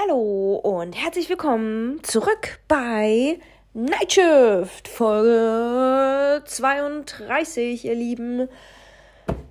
Hallo 0.00 0.60
und 0.62 0.92
herzlich 0.92 1.28
willkommen 1.28 2.04
zurück 2.04 2.60
bei 2.68 3.38
Night 3.74 4.12
Shift 4.12 4.86
Folge 4.86 6.42
32, 6.44 7.84
ihr 7.84 7.94
Lieben. 7.94 8.48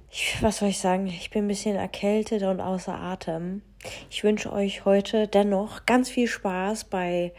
Ich, 0.09 0.37
was 0.41 0.59
soll 0.59 0.69
ich 0.69 0.79
sagen? 0.79 1.07
Ich 1.07 1.31
bin 1.31 1.45
ein 1.45 1.47
bisschen 1.49 1.75
erkältet 1.75 2.43
und 2.43 2.61
außer 2.61 2.93
Atem. 2.93 3.61
Ich 4.09 4.23
wünsche 4.23 4.53
euch 4.53 4.85
heute 4.85 5.27
dennoch 5.27 5.85
ganz 5.85 6.09
viel 6.09 6.27
Spaß 6.27 6.85
bei 6.85 7.33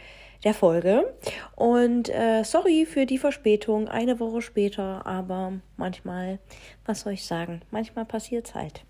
der 0.45 0.53
Folge. 0.53 1.15
Und 1.57 2.11
äh, 2.11 2.43
sorry 2.45 2.85
für 2.85 3.07
die 3.07 3.19
Verspätung, 3.19 3.89
eine 3.89 4.21
Woche 4.21 4.43
später, 4.43 5.07
aber 5.07 5.55
manchmal, 5.77 6.41
was 6.85 7.03
soll 7.03 7.15
ich 7.15 7.25
sagen? 7.25 7.63
Manchmal 7.71 8.05
passiert 8.05 8.49
es 8.49 8.55
halt. 8.55 8.85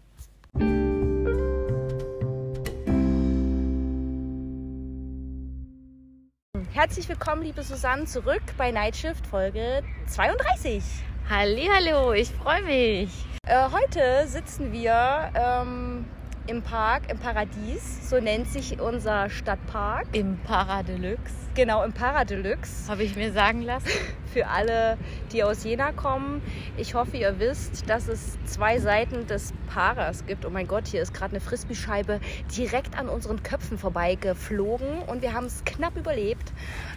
Herzlich 6.78 7.08
willkommen, 7.08 7.42
liebe 7.42 7.64
Susanne, 7.64 8.04
zurück 8.04 8.40
bei 8.56 8.70
Nightshift 8.70 9.26
Folge 9.26 9.82
32. 10.06 10.80
Hallo, 11.28 12.12
ich 12.12 12.28
freue 12.30 12.62
mich. 12.62 13.10
Äh, 13.44 13.68
heute 13.72 14.28
sitzen 14.28 14.70
wir 14.70 15.32
ähm, 15.34 16.04
im 16.48 16.62
Park, 16.62 17.10
im 17.10 17.18
Paradies. 17.18 18.08
So 18.08 18.18
nennt 18.20 18.48
sich 18.48 18.80
unser 18.80 19.28
Stadtpark. 19.28 20.06
Im 20.12 20.38
Paradeluxe. 20.38 21.34
Genau, 21.54 21.84
im 21.84 21.92
Paradeluxe. 21.92 22.90
Habe 22.90 23.02
ich 23.02 23.16
mir 23.16 23.32
sagen 23.32 23.62
lassen. 23.62 23.88
Für 24.32 24.46
alle, 24.46 24.96
die 25.32 25.42
aus 25.44 25.64
Jena 25.64 25.92
kommen. 25.92 26.42
Ich 26.76 26.94
hoffe, 26.94 27.16
ihr 27.16 27.38
wisst, 27.38 27.88
dass 27.88 28.08
es 28.08 28.38
zwei 28.44 28.78
Seiten 28.78 29.26
des 29.26 29.52
Paras 29.66 30.24
gibt. 30.26 30.46
Oh 30.46 30.50
mein 30.50 30.66
Gott, 30.66 30.86
hier 30.86 31.02
ist 31.02 31.12
gerade 31.12 31.32
eine 31.32 31.40
Frisbee-Scheibe 31.40 32.20
direkt 32.56 32.98
an 32.98 33.08
unseren 33.08 33.42
Köpfen 33.42 33.76
vorbeigeflogen 33.76 35.02
und 35.02 35.22
wir 35.22 35.34
haben 35.34 35.46
es 35.46 35.64
knapp 35.64 35.96
überlebt. 35.96 36.52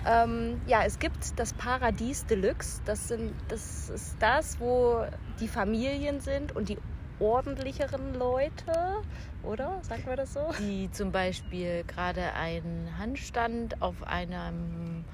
Ähm, 0.07 0.62
ja, 0.68 0.84
es 0.85 0.99
gibt 0.99 1.40
das 1.40 1.54
Paradies 1.54 2.26
Deluxe. 2.26 2.82
Das, 2.85 3.07
sind, 3.10 3.34
das 3.49 3.90
ist 3.90 4.16
das, 4.20 4.60
wo 4.60 5.05
die 5.40 5.48
Familien 5.48 6.22
sind 6.22 6.55
und 6.55 6.70
die 6.70 6.77
ordentlicheren 7.22 8.16
Leute, 8.16 9.02
oder? 9.44 9.80
Sagt 9.82 10.06
man 10.06 10.18
das 10.18 10.34
so? 10.34 10.52
Die 10.60 10.90
zum 10.92 11.12
Beispiel 11.12 11.84
gerade 11.86 12.34
einen 12.34 12.98
Handstand 12.98 13.82
auf 13.82 14.04
einem 14.04 15.06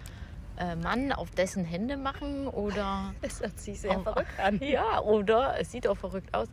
äh, 0.58 0.76
Mann 0.76 1.12
auf 1.12 1.32
dessen 1.32 1.64
Hände 1.66 1.98
machen 1.98 2.48
oder. 2.48 3.14
Es 3.22 3.42
hört 3.42 3.60
sich 3.60 3.80
sehr 3.80 3.98
auf, 3.98 4.04
verrückt 4.04 4.40
an. 4.40 4.60
Ja, 4.62 5.02
oder 5.02 5.56
es 5.60 5.72
sieht 5.72 5.88
auch 5.88 5.98
verrückt 5.98 6.34
aus. 6.34 6.48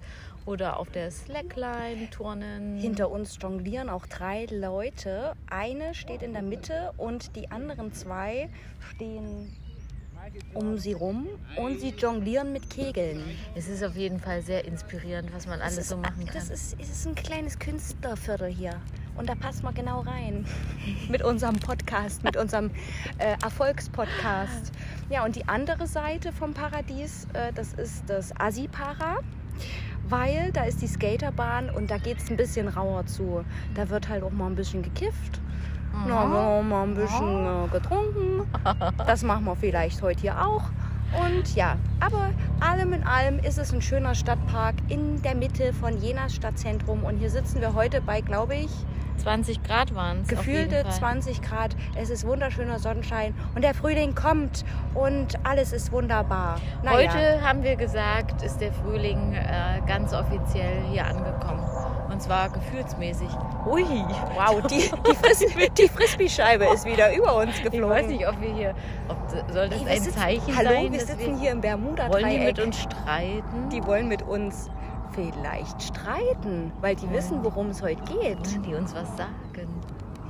Oder 0.46 0.78
auf 0.78 0.90
der 0.90 1.10
Slackline 1.10 2.10
turnen. 2.10 2.78
Hinter 2.78 3.10
uns 3.10 3.38
jonglieren 3.40 3.88
auch 3.88 4.04
drei 4.06 4.46
Leute. 4.50 5.32
Eine 5.48 5.94
steht 5.94 6.22
in 6.22 6.34
der 6.34 6.42
Mitte 6.42 6.92
und 6.98 7.34
die 7.34 7.50
anderen 7.50 7.94
zwei 7.94 8.50
stehen 8.90 9.56
um 10.54 10.78
sie 10.78 10.92
rum 10.92 11.28
und 11.56 11.80
sie 11.80 11.90
jonglieren 11.90 12.52
mit 12.52 12.70
Kegeln. 12.70 13.22
Es 13.54 13.68
ist 13.68 13.82
auf 13.82 13.96
jeden 13.96 14.20
Fall 14.20 14.42
sehr 14.42 14.64
inspirierend, 14.64 15.32
was 15.34 15.46
man 15.46 15.60
alles 15.60 15.78
ist, 15.78 15.88
so 15.88 15.96
machen 15.96 16.24
kann. 16.26 16.34
Das 16.34 16.50
ist, 16.50 16.76
es 16.80 16.90
ist 16.90 17.06
ein 17.06 17.14
kleines 17.14 17.58
Künstlerviertel 17.58 18.48
hier. 18.48 18.80
Und 19.16 19.28
da 19.28 19.34
passt 19.34 19.62
man 19.62 19.74
genau 19.74 20.00
rein. 20.00 20.44
mit 21.08 21.22
unserem 21.22 21.56
Podcast, 21.56 22.24
mit 22.24 22.36
unserem 22.36 22.70
äh, 23.18 23.36
Erfolgspodcast. 23.42 24.72
Ja, 25.08 25.24
und 25.24 25.36
die 25.36 25.46
andere 25.46 25.86
Seite 25.86 26.32
vom 26.32 26.52
Paradies, 26.52 27.26
äh, 27.32 27.52
das 27.52 27.74
ist 27.74 28.04
das 28.08 28.38
Asipara. 28.40 29.18
Weil 30.08 30.52
da 30.52 30.64
ist 30.64 30.82
die 30.82 30.86
Skaterbahn 30.86 31.70
und 31.70 31.90
da 31.90 31.96
geht 31.96 32.18
es 32.18 32.30
ein 32.30 32.36
bisschen 32.36 32.68
rauer 32.68 33.06
zu. 33.06 33.42
Da 33.74 33.88
wird 33.88 34.08
halt 34.08 34.22
auch 34.22 34.32
mal 34.32 34.48
ein 34.48 34.54
bisschen 34.54 34.82
gekifft. 34.82 35.40
Na, 36.06 36.14
haben 36.18 36.32
wir 36.32 36.62
mal 36.62 36.82
ein 36.84 36.94
bisschen 36.94 37.46
äh, 37.46 37.68
getrunken. 37.68 38.42
Das 39.06 39.22
machen 39.22 39.44
wir 39.44 39.56
vielleicht 39.56 40.02
heute 40.02 40.20
hier 40.20 40.46
auch. 40.46 40.62
Und 41.18 41.54
ja, 41.54 41.76
aber 42.00 42.30
allem 42.60 42.92
in 42.92 43.04
allem 43.04 43.38
ist 43.38 43.58
es 43.58 43.72
ein 43.72 43.80
schöner 43.80 44.14
Stadtpark 44.14 44.74
in 44.88 45.22
der 45.22 45.34
Mitte 45.34 45.72
von 45.72 46.00
Jenas 46.00 46.34
Stadtzentrum. 46.34 47.04
Und 47.04 47.18
hier 47.18 47.30
sitzen 47.30 47.60
wir 47.60 47.74
heute 47.74 48.00
bei, 48.00 48.20
glaube 48.20 48.56
ich, 48.56 48.70
20 49.18 49.62
Grad 49.62 49.94
waren 49.94 50.20
es. 50.22 50.28
Gefühlte 50.28 50.84
20 50.88 51.40
Grad. 51.42 51.74
Es 51.94 52.10
ist 52.10 52.26
wunderschöner 52.26 52.78
Sonnenschein 52.78 53.34
und 53.54 53.62
der 53.62 53.74
Frühling 53.74 54.14
kommt 54.14 54.64
und 54.94 55.34
alles 55.44 55.72
ist 55.72 55.92
wunderbar. 55.92 56.56
Naja. 56.82 57.10
Heute 57.12 57.40
haben 57.46 57.62
wir 57.62 57.76
gesagt, 57.76 58.42
ist 58.42 58.58
der 58.60 58.72
Frühling 58.72 59.32
äh, 59.34 59.80
ganz 59.86 60.12
offiziell 60.12 60.82
hier 60.90 61.06
angekommen. 61.06 61.62
Und 62.10 62.22
zwar 62.22 62.48
gefühlsmäßig. 62.50 63.28
Ui, 63.66 63.82
wow, 64.36 64.62
die, 64.68 64.76
die, 64.78 65.14
Fris 65.16 65.44
die 65.76 65.88
Frisbee-Scheibe 65.88 66.64
ist 66.66 66.84
wieder 66.84 67.12
über 67.16 67.34
uns 67.36 67.60
geflogen. 67.60 67.96
Ich 67.96 68.02
weiß 68.04 68.06
nicht, 68.06 68.28
ob 68.28 68.40
wir 68.40 68.52
hier, 68.54 68.74
ob, 69.08 69.16
soll 69.52 69.68
das 69.68 69.80
Hey, 69.80 69.96
ein 69.96 70.02
sitzen- 70.02 70.18
Zeichen 70.18 70.56
Hallo, 70.56 70.70
sein? 70.70 70.92
wir 70.92 70.98
dass 71.00 71.08
sitzen 71.08 71.38
hier 71.38 71.50
im 71.50 71.60
Bermuda-Dreieck. 71.60 72.12
Wollen 72.12 72.30
die 72.30 72.44
mit 72.44 72.58
uns 72.60 72.78
streiten? 72.82 73.68
Die 73.72 73.84
wollen 73.84 74.06
mit 74.06 74.22
uns 74.22 74.70
vielleicht 75.14 75.82
streiten, 75.82 76.72
weil 76.80 76.96
die 76.96 77.10
wissen, 77.10 77.44
worum 77.44 77.70
es 77.70 77.82
heute 77.82 78.02
geht. 78.04 78.38
Wollen 78.38 78.62
die 78.62 78.74
uns 78.74 78.94
was 78.94 79.16
sagen? 79.16 79.68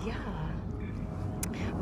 Ja. 0.06 0.15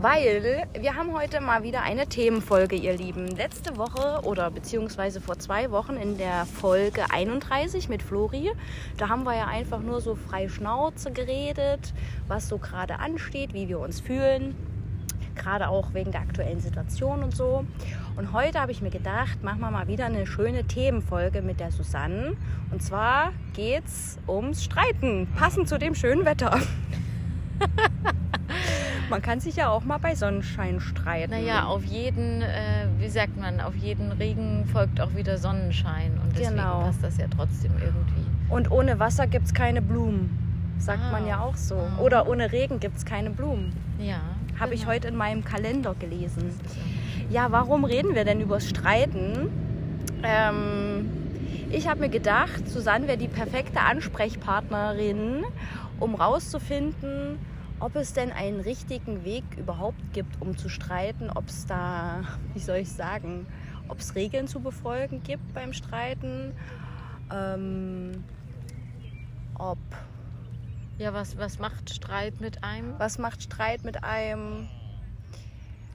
Weil 0.00 0.66
wir 0.78 0.96
haben 0.96 1.12
heute 1.12 1.40
mal 1.40 1.62
wieder 1.62 1.82
eine 1.82 2.08
Themenfolge, 2.08 2.74
ihr 2.74 2.96
Lieben. 2.96 3.28
Letzte 3.28 3.76
Woche 3.76 4.20
oder 4.24 4.50
beziehungsweise 4.50 5.20
vor 5.20 5.38
zwei 5.38 5.70
Wochen 5.70 5.94
in 5.96 6.18
der 6.18 6.44
Folge 6.44 7.04
31 7.10 7.88
mit 7.88 8.02
Flori, 8.02 8.50
da 8.96 9.08
haben 9.08 9.22
wir 9.22 9.36
ja 9.36 9.46
einfach 9.46 9.80
nur 9.80 10.00
so 10.00 10.16
frei 10.16 10.48
Schnauze 10.48 11.12
geredet, 11.12 11.94
was 12.26 12.48
so 12.48 12.58
gerade 12.58 12.98
ansteht, 12.98 13.54
wie 13.54 13.68
wir 13.68 13.78
uns 13.78 14.00
fühlen. 14.00 14.56
Gerade 15.34 15.68
auch 15.68 15.94
wegen 15.94 16.12
der 16.12 16.20
aktuellen 16.20 16.60
Situation 16.60 17.22
und 17.22 17.34
so. 17.34 17.64
Und 18.16 18.32
heute 18.32 18.60
habe 18.60 18.70
ich 18.72 18.82
mir 18.82 18.90
gedacht, 18.90 19.42
machen 19.42 19.60
wir 19.60 19.70
mal 19.70 19.88
wieder 19.88 20.06
eine 20.06 20.26
schöne 20.26 20.64
Themenfolge 20.64 21.40
mit 21.42 21.58
der 21.60 21.70
Susanne. 21.72 22.34
Und 22.70 22.82
zwar 22.82 23.32
geht's 23.54 24.18
ums 24.28 24.62
Streiten, 24.64 25.26
passend 25.36 25.68
zu 25.68 25.78
dem 25.78 25.94
schönen 25.94 26.24
Wetter. 26.24 26.58
Man 29.10 29.20
kann 29.20 29.40
sich 29.40 29.56
ja 29.56 29.68
auch 29.68 29.84
mal 29.84 29.98
bei 29.98 30.14
Sonnenschein 30.14 30.80
streiten. 30.80 31.32
Naja, 31.32 31.64
auf 31.64 31.84
jeden, 31.84 32.40
äh, 32.42 32.86
wie 32.98 33.08
sagt 33.08 33.36
man, 33.38 33.60
auf 33.60 33.74
jeden 33.76 34.10
Regen 34.12 34.64
folgt 34.72 35.00
auch 35.00 35.14
wieder 35.14 35.36
Sonnenschein. 35.36 36.12
Und 36.22 36.32
deswegen 36.32 36.56
Genau. 36.56 36.80
passt 36.80 37.02
das 37.02 37.18
ja 37.18 37.26
trotzdem 37.34 37.72
irgendwie. 37.74 38.26
Und 38.48 38.70
ohne 38.70 38.98
Wasser 38.98 39.26
gibt 39.26 39.46
es 39.46 39.54
keine 39.54 39.82
Blumen. 39.82 40.38
Sagt 40.78 41.02
Ah. 41.08 41.12
man 41.12 41.26
ja 41.26 41.40
auch 41.40 41.56
so. 41.56 41.76
Ah. 41.76 42.00
Oder 42.00 42.26
ohne 42.26 42.52
Regen 42.52 42.80
gibt 42.80 42.96
es 42.96 43.04
keine 43.04 43.30
Blumen. 43.30 43.72
Ja. 43.98 44.20
Habe 44.62 44.74
ich 44.74 44.82
genau. 44.82 44.92
heute 44.92 45.08
in 45.08 45.16
meinem 45.16 45.44
Kalender 45.44 45.96
gelesen. 45.98 46.56
Ja, 47.30 47.50
warum 47.50 47.84
reden 47.84 48.14
wir 48.14 48.24
denn 48.24 48.40
übers 48.40 48.68
Streiten? 48.68 49.50
Ähm, 50.22 51.10
ich 51.68 51.88
habe 51.88 51.98
mir 51.98 52.08
gedacht, 52.08 52.68
Susanne 52.68 53.08
wäre 53.08 53.18
die 53.18 53.26
perfekte 53.26 53.80
Ansprechpartnerin, 53.80 55.42
um 55.98 56.14
rauszufinden, 56.14 57.40
ob 57.80 57.96
es 57.96 58.12
denn 58.12 58.30
einen 58.30 58.60
richtigen 58.60 59.24
Weg 59.24 59.42
überhaupt 59.56 60.12
gibt, 60.12 60.40
um 60.40 60.56
zu 60.56 60.68
streiten, 60.68 61.28
ob 61.34 61.48
es 61.48 61.66
da, 61.66 62.22
wie 62.54 62.60
soll 62.60 62.76
ich 62.76 62.92
sagen, 62.92 63.48
ob 63.88 63.98
es 63.98 64.14
Regeln 64.14 64.46
zu 64.46 64.60
befolgen 64.60 65.24
gibt 65.24 65.54
beim 65.54 65.72
Streiten, 65.72 66.52
ähm, 67.34 68.12
ob 69.58 69.78
Ja, 71.02 71.12
was, 71.12 71.36
was 71.36 71.58
macht 71.58 71.92
Streit 71.92 72.40
mit 72.40 72.62
einem? 72.62 72.96
was 72.98 73.18
macht 73.18 73.42
Streit 73.42 73.82
mit 73.82 74.04
einem, 74.04 74.68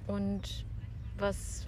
Und 0.06 0.66
was, 1.18 1.66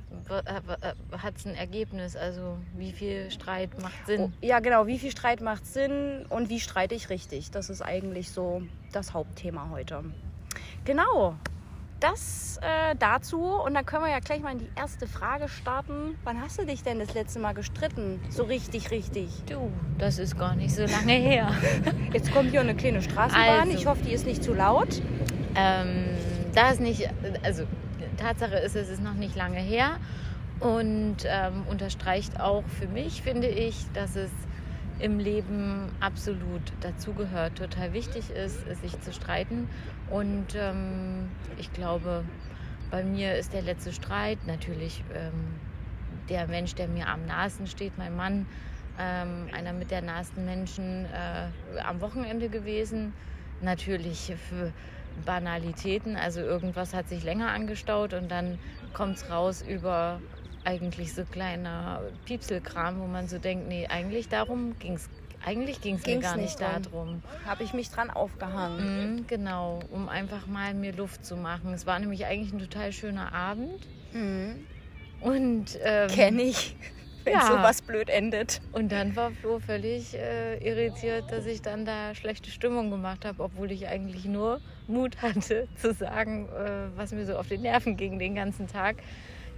hat 1.17 1.37
es 1.37 1.45
ein 1.45 1.55
Ergebnis? 1.55 2.17
Also 2.17 2.57
wie 2.75 2.91
viel 2.91 3.31
Streit 3.31 3.81
macht 3.81 4.05
Sinn? 4.07 4.33
Oh, 4.41 4.45
ja, 4.45 4.59
genau. 4.59 4.87
Wie 4.87 4.99
viel 4.99 5.11
Streit 5.11 5.39
macht 5.39 5.65
Sinn 5.65 6.25
und 6.27 6.49
wie 6.49 6.59
streite 6.59 6.95
ich 6.95 7.09
richtig? 7.09 7.49
Das 7.51 7.69
ist 7.69 7.81
eigentlich 7.81 8.29
so 8.29 8.61
das 8.91 9.13
Hauptthema 9.13 9.69
heute. 9.71 10.03
Genau. 10.83 11.35
Das 11.99 12.59
äh, 12.61 12.95
dazu. 12.97 13.41
Und 13.41 13.73
dann 13.73 13.85
können 13.85 14.05
wir 14.05 14.11
ja 14.11 14.19
gleich 14.19 14.41
mal 14.41 14.51
in 14.51 14.59
die 14.59 14.69
erste 14.75 15.07
Frage 15.07 15.49
starten. 15.49 16.17
Wann 16.23 16.41
hast 16.41 16.59
du 16.59 16.65
dich 16.65 16.83
denn 16.83 16.99
das 16.99 17.13
letzte 17.13 17.39
Mal 17.39 17.53
gestritten? 17.53 18.21
So 18.29 18.43
richtig, 18.43 18.91
richtig. 18.91 19.29
Du, 19.47 19.71
das 19.97 20.17
ist 20.17 20.37
gar 20.37 20.55
nicht 20.55 20.73
so 20.73 20.83
lange 20.83 21.13
her. 21.13 21.51
Jetzt 22.13 22.31
kommt 22.31 22.51
hier 22.51 22.61
eine 22.61 22.75
kleine 22.75 23.01
Straßenbahn. 23.01 23.59
Also. 23.61 23.73
Ich 23.73 23.85
hoffe, 23.85 24.03
die 24.03 24.13
ist 24.13 24.25
nicht 24.25 24.43
zu 24.43 24.53
laut. 24.53 25.01
ähm, 25.55 26.05
da 26.53 26.71
ist 26.71 26.79
nicht, 26.79 27.09
also 27.43 27.63
Tatsache 28.17 28.55
ist, 28.55 28.75
es 28.75 28.89
ist 28.89 29.01
noch 29.01 29.13
nicht 29.13 29.35
lange 29.35 29.59
her 29.59 29.97
und 30.59 31.17
ähm, 31.25 31.63
unterstreicht 31.69 32.39
auch 32.39 32.63
für 32.79 32.87
mich, 32.87 33.21
finde 33.21 33.47
ich, 33.47 33.85
dass 33.93 34.15
es 34.15 34.29
im 34.99 35.19
Leben 35.19 35.89
absolut 35.99 36.61
dazugehört, 36.81 37.57
total 37.57 37.93
wichtig 37.93 38.29
ist, 38.29 38.65
sich 38.81 38.99
zu 39.01 39.13
streiten. 39.13 39.69
Und 40.09 40.55
ähm, 40.55 41.29
ich 41.57 41.71
glaube, 41.71 42.23
bei 42.91 43.03
mir 43.03 43.35
ist 43.35 43.53
der 43.53 43.61
letzte 43.61 43.93
Streit 43.93 44.39
natürlich 44.45 45.03
ähm, 45.13 45.55
der 46.27 46.47
Mensch, 46.47 46.75
der 46.75 46.87
mir 46.87 47.07
am 47.07 47.25
nahesten 47.25 47.67
steht, 47.67 47.97
mein 47.97 48.15
Mann, 48.15 48.45
ähm, 48.99 49.47
einer 49.53 49.73
mit 49.73 49.91
der 49.91 50.01
nahesten 50.01 50.45
Menschen 50.45 51.05
äh, 51.05 51.79
am 51.81 52.01
Wochenende 52.01 52.49
gewesen. 52.49 53.13
Natürlich 53.61 54.33
für 54.49 54.73
Banalitäten. 55.25 56.15
Also 56.15 56.41
irgendwas 56.41 56.93
hat 56.93 57.09
sich 57.09 57.23
länger 57.23 57.49
angestaut 57.49 58.13
und 58.13 58.29
dann 58.29 58.59
kommt 58.93 59.17
es 59.17 59.29
raus 59.29 59.61
über 59.61 60.21
eigentlich 60.69 61.13
so 61.13 61.23
kleiner 61.25 62.01
Piepselkram, 62.25 62.99
wo 62.99 63.05
man 63.05 63.27
so 63.27 63.39
denkt, 63.39 63.67
nee, 63.67 63.87
eigentlich 63.87 64.29
darum 64.29 64.77
ging 64.77 64.93
es 64.93 65.09
eigentlich 65.45 65.79
ging 65.79 65.95
es 65.95 66.05
mir 66.05 66.19
gar 66.19 66.35
nicht, 66.35 66.59
nicht 66.59 66.61
darum. 66.61 67.23
Habe 67.45 67.63
ich 67.63 67.73
mich 67.73 67.89
dran 67.89 68.09
aufgehangen. 68.09 69.15
Mhm, 69.15 69.27
genau, 69.27 69.79
um 69.89 70.09
einfach 70.09 70.47
mal 70.47 70.73
mir 70.73 70.91
Luft 70.91 71.25
zu 71.25 71.37
machen. 71.37 71.73
Es 71.73 71.85
war 71.85 71.97
nämlich 71.97 72.25
eigentlich 72.25 72.51
ein 72.51 72.59
total 72.59 72.91
schöner 72.91 73.33
Abend. 73.33 73.87
Mhm. 74.11 74.67
Und 75.21 75.79
ähm, 75.81 76.09
kenne 76.09 76.41
ich, 76.41 76.75
wenn 77.23 77.33
ja. 77.33 77.47
sowas 77.47 77.81
blöd 77.81 78.09
endet. 78.09 78.59
Und 78.73 78.91
dann 78.91 79.15
war 79.15 79.31
Flo 79.31 79.59
völlig 79.59 80.13
äh, 80.13 80.57
irritiert, 80.57 81.31
dass 81.31 81.45
ich 81.45 81.61
dann 81.61 81.85
da 81.85 82.13
schlechte 82.15 82.51
Stimmung 82.51 82.91
gemacht 82.91 83.23
habe, 83.23 83.41
obwohl 83.41 83.71
ich 83.71 83.87
eigentlich 83.87 84.25
nur 84.25 84.59
Mut 84.87 85.21
hatte 85.21 85.69
zu 85.77 85.93
sagen, 85.93 86.49
äh, 86.49 86.97
was 86.97 87.13
mir 87.13 87.25
so 87.25 87.37
auf 87.37 87.47
den 87.47 87.61
Nerven 87.61 87.95
ging 87.95 88.19
den 88.19 88.35
ganzen 88.35 88.67
Tag. 88.67 88.97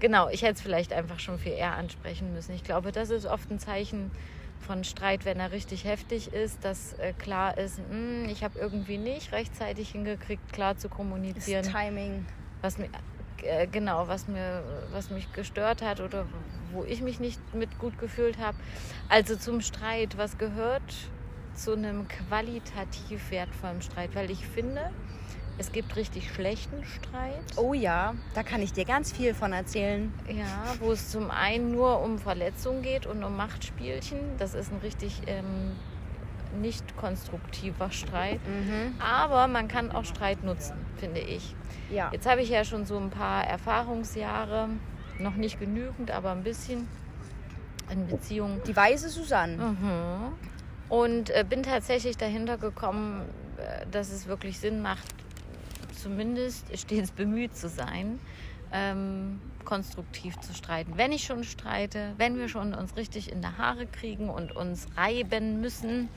Genau, 0.01 0.29
ich 0.29 0.41
hätte 0.41 0.53
es 0.53 0.61
vielleicht 0.61 0.93
einfach 0.93 1.19
schon 1.19 1.37
viel 1.37 1.53
eher 1.53 1.75
ansprechen 1.75 2.33
müssen. 2.33 2.53
Ich 2.53 2.63
glaube, 2.63 2.91
das 2.91 3.11
ist 3.11 3.27
oft 3.27 3.49
ein 3.51 3.59
Zeichen 3.59 4.09
von 4.59 4.83
Streit, 4.83 5.25
wenn 5.25 5.39
er 5.39 5.51
richtig 5.51 5.85
heftig 5.85 6.33
ist, 6.33 6.65
dass 6.65 6.93
äh, 6.93 7.13
klar 7.13 7.55
ist, 7.57 7.77
mh, 7.77 7.85
hm, 7.89 8.29
ich 8.29 8.43
habe 8.43 8.57
irgendwie 8.57 8.97
nicht 8.97 9.31
rechtzeitig 9.31 9.91
hingekriegt, 9.91 10.51
klar 10.51 10.75
zu 10.75 10.89
kommunizieren. 10.89 11.63
Das 11.63 11.71
Timing. 11.71 12.25
Was 12.61 12.79
mir, 12.79 12.89
äh, 13.43 13.67
genau, 13.67 14.07
was, 14.07 14.27
mir, 14.27 14.63
was 14.91 15.11
mich 15.11 15.31
gestört 15.33 15.83
hat 15.83 15.99
oder 15.99 16.25
wo 16.71 16.83
ich 16.83 17.01
mich 17.01 17.19
nicht 17.19 17.39
mit 17.53 17.77
gut 17.77 17.99
gefühlt 17.99 18.39
habe. 18.39 18.57
Also 19.07 19.35
zum 19.35 19.61
Streit, 19.61 20.17
was 20.17 20.39
gehört 20.39 20.81
zu 21.53 21.73
einem 21.73 22.07
qualitativ 22.07 23.29
wertvollen 23.29 23.83
Streit? 23.83 24.15
Weil 24.15 24.31
ich 24.31 24.47
finde, 24.47 24.89
es 25.57 25.71
gibt 25.71 25.95
richtig 25.95 26.31
schlechten 26.31 26.83
Streit. 26.83 27.57
Oh 27.57 27.73
ja, 27.73 28.15
da 28.33 28.43
kann 28.43 28.61
ich 28.61 28.73
dir 28.73 28.85
ganz 28.85 29.11
viel 29.11 29.33
von 29.33 29.53
erzählen. 29.53 30.11
Ja, 30.27 30.75
wo 30.79 30.91
es 30.91 31.09
zum 31.09 31.29
einen 31.29 31.71
nur 31.71 32.01
um 32.01 32.17
Verletzungen 32.17 32.81
geht 32.81 33.05
und 33.05 33.23
um 33.23 33.37
Machtspielchen. 33.37 34.19
Das 34.37 34.53
ist 34.53 34.71
ein 34.71 34.79
richtig 34.79 35.21
ähm, 35.27 35.75
nicht 36.59 36.97
konstruktiver 36.97 37.91
Streit. 37.91 38.39
Mhm. 38.47 38.95
Aber 38.99 39.47
man 39.47 39.67
kann 39.67 39.91
auch 39.91 40.05
Streit 40.05 40.43
nutzen, 40.43 40.75
finde 40.97 41.21
ich. 41.21 41.55
Ja. 41.89 42.09
Jetzt 42.11 42.27
habe 42.27 42.41
ich 42.41 42.49
ja 42.49 42.63
schon 42.65 42.85
so 42.85 42.97
ein 42.97 43.09
paar 43.09 43.45
Erfahrungsjahre, 43.45 44.69
noch 45.19 45.35
nicht 45.35 45.59
genügend, 45.59 46.11
aber 46.11 46.31
ein 46.31 46.43
bisschen 46.43 46.87
in 47.91 48.07
Beziehungen. 48.07 48.61
Die 48.65 48.75
weise 48.75 49.09
Susanne. 49.09 49.57
Mhm. 49.57 50.33
Und 50.89 51.29
äh, 51.29 51.45
bin 51.47 51.63
tatsächlich 51.63 52.17
dahinter 52.17 52.57
gekommen, 52.57 53.21
äh, 53.57 53.85
dass 53.89 54.11
es 54.11 54.27
wirklich 54.27 54.59
Sinn 54.59 54.81
macht, 54.81 55.05
zumindest 56.01 56.65
stets 56.77 57.11
bemüht 57.11 57.55
zu 57.55 57.69
sein, 57.69 58.19
ähm, 58.71 59.39
konstruktiv 59.65 60.39
zu 60.39 60.53
streiten. 60.53 60.93
Wenn 60.95 61.11
ich 61.11 61.23
schon 61.23 61.43
streite, 61.43 62.13
wenn 62.17 62.37
wir 62.37 62.49
schon 62.49 62.73
uns 62.73 62.95
richtig 62.95 63.31
in 63.31 63.41
der 63.41 63.57
Haare 63.57 63.85
kriegen 63.85 64.29
und 64.29 64.55
uns 64.55 64.87
reiben 64.97 65.61
müssen, 65.61 66.09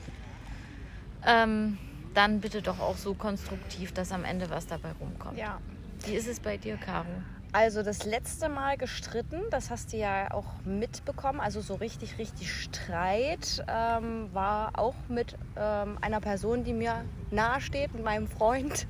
ähm, 1.25 1.77
dann 2.13 2.39
bitte 2.39 2.61
doch 2.61 2.79
auch 2.79 2.97
so 2.97 3.13
konstruktiv, 3.13 3.91
dass 3.91 4.11
am 4.11 4.23
Ende 4.23 4.49
was 4.49 4.67
dabei 4.67 4.91
rumkommt. 4.99 5.37
Ja. 5.37 5.59
Wie 6.05 6.13
ist 6.13 6.27
es 6.27 6.39
bei 6.39 6.57
dir, 6.57 6.77
Caro? 6.77 7.07
Also 7.51 7.83
das 7.83 8.03
letzte 8.03 8.49
Mal 8.49 8.75
gestritten, 8.77 9.41
das 9.49 9.69
hast 9.69 9.93
du 9.93 9.97
ja 9.97 10.29
auch 10.31 10.45
mitbekommen, 10.65 11.39
also 11.39 11.61
so 11.61 11.75
richtig, 11.75 12.17
richtig 12.17 12.51
Streit 12.51 13.63
ähm, 13.69 14.29
war 14.33 14.77
auch 14.77 14.95
mit 15.07 15.37
ähm, 15.55 15.97
einer 16.01 16.19
Person, 16.19 16.65
die 16.65 16.73
mir 16.73 17.05
nahesteht, 17.31 17.93
mit 17.93 18.03
meinem 18.03 18.27
Freund. 18.27 18.87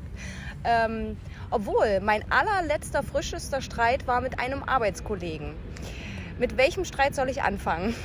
Ähm, 0.66 1.18
obwohl, 1.52 2.00
mein 2.02 2.24
allerletzter, 2.32 3.04
frischester 3.04 3.62
Streit 3.62 4.08
war 4.08 4.20
mit 4.22 4.40
einem 4.40 4.64
Arbeitskollegen. 4.64 5.54
Mit 6.40 6.58
welchem 6.58 6.86
Streit 6.86 7.16
soll 7.16 7.30
ich 7.30 7.44
anfangen? 7.44 7.96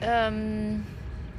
Ähm, 0.00 0.86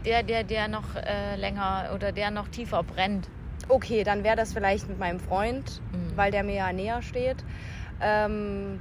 der, 0.06 0.24
der, 0.24 0.44
der 0.44 0.68
noch 0.68 0.96
äh, 0.96 1.36
länger 1.36 1.92
oder 1.94 2.12
der 2.12 2.32
noch 2.32 2.48
tiefer 2.50 2.84
brennt. 2.84 3.30
Okay, 3.68 4.04
dann 4.04 4.24
wäre 4.24 4.36
das 4.36 4.54
vielleicht 4.54 4.88
mit 4.88 5.00
meinem 5.00 5.20
Freund, 5.20 5.82
mhm. 5.92 6.16
weil 6.18 6.32
der 6.32 6.44
mir 6.44 6.56
ja 6.56 6.74
näher 6.74 7.02
steht. 7.02 7.38
Ähm, 8.02 8.80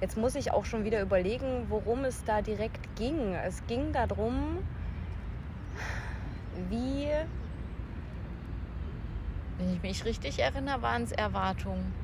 jetzt 0.00 0.16
muss 0.16 0.34
ich 0.34 0.52
auch 0.52 0.64
schon 0.64 0.84
wieder 0.84 1.00
überlegen, 1.00 1.66
worum 1.68 2.04
es 2.04 2.24
da 2.24 2.42
direkt 2.42 2.96
ging. 2.96 3.34
Es 3.34 3.66
ging 3.66 3.92
darum, 3.92 4.58
wie. 6.68 7.08
Wenn 9.58 9.72
ich 9.74 9.82
mich 9.82 10.04
richtig 10.04 10.38
erinnere, 10.38 10.82
waren 10.82 11.02
es 11.04 11.12
Erwartungen. 11.12 11.94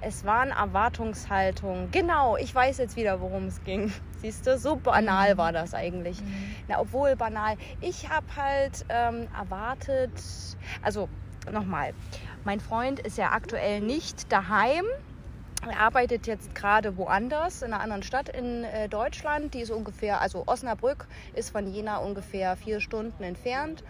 Es 0.00 0.24
waren 0.24 0.50
Erwartungshaltungen. 0.50 1.90
Genau, 1.90 2.36
ich 2.36 2.54
weiß 2.54 2.78
jetzt 2.78 2.96
wieder, 2.96 3.20
worum 3.20 3.46
es 3.46 3.62
ging. 3.64 3.92
Siehst 4.18 4.46
du, 4.46 4.58
so 4.58 4.76
banal 4.76 5.34
mhm. 5.34 5.38
war 5.38 5.52
das 5.52 5.74
eigentlich. 5.74 6.20
Mhm. 6.20 6.54
Na, 6.68 6.80
obwohl 6.80 7.16
banal. 7.16 7.56
Ich 7.80 8.08
habe 8.10 8.26
halt 8.36 8.84
ähm, 8.88 9.28
erwartet, 9.38 10.12
also 10.82 11.08
nochmal, 11.50 11.94
mein 12.44 12.60
Freund 12.60 13.00
ist 13.00 13.16
ja 13.16 13.32
aktuell 13.32 13.80
nicht 13.80 14.30
daheim 14.30 14.84
er 15.70 15.80
arbeitet 15.80 16.26
jetzt 16.26 16.54
gerade 16.54 16.96
woanders, 16.98 17.62
in 17.62 17.72
einer 17.72 17.82
anderen 17.82 18.02
Stadt 18.02 18.28
in 18.28 18.64
äh, 18.64 18.88
Deutschland. 18.88 19.54
Die 19.54 19.60
ist 19.60 19.70
ungefähr, 19.70 20.20
also 20.20 20.44
Osnabrück 20.46 21.06
ist 21.34 21.50
von 21.50 21.66
Jena 21.66 21.98
ungefähr 21.98 22.56
vier 22.56 22.80
Stunden 22.80 23.22
entfernt. 23.22 23.82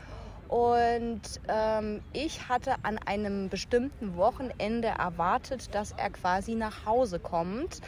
Und 0.49 1.23
ähm, 1.49 2.01
ich 2.13 2.49
hatte 2.49 2.75
an 2.83 2.99
einem 2.99 3.49
bestimmten 3.49 4.17
Wochenende 4.17 4.89
erwartet, 4.89 5.75
dass 5.75 5.93
er 5.93 6.11
quasi 6.11 6.55
nach 6.55 6.87
Hause 6.87 7.19
kommt. 7.19 7.81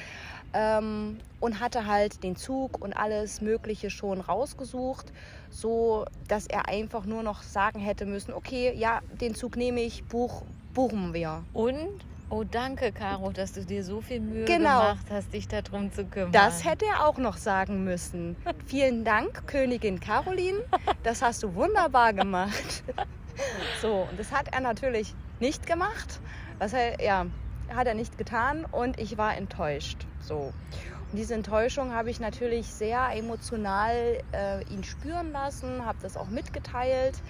Ähm, 0.53 1.19
und 1.41 1.61
hatte 1.61 1.87
halt 1.87 2.23
den 2.23 2.37
Zug 2.37 2.81
und 2.81 2.95
alles 2.95 3.41
Mögliche 3.41 3.91
schon 3.91 4.21
rausgesucht, 4.21 5.13
so 5.51 6.07
dass 6.29 6.47
er 6.47 6.69
einfach 6.69 7.05
nur 7.05 7.23
noch 7.23 7.43
sagen 7.43 7.79
hätte 7.79 8.07
müssen: 8.07 8.33
Okay, 8.33 8.73
ja, 8.75 9.01
den 9.21 9.35
Zug 9.35 9.57
nehme 9.57 9.81
ich, 9.81 10.05
buch, 10.05 10.43
buchen 10.73 11.13
wir. 11.13 11.45
Und 11.53 12.05
Oh, 12.29 12.43
danke, 12.43 12.91
Caro, 12.91 13.31
dass 13.31 13.53
du 13.53 13.65
dir 13.65 13.85
so 13.85 14.01
viel 14.01 14.19
Mühe 14.21 14.47
genau. 14.47 14.81
gemacht 14.81 15.07
hast, 15.11 15.33
dich 15.33 15.47
darum 15.47 15.93
zu 15.93 16.05
kümmern. 16.05 16.33
Das 16.33 16.65
hätte 16.65 16.85
er 16.85 17.07
auch 17.07 17.19
noch 17.19 17.37
sagen 17.37 17.85
müssen. 17.85 18.35
Vielen 18.67 19.05
Dank, 19.05 19.47
Königin 19.47 20.01
Caroline. 20.01 20.59
Das 21.05 21.23
hast 21.23 21.45
du 21.45 21.55
wunderbar 21.55 22.13
gemacht. 22.13 22.83
So, 23.83 24.09
und 24.11 24.19
das 24.19 24.33
hat 24.33 24.49
er 24.55 24.61
natürlich 24.61 25.15
nicht 25.41 25.67
gemacht. 25.67 26.21
Das 26.59 26.73
hat, 26.73 27.03
ja, 27.03 27.27
hat 27.69 27.87
er 27.87 27.93
nicht 27.93 28.17
getan 28.17 28.65
und 28.65 28.99
ich 28.99 29.19
war 29.19 29.37
enttäuscht. 29.37 30.07
So. 30.23 30.55
Und 31.13 31.19
diese 31.19 31.35
Enttäuschung 31.35 31.93
habe 31.93 32.09
ich 32.09 32.19
natürlich 32.19 32.67
sehr 32.67 33.11
emotional 33.15 34.23
äh, 34.33 34.65
ihn 34.73 34.85
spüren 34.85 35.33
lassen, 35.33 35.85
habe 35.85 35.99
das 36.01 36.17
auch 36.17 36.29
mitgeteilt 36.29 37.21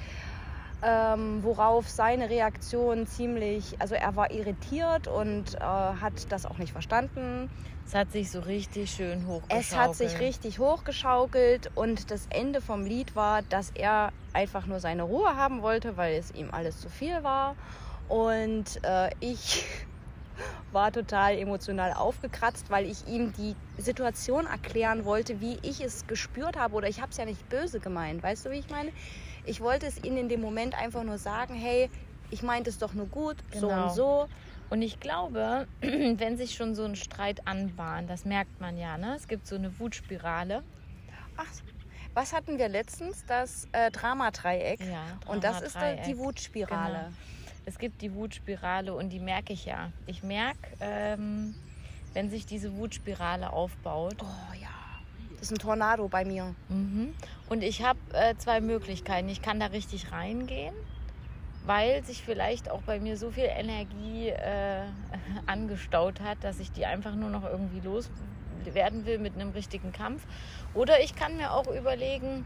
ähm, 0.83 1.43
worauf 1.43 1.89
seine 1.89 2.29
Reaktion 2.29 3.07
ziemlich, 3.07 3.77
also 3.81 3.95
er 3.95 4.15
war 4.17 4.31
irritiert 4.31 5.09
und 5.09 5.55
äh, 5.55 5.61
hat 5.61 6.31
das 6.31 6.47
auch 6.47 6.59
nicht 6.59 6.73
verstanden. 6.73 7.51
Es 7.87 7.95
hat 7.95 8.11
sich 8.11 8.33
so 8.33 8.41
richtig 8.41 8.91
schön 8.91 9.27
hochgeschaukelt. 9.29 9.65
Es 9.65 9.77
hat 9.77 9.95
sich 9.95 10.19
richtig 10.19 10.59
hochgeschaukelt 10.59 11.71
und 11.77 12.11
das 12.11 12.27
Ende 12.31 12.61
vom 12.61 12.85
Lied 12.85 13.15
war, 13.15 13.43
dass 13.43 13.71
er 13.71 14.13
einfach 14.33 14.67
nur 14.67 14.81
seine 14.81 15.05
Ruhe 15.05 15.37
haben 15.37 15.63
wollte, 15.63 15.97
weil 15.97 16.17
es 16.17 16.33
ihm 16.33 16.49
alles 16.51 16.81
zu 16.81 16.89
viel 16.89 17.23
war. 17.23 17.55
Und 18.09 18.81
äh, 18.83 19.11
ich 19.21 19.65
war 20.73 20.91
total 20.91 21.39
emotional 21.39 21.93
aufgekratzt, 21.93 22.71
weil 22.71 22.87
ich 22.87 23.07
ihm 23.07 23.33
die 23.35 23.55
Situation 23.81 24.47
erklären 24.47 25.05
wollte, 25.05 25.41
wie 25.41 25.57
ich 25.63 25.81
es 25.81 26.09
gespürt 26.09 26.57
habe. 26.57 26.75
Oder 26.75 26.89
ich 26.89 27.01
habe 27.01 27.13
es 27.13 27.19
ja 27.19 27.25
nicht 27.25 27.49
böse 27.49 27.79
gemeint. 27.79 28.21
Weißt 28.21 28.47
du, 28.47 28.51
wie 28.51 28.59
ich 28.59 28.69
meine? 28.69 28.91
Ich 29.47 29.61
wollte 29.61 29.87
es 29.87 30.03
ihnen 30.03 30.17
in 30.17 30.29
dem 30.29 30.41
Moment 30.41 30.77
einfach 30.77 31.05
nur 31.05 31.19
sagen, 31.19 31.55
hey, 31.55 31.89
ich 32.31 32.43
meinte 32.43 32.71
es 32.71 32.79
doch 32.79 32.93
nur 32.93 33.07
gut, 33.07 33.37
genau. 33.51 33.61
so 33.61 33.69
und 33.71 33.95
so. 33.95 34.29
Und 34.69 34.83
ich 34.83 34.99
glaube, 34.99 35.69
wenn 35.81 36.37
sich 36.37 36.55
schon 36.55 36.75
so 36.75 36.85
ein 36.85 36.97
Streit 36.97 37.47
anbahnt, 37.47 38.11
das 38.11 38.25
merkt 38.25 38.61
man 38.61 38.77
ja, 38.77 38.99
ne? 38.99 39.15
Es 39.15 39.29
gibt 39.29 39.47
so 39.47 39.55
eine 39.55 39.79
Wutspirale. 39.79 40.63
Ach, 41.37 41.47
was 42.15 42.33
hatten 42.33 42.59
wir 42.59 42.69
letztens? 42.69 43.25
Das 43.27 43.69
äh, 43.73 43.91
Dramadreieck. 43.91 44.81
Ja, 44.81 45.05
Drama 45.21 45.35
und 45.35 45.45
das 45.45 45.61
ist 45.61 45.77
die 46.07 46.19
Wutspirale. 46.19 46.95
Genau. 46.95 47.17
Es 47.67 47.79
gibt 47.79 48.01
die 48.01 48.15
Wutspirale 48.15 48.95
und 48.95 49.11
die 49.11 49.21
merke 49.21 49.53
ich 49.53 49.67
ja. 49.67 49.91
Ich 50.07 50.23
merke, 50.23 50.59
ähm, 50.81 51.55
wenn 52.15 52.31
sich 52.31 52.47
diese 52.47 52.77
Wutspirale 52.77 53.53
aufbaut. 53.53 54.17
Oh 54.21 54.55
ja. 54.55 54.76
Das 55.39 55.51
ist 55.51 55.53
ein 55.53 55.59
Tornado 55.59 56.09
bei 56.09 56.25
mir. 56.25 56.55
Mhm. 56.69 57.15
Und 57.49 57.63
ich 57.63 57.83
habe 57.83 57.99
äh, 58.13 58.35
zwei 58.37 58.61
Möglichkeiten. 58.61 59.29
Ich 59.29 59.43
kann 59.43 59.61
da 59.61 59.67
richtig 59.67 60.13
reingehen, 60.13 60.75
weil 61.65 62.05
sich 62.05 62.23
vielleicht 62.23 62.71
auch 62.71 62.83
bei 62.83 62.99
mir 63.01 63.17
so 63.17 63.31
viel 63.31 63.49
Energie 63.49 64.29
äh, 64.29 64.83
angestaut 65.47 66.21
hat, 66.21 66.39
dass 66.43 66.59
ich 66.61 66.73
die 66.73 66.87
einfach 66.87 67.15
nur 67.15 67.31
noch 67.31 67.45
irgendwie 67.45 67.81
loswerden 67.81 69.05
will 69.07 69.19
mit 69.19 69.35
einem 69.35 69.51
richtigen 69.51 69.93
Kampf. 69.93 70.27
Oder 70.75 71.01
ich 71.03 71.15
kann 71.15 71.37
mir 71.37 71.53
auch 71.53 71.67
überlegen, 71.69 72.45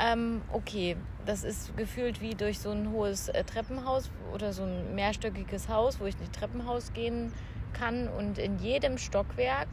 Ähm, 0.00 0.42
okay, 0.52 0.96
das 1.26 1.42
ist 1.42 1.76
gefühlt 1.76 2.20
wie 2.20 2.36
durch 2.36 2.60
so 2.60 2.70
ein 2.70 2.92
hohes 2.92 3.28
äh, 3.30 3.42
Treppenhaus 3.42 4.10
oder 4.32 4.52
so 4.52 4.62
ein 4.62 4.94
mehrstöckiges 4.94 5.68
Haus, 5.68 5.98
wo 5.98 6.06
ich 6.06 6.16
nicht 6.20 6.32
Treppenhaus 6.32 6.92
gehen 6.92 7.32
kann. 7.72 8.06
Und 8.06 8.38
in 8.38 8.58
jedem 8.60 8.96
Stockwerk, 8.96 9.66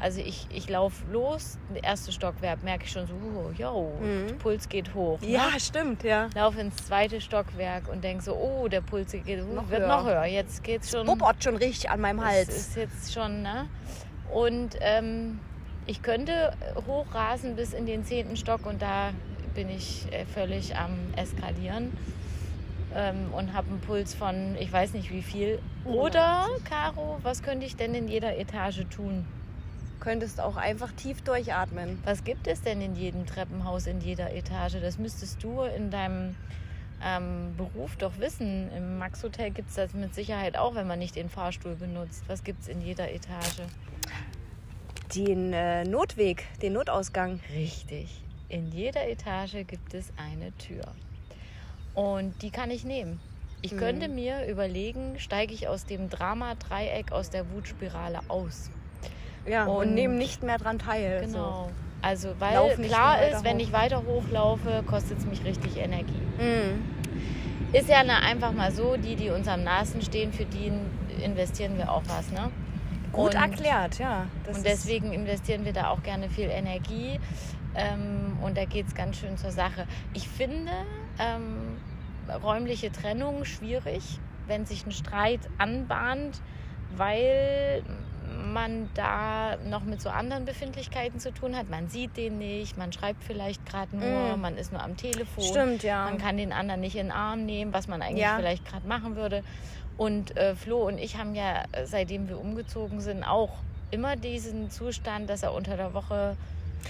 also 0.00 0.20
ich, 0.20 0.46
ich 0.50 0.68
laufe 0.68 1.04
los, 1.10 1.58
das 1.72 1.82
erste 1.82 2.12
Stockwerk 2.12 2.62
merke 2.62 2.84
ich 2.84 2.92
schon 2.92 3.06
so, 3.06 3.14
oh, 3.14 3.50
yo, 3.56 3.92
Mhm. 4.00 4.38
Puls 4.38 4.68
geht 4.68 4.94
hoch. 4.94 5.20
Ne? 5.20 5.28
Ja, 5.28 5.48
stimmt, 5.58 6.02
ja. 6.02 6.28
Laufe 6.34 6.60
ins 6.60 6.76
zweite 6.76 7.20
Stockwerk 7.20 7.88
und 7.88 8.04
denke 8.04 8.22
so, 8.22 8.34
oh, 8.34 8.68
der 8.68 8.82
Puls 8.82 9.12
geht, 9.12 9.26
uh, 9.40 9.54
Noch 9.54 9.68
wird 9.70 9.80
höher. 9.80 9.88
noch 9.88 10.04
höher. 10.04 10.24
Jetzt 10.26 10.62
geht's 10.62 10.90
schon. 10.90 11.06
Bobot 11.06 11.42
schon 11.42 11.56
richtig 11.56 11.88
an 11.90 12.00
meinem 12.00 12.18
Das 12.18 12.26
Hals. 12.26 12.48
ist 12.48 12.76
jetzt 12.76 13.12
schon, 13.14 13.42
ne? 13.42 13.68
Und 14.32 14.76
ähm, 14.80 15.38
ich 15.86 16.02
könnte 16.02 16.52
hochrasen 16.86 17.56
bis 17.56 17.72
in 17.72 17.86
den 17.86 18.04
zehnten 18.04 18.36
Stock 18.36 18.66
und 18.66 18.82
da 18.82 19.10
bin 19.54 19.70
ich 19.70 20.06
äh, 20.12 20.26
völlig 20.26 20.76
am 20.76 20.90
Eskalieren 21.16 21.96
ähm, 22.94 23.32
und 23.32 23.54
habe 23.54 23.68
einen 23.68 23.80
Puls 23.80 24.12
von 24.12 24.56
ich 24.58 24.70
weiß 24.72 24.92
nicht 24.92 25.10
wie 25.12 25.22
viel. 25.22 25.60
Oder, 25.84 26.46
Caro, 26.68 27.18
was 27.22 27.42
könnte 27.42 27.64
ich 27.64 27.76
denn 27.76 27.94
in 27.94 28.08
jeder 28.08 28.36
Etage 28.36 28.84
tun? 28.94 29.24
Könntest 30.00 30.40
auch 30.40 30.56
einfach 30.56 30.92
tief 30.92 31.22
durchatmen. 31.22 31.98
Was 32.04 32.22
gibt 32.24 32.46
es 32.46 32.62
denn 32.62 32.80
in 32.80 32.94
jedem 32.94 33.26
Treppenhaus, 33.26 33.86
in 33.86 34.00
jeder 34.00 34.32
Etage? 34.32 34.80
Das 34.80 34.98
müsstest 34.98 35.42
du 35.42 35.62
in 35.62 35.90
deinem 35.90 36.36
ähm, 37.02 37.54
Beruf 37.56 37.96
doch 37.96 38.18
wissen. 38.18 38.70
Im 38.76 38.98
Max 38.98 39.22
Hotel 39.22 39.50
gibt 39.50 39.70
es 39.70 39.76
das 39.76 39.94
mit 39.94 40.14
Sicherheit 40.14 40.56
auch, 40.56 40.74
wenn 40.74 40.86
man 40.86 40.98
nicht 40.98 41.16
den 41.16 41.28
Fahrstuhl 41.28 41.74
benutzt. 41.74 42.24
Was 42.28 42.44
gibt 42.44 42.62
es 42.62 42.68
in 42.68 42.80
jeder 42.82 43.10
Etage? 43.10 43.62
Den 45.14 45.52
äh, 45.52 45.84
Notweg, 45.84 46.46
den 46.62 46.72
Notausgang. 46.74 47.40
Richtig. 47.54 48.22
In 48.48 48.70
jeder 48.70 49.08
Etage 49.08 49.66
gibt 49.66 49.94
es 49.94 50.12
eine 50.16 50.56
Tür. 50.58 50.84
Und 51.94 52.42
die 52.42 52.50
kann 52.50 52.70
ich 52.70 52.84
nehmen. 52.84 53.20
Ich 53.62 53.72
Mhm. 53.72 53.78
könnte 53.78 54.08
mir 54.08 54.46
überlegen, 54.46 55.18
steige 55.18 55.54
ich 55.54 55.66
aus 55.68 55.84
dem 55.86 56.10
Drama-Dreieck, 56.10 57.10
aus 57.12 57.30
der 57.30 57.50
Wutspirale 57.52 58.20
aus. 58.28 58.70
Ja, 59.48 59.64
und, 59.66 59.88
Und- 59.88 59.94
nehmen 59.94 60.18
nicht 60.18 60.42
mehr 60.42 60.58
dran 60.58 60.78
teil. 60.78 61.22
Genau. 61.24 61.70
Also, 62.02 62.28
weil 62.38 62.74
klar 62.76 63.22
ist, 63.22 63.42
wenn 63.44 63.56
hoch. 63.56 63.62
ich 63.62 63.72
weiter 63.72 64.02
hochlaufe, 64.06 64.82
kostet 64.86 65.18
es 65.18 65.26
mich 65.26 65.44
richtig 65.44 65.76
Energie. 65.76 66.12
So. 66.38 66.44
Mhm. 66.44 66.84
Ist 67.72 67.88
ja 67.88 68.04
ne, 68.04 68.22
einfach 68.22 68.52
mal 68.52 68.70
so, 68.70 68.96
die, 68.96 69.16
die 69.16 69.30
uns 69.30 69.48
am 69.48 69.64
nahesten 69.64 70.00
stehen, 70.02 70.32
für 70.32 70.44
die 70.44 70.72
investieren 71.22 71.76
wir 71.78 71.90
auch 71.90 72.02
was. 72.06 72.30
Ne? 72.30 72.50
Gut 73.12 73.34
Und- 73.34 73.40
erklärt, 73.40 73.98
ja. 73.98 74.26
Das 74.44 74.58
Und 74.58 74.66
deswegen 74.66 75.12
investieren 75.12 75.64
wir 75.64 75.72
da 75.72 75.88
auch 75.90 76.02
gerne 76.02 76.28
viel 76.28 76.48
Energie. 76.48 77.18
Ähm, 77.74 78.38
und 78.42 78.56
da 78.56 78.64
geht 78.64 78.86
es 78.86 78.94
ganz 78.94 79.18
schön 79.18 79.36
zur 79.36 79.50
Sache. 79.50 79.86
Ich 80.14 80.28
finde 80.28 80.70
ähm, 81.18 81.76
räumliche 82.42 82.90
Trennung 82.92 83.44
schwierig, 83.44 84.18
wenn 84.46 84.64
sich 84.64 84.86
ein 84.86 84.92
Streit 84.92 85.40
anbahnt, 85.58 86.40
weil 86.96 87.82
man 88.52 88.88
da 88.94 89.56
noch 89.68 89.82
mit 89.84 90.00
so 90.00 90.08
anderen 90.08 90.44
Befindlichkeiten 90.44 91.20
zu 91.20 91.32
tun 91.32 91.56
hat. 91.56 91.68
Man 91.70 91.88
sieht 91.88 92.16
den 92.16 92.38
nicht, 92.38 92.76
man 92.76 92.92
schreibt 92.92 93.22
vielleicht 93.24 93.64
gerade 93.66 93.96
nur, 93.96 94.36
Mm. 94.36 94.40
man 94.40 94.56
ist 94.56 94.72
nur 94.72 94.82
am 94.82 94.96
Telefon. 94.96 95.44
Stimmt, 95.44 95.82
ja. 95.82 96.04
Man 96.04 96.18
kann 96.18 96.36
den 96.36 96.52
anderen 96.52 96.80
nicht 96.80 96.96
in 96.96 97.06
den 97.06 97.12
Arm 97.12 97.44
nehmen, 97.46 97.72
was 97.72 97.88
man 97.88 98.02
eigentlich 98.02 98.22
Ja. 98.22 98.36
vielleicht 98.36 98.64
gerade 98.66 98.86
machen 98.86 99.16
würde. 99.16 99.42
Und 99.96 100.36
äh, 100.36 100.54
Flo 100.54 100.86
und 100.86 100.98
ich 100.98 101.16
haben 101.16 101.34
ja, 101.34 101.64
seitdem 101.84 102.28
wir 102.28 102.38
umgezogen 102.38 103.00
sind, 103.00 103.24
auch 103.24 103.50
immer 103.90 104.16
diesen 104.16 104.70
Zustand, 104.70 105.30
dass 105.30 105.42
er 105.42 105.54
unter 105.54 105.76
der 105.76 105.94
Woche 105.94 106.36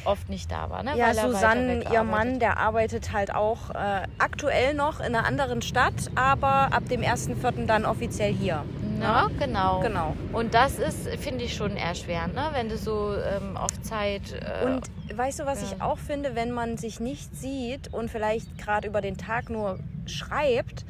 oft 0.05 0.28
nicht 0.28 0.50
da 0.50 0.71
war. 0.71 0.83
Ne? 0.83 0.97
Ja, 0.97 1.07
weil 1.07 1.16
Susanne, 1.16 1.85
ihr. 1.93 2.02
Mann, 2.05 2.38
der 2.38 2.59
arbeitet 2.59 3.12
halt 3.12 3.35
auch 3.35 3.71
äh, 3.71 4.02
aktuell 4.19 4.75
noch 4.75 5.00
in 5.00 5.14
einer 5.14 5.25
anderen 5.25 5.62
Stadt, 5.62 6.11
aber 6.14 6.73
ab 6.73 6.88
dem 6.88 7.00
1.4. 7.02 7.66
dann 7.66 7.85
offiziell 7.85 8.33
hier. 8.33 8.64
Na, 8.99 9.31
genau. 9.38 9.81
Genau. 9.81 10.16
Und 10.33 10.55
das 10.55 10.78
ist, 10.78 11.09
finde 11.19 11.45
ich, 11.45 11.55
schon 11.55 11.76
erschwerend, 11.76 12.35
ne? 12.35 12.49
wenn 12.52 12.69
du 12.69 12.78
so 12.78 13.14
ähm, 13.14 13.57
auf 13.57 13.81
Zeit. 13.83 14.33
Äh, 14.33 14.66
Und 14.66 14.90
weißt 15.14 15.40
du, 15.40 15.47
was 15.47 15.61
ja. 15.62 15.69
ich 15.69 15.83
auch 15.83 15.99
finde, 15.99 16.35
wenn 16.35 16.50
man 16.50 16.76
sich 16.76 17.00
nicht 17.00 17.37
sieht 17.37 17.93
und 17.93 18.11
vielleicht 18.11 18.57
gerade 18.59 18.88
über 18.88 19.00
den 19.00 19.19
Tag 19.19 19.50
nur 19.50 19.78
schreibt, 20.07 20.85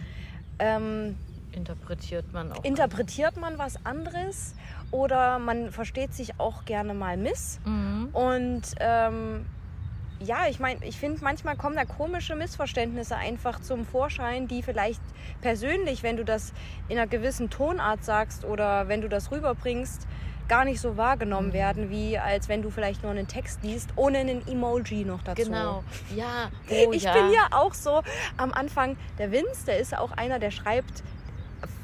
ähm, 0.59 1.17
interpretiert 1.57 2.33
man 2.33 2.53
auch. 2.53 2.63
interpretiert 2.65 3.37
man 3.37 3.59
was 3.59 3.85
anderes 3.85 4.55
oder 4.91 5.39
man 5.39 5.71
versteht 5.73 6.15
sich 6.15 6.39
auch 6.39 6.65
gerne 6.65 6.95
mal 6.95 7.17
miss. 7.17 7.59
mhm. 7.65 8.09
Und 8.13 8.63
ähm, 8.79 9.47
ja, 10.21 10.47
ich 10.49 10.61
meine, 10.61 10.83
ich 10.85 10.99
finde, 10.99 11.23
manchmal 11.23 11.57
kommen 11.57 11.77
da 11.77 11.85
komische 11.85 12.37
Missverständnisse 12.37 13.17
einfach 13.17 13.61
zum 13.61 13.85
Vorschein, 13.85 14.49
die 14.49 14.63
vielleicht 14.63 15.03
persönlich, 15.43 16.03
wenn 16.03 16.17
du 16.17 16.25
das 16.25 16.53
in 16.89 16.97
einer 16.99 17.07
gewissen 17.07 17.51
Tonart 17.51 18.03
sagst 18.05 18.45
oder 18.45 18.89
wenn 18.89 19.03
du 19.03 19.09
das 19.09 19.31
rüberbringst, 19.31 20.07
gar 20.49 20.65
nicht 20.65 20.81
so 20.81 20.97
wahrgenommen 20.97 21.49
Mhm. 21.49 21.53
werden, 21.55 21.91
wie 21.91 22.19
als 22.19 22.49
wenn 22.49 22.63
du 22.63 22.71
vielleicht 22.71 23.03
nur 23.03 23.11
einen 23.11 23.27
Text 23.27 23.63
liest, 23.65 23.91
ohne 23.97 24.19
einen 24.19 24.47
Emoji 24.47 25.05
noch 25.05 25.23
dazu. 25.23 25.43
Genau. 25.43 25.83
Ja. 26.15 26.51
Oh, 26.71 26.93
ich 26.93 27.03
ja. 27.03 27.13
bin 27.13 27.33
ja 27.33 27.49
auch 27.51 27.75
so 27.75 28.01
am 28.37 28.53
Anfang, 28.53 28.97
der 29.19 29.33
Vince, 29.33 29.67
der 29.67 29.79
ist 29.79 29.97
auch 29.97 30.13
einer, 30.13 30.39
der 30.39 30.51
schreibt 30.53 31.03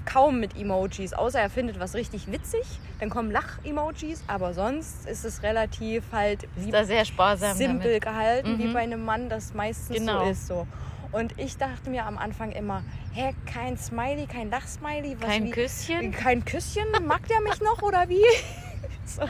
kaum 0.05 0.41
mit 0.41 0.57
Emojis, 0.57 1.13
außer 1.13 1.41
er 1.41 1.51
findet 1.51 1.79
was 1.81 1.95
richtig 1.95 2.31
witzig, 2.31 2.63
dann 2.99 3.11
kommen 3.11 3.31
Lach-Emojis, 3.31 4.23
aber 4.27 4.55
sonst 4.55 5.07
ist 5.09 5.25
es 5.25 5.43
relativ 5.43 6.05
halt 6.13 6.47
wie 6.57 6.67
Ist 6.67 6.75
da 6.75 6.85
sehr 6.85 7.05
sparsam 7.05 7.57
simpel 7.57 8.01
damit. 8.01 8.03
gehalten, 8.03 8.59
wie 8.59 8.67
Mhm. 8.69 8.73
bei 8.73 8.81
einem 8.81 9.05
Mann 9.05 9.29
das 9.29 9.55
meistens 9.55 9.99
Genau. 9.99 10.25
so 10.25 10.31
ist. 10.31 10.47
So. 10.47 10.67
Und 11.13 11.39
ich 11.39 11.57
dachte 11.59 11.91
mir 11.91 12.07
am 12.07 12.17
Anfang 12.17 12.53
immer, 12.53 12.83
hä, 13.13 13.35
kein 13.45 13.77
Smiley, 13.77 14.27
kein 14.27 14.51
Lachsmiley, 14.51 15.17
was 15.21 15.27
Kein 15.29 15.45
wie, 15.45 15.51
Küsschen. 15.51 16.11
kein 16.13 16.45
Küsschen, 16.45 16.85
mag 17.07 17.27
der 17.29 17.41
mich 17.43 17.61
noch 17.61 17.83
oder 17.83 18.09
wie? 18.09 18.25
so. 19.05 19.23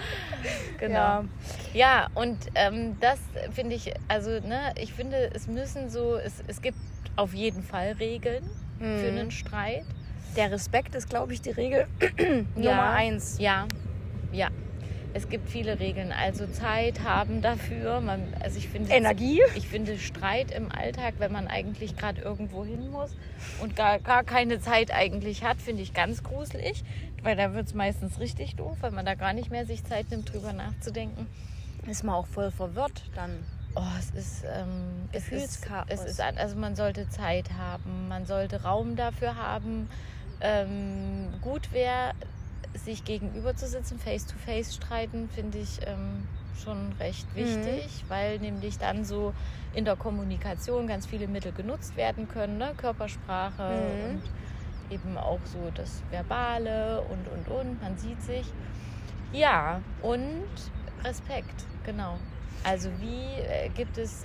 Genau. 0.79 0.95
Ja. 0.95 1.25
Ja, 1.73 2.07
und 2.15 2.39
ähm, 2.55 2.99
das 3.01 3.19
finde 3.53 3.75
ich, 3.75 3.93
also 4.09 4.31
ne, 4.31 4.73
ich 4.77 4.93
finde, 4.93 5.31
es 5.35 5.47
müssen 5.49 5.91
so, 5.91 6.17
es, 6.17 6.35
es 6.47 6.63
gibt 6.63 6.79
auf 7.17 7.35
jeden 7.35 7.63
Fall 7.63 7.93
Regeln 7.99 8.45
für 8.79 8.85
Mhm. 9.11 9.19
einen 9.19 9.31
Streit. 9.31 9.85
Der 10.37 10.51
Respekt 10.51 10.95
ist, 10.95 11.09
glaube 11.09 11.33
ich, 11.35 11.41
die 11.41 11.51
Regel 11.51 11.87
Nummer 12.55 12.63
Ja. 12.65 12.93
eins. 12.95 13.37
Ja, 13.39 13.67
ja. 14.33 14.49
Es 15.15 15.29
gibt 15.29 15.51
viele 15.51 15.79
Regeln. 15.79 16.11
Also 16.11 16.47
Zeit 16.47 17.03
haben 17.03 17.43
dafür. 17.43 18.01
Man, 18.01 18.33
also 18.41 18.57
ich 18.57 18.69
finde 18.69 18.91
Energie. 18.93 19.43
Ich 19.55 19.69
finde 19.69 19.99
Streit 19.99 20.51
im 20.51 20.73
Alltag, 20.73 21.15
wenn 21.19 21.33
man 21.33 21.49
eigentlich 21.49 21.97
gerade 21.97 22.23
irgendwo 22.23 22.65
hin 22.65 22.91
muss 22.91 23.11
und 23.61 23.77
gar, 23.77 23.99
gar 23.99 24.25
keine 24.25 24.59
Zeit 24.61 24.91
eigentlich 24.91 25.45
hat, 25.45 25.61
finde 25.61 25.83
ich 25.83 25.93
ganz 25.93 26.23
gruselig. 26.23 26.83
Weil 27.23 27.37
da 27.37 27.53
wird 27.53 27.67
es 27.67 27.75
meistens 27.75 28.19
richtig 28.21 28.57
doof, 28.57 28.79
weil 28.81 28.91
man 28.91 29.05
da 29.05 29.15
gar 29.15 29.35
nicht 29.35 29.51
mehr 29.51 29.67
sich 29.67 29.85
Zeit 29.85 30.11
nimmt, 30.11 30.33
drüber 30.33 30.53
nachzudenken. 30.55 31.27
Ist 31.87 32.05
man 32.05 32.15
auch 32.15 32.27
voll 32.27 32.51
verwirrt 32.51 33.05
dann. 33.15 33.45
Oh, 33.75 33.83
es 33.99 34.11
ist, 34.11 34.45
ähm, 34.45 35.09
es 35.13 35.29
ist, 35.29 35.67
es 35.89 36.05
ist, 36.05 36.21
also 36.21 36.57
man 36.57 36.77
sollte 36.77 37.09
Zeit 37.09 37.51
haben, 37.57 38.09
man 38.09 38.27
sollte 38.27 38.63
Raum 38.63 38.97
dafür 38.97 39.37
haben. 39.37 39.89
Ähm, 40.43 41.29
gut 41.41 41.73
wäre, 41.73 42.13
sich 42.75 43.05
gegenüber 43.05 43.55
zu 43.55 43.69
sitzen, 43.69 43.99
face 43.99 44.27
to 44.27 44.37
face 44.39 44.75
streiten, 44.75 45.29
finde 45.29 45.59
ich 45.59 45.81
ähm, 45.87 46.27
schon 46.65 46.93
recht 46.99 47.27
Mhm. 47.35 47.39
wichtig, 47.39 48.05
weil 48.09 48.39
nämlich 48.39 48.79
dann 48.79 49.05
so 49.05 49.35
in 49.75 49.85
der 49.85 49.97
Kommunikation 49.97 50.87
ganz 50.87 51.07
viele 51.07 51.29
Mittel 51.29 51.53
genutzt 51.53 51.97
werden 51.97 52.29
können, 52.29 52.59
ne? 52.59 52.73
Körpersprache 52.77 53.69
Mhm. 53.69 54.17
und 54.17 54.23
eben 54.91 55.17
auch 55.17 55.41
so 55.45 55.71
das 55.75 56.03
Verbale 56.11 57.03
und 57.03 57.29
und 57.29 57.49
und, 57.49 57.83
man 57.83 57.97
sieht 57.97 58.21
sich. 58.23 58.47
Ja, 59.33 59.81
und 60.03 60.43
Respekt, 61.05 61.65
genau. 61.85 62.19
Also 62.65 62.91
wie 63.01 63.41
äh, 63.41 63.69
gibt 63.71 63.97
es 63.99 64.25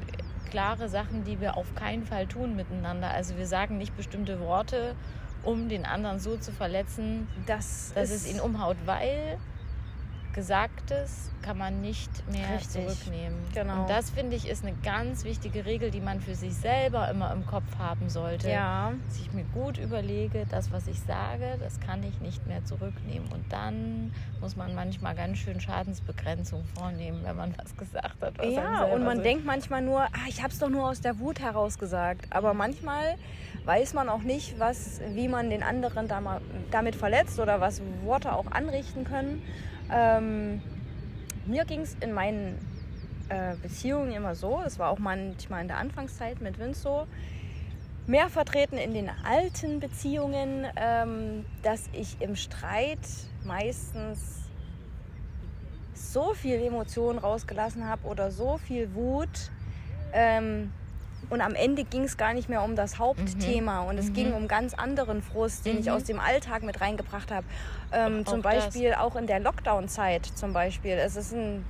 klare 0.50 0.90
Sachen, 0.90 1.24
die 1.24 1.40
wir 1.40 1.58
auf 1.58 1.74
keinen 1.76 2.06
Fall 2.06 2.28
tun 2.28 2.56
miteinander? 2.56 3.12
Also 3.12 3.38
wir 3.38 3.48
sagen 3.48 3.78
nicht 3.78 3.96
bestimmte 3.96 4.40
Worte, 4.40 4.96
um 5.44 5.70
den 5.70 5.86
anderen 5.86 6.20
so 6.20 6.38
zu 6.38 6.52
verletzen, 6.52 7.28
Das, 7.46 7.92
dass 7.96 8.10
es 8.12 8.28
ihn 8.28 8.40
umhaut, 8.40 8.78
weil 8.86 9.38
Gesagtes 10.48 11.32
kann 11.42 11.58
man 11.58 11.82
nicht 11.82 12.12
mehr 12.32 12.58
Richtig. 12.60 12.86
zurücknehmen. 12.86 13.40
Genau. 13.56 13.82
Und 13.82 13.90
das 13.90 14.12
finde 14.12 14.36
ich 14.36 14.48
ist 14.48 14.64
eine 14.64 14.76
ganz 14.84 15.24
wichtige 15.24 15.66
Regel, 15.66 15.90
die 15.90 16.00
man 16.00 16.22
für 16.22 16.36
sich 16.36 16.54
selber 16.54 17.10
immer 17.10 17.34
im 17.34 17.44
Kopf 17.48 17.66
haben 17.80 18.08
sollte. 18.08 18.48
Ja, 18.48 18.94
Dass 19.08 19.18
ich 19.18 19.34
mir 19.34 19.46
gut 19.46 19.80
überlege, 19.80 20.46
das, 20.48 20.72
was 20.72 20.86
ich 20.88 21.00
sage, 21.02 21.58
das 21.60 21.80
kann 21.80 22.04
ich 22.04 22.22
nicht 22.22 22.46
mehr 22.46 22.64
zurücknehmen. 22.66 23.28
Und 23.32 23.52
dann 23.52 24.14
muss 24.40 24.56
man 24.56 24.76
manchmal 24.76 25.16
ganz 25.16 25.40
schön 25.40 25.60
Schadensbegrenzung 25.60 26.64
vornehmen, 26.78 27.22
wenn 27.24 27.36
man 27.36 27.56
was 27.58 27.76
gesagt 27.76 28.22
hat. 28.22 28.38
Was 28.38 28.54
ja 28.54 28.84
und 28.84 29.04
man 29.04 29.18
so- 29.18 29.24
denkt 29.24 29.44
manchmal 29.44 29.82
nur, 29.82 30.02
ah, 30.04 30.28
ich 30.28 30.44
habe 30.44 30.54
es 30.54 30.60
doch 30.60 30.70
nur 30.70 30.88
aus 30.88 31.02
der 31.02 31.18
Wut 31.18 31.40
heraus 31.40 31.80
gesagt. 31.80 32.28
Aber 32.30 32.54
manchmal 32.54 33.16
weiß 33.66 33.96
man 33.96 34.08
auch 34.08 34.22
nicht, 34.22 34.60
was, 34.60 35.02
wie 35.16 35.30
man 35.30 35.50
den 35.50 35.64
anderen 35.64 36.08
damit 36.70 36.96
verletzt 36.96 37.40
oder 37.40 37.60
was 37.60 37.82
Worte 38.04 38.34
auch 38.34 38.52
anrichten 38.52 39.04
können. 39.04 39.42
Ähm, 39.92 40.62
mir 41.46 41.66
ging 41.66 41.82
es 41.82 41.96
in 42.02 42.14
meinen 42.14 42.58
äh, 43.30 43.56
Beziehungen 43.62 44.12
immer 44.12 44.36
so, 44.36 44.62
es 44.66 44.80
war 44.80 44.90
auch 44.90 45.00
manchmal 45.00 45.62
in 45.62 45.68
der 45.68 45.78
Anfangszeit 45.78 46.42
mit 46.42 46.60
Vince 46.60 46.82
so, 46.82 47.08
mehr 48.06 48.30
vertreten 48.30 48.78
in 48.78 48.94
den 48.94 49.10
alten 49.10 49.80
Beziehungen, 49.80 50.66
ähm, 50.76 51.46
dass 51.62 51.90
ich 51.94 52.22
im 52.22 52.36
Streit 52.36 53.00
meistens 53.44 54.48
so 55.94 56.34
viel 56.34 56.62
Emotionen 56.62 57.20
rausgelassen 57.20 57.88
habe 57.88 58.08
oder 58.08 58.32
so 58.32 58.58
viel 58.58 58.94
Wut. 58.94 59.52
Ähm, 60.14 60.72
und 61.30 61.42
am 61.42 61.56
Ende 61.56 61.84
ging 61.84 62.04
es 62.04 62.18
gar 62.18 62.34
nicht 62.34 62.48
mehr 62.50 62.62
um 62.64 62.76
das 62.76 63.00
Hauptthema 63.00 63.82
Mhm. 63.84 63.88
und 63.90 63.98
es 63.98 64.10
Mhm. 64.10 64.14
ging 64.14 64.34
um 64.34 64.48
ganz 64.48 64.74
anderen 64.74 65.22
Frust, 65.22 65.66
den 65.66 65.80
ich 65.80 65.88
Mhm. 65.88 65.92
aus 65.94 66.04
dem 66.06 66.20
Alltag 66.20 66.64
mit 66.64 66.80
reingebracht 66.82 67.32
habe. 67.32 67.46
Ähm, 67.92 68.26
zum 68.26 68.42
das. 68.42 68.54
Beispiel 68.66 68.94
auch 68.94 69.16
in 69.16 69.28
der 69.28 69.40
Lockdown-Zeit 69.40 70.26
zum 70.26 70.54
Beispiel. 70.54 70.94
Es 70.94 71.16
ist 71.16 71.34
ein 71.34 71.66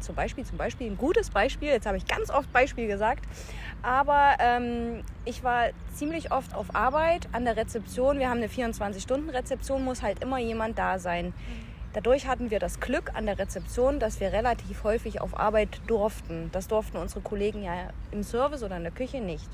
zum 0.00 0.14
Beispiel, 0.14 0.44
zum 0.44 0.58
Beispiel 0.58 0.90
ein 0.90 0.98
gutes 0.98 1.30
Beispiel. 1.30 1.68
Jetzt 1.68 1.86
habe 1.86 1.96
ich 1.96 2.04
ganz 2.06 2.28
oft 2.28 2.52
Beispiel 2.52 2.86
gesagt. 2.86 3.24
Aber 3.82 4.34
ähm, 4.38 5.02
ich 5.24 5.42
war 5.44 5.68
ziemlich 5.94 6.30
oft 6.30 6.54
auf 6.54 6.74
Arbeit 6.74 7.26
an 7.32 7.46
der 7.46 7.56
Rezeption. 7.56 8.18
Wir 8.18 8.28
haben 8.28 8.36
eine 8.38 8.48
24-Stunden-Rezeption, 8.48 9.82
muss 9.82 10.02
halt 10.02 10.22
immer 10.22 10.38
jemand 10.38 10.78
da 10.78 10.98
sein. 10.98 11.32
Dadurch 11.94 12.26
hatten 12.26 12.50
wir 12.50 12.58
das 12.58 12.80
Glück 12.80 13.12
an 13.14 13.24
der 13.24 13.38
Rezeption, 13.38 14.00
dass 14.00 14.18
wir 14.18 14.32
relativ 14.32 14.82
häufig 14.82 15.20
auf 15.20 15.38
Arbeit 15.38 15.80
durften. 15.86 16.50
Das 16.50 16.66
durften 16.66 16.96
unsere 16.96 17.20
Kollegen 17.20 17.62
ja 17.62 17.72
im 18.10 18.24
Service 18.24 18.64
oder 18.64 18.76
in 18.76 18.82
der 18.82 18.90
Küche 18.90 19.20
nicht. 19.20 19.48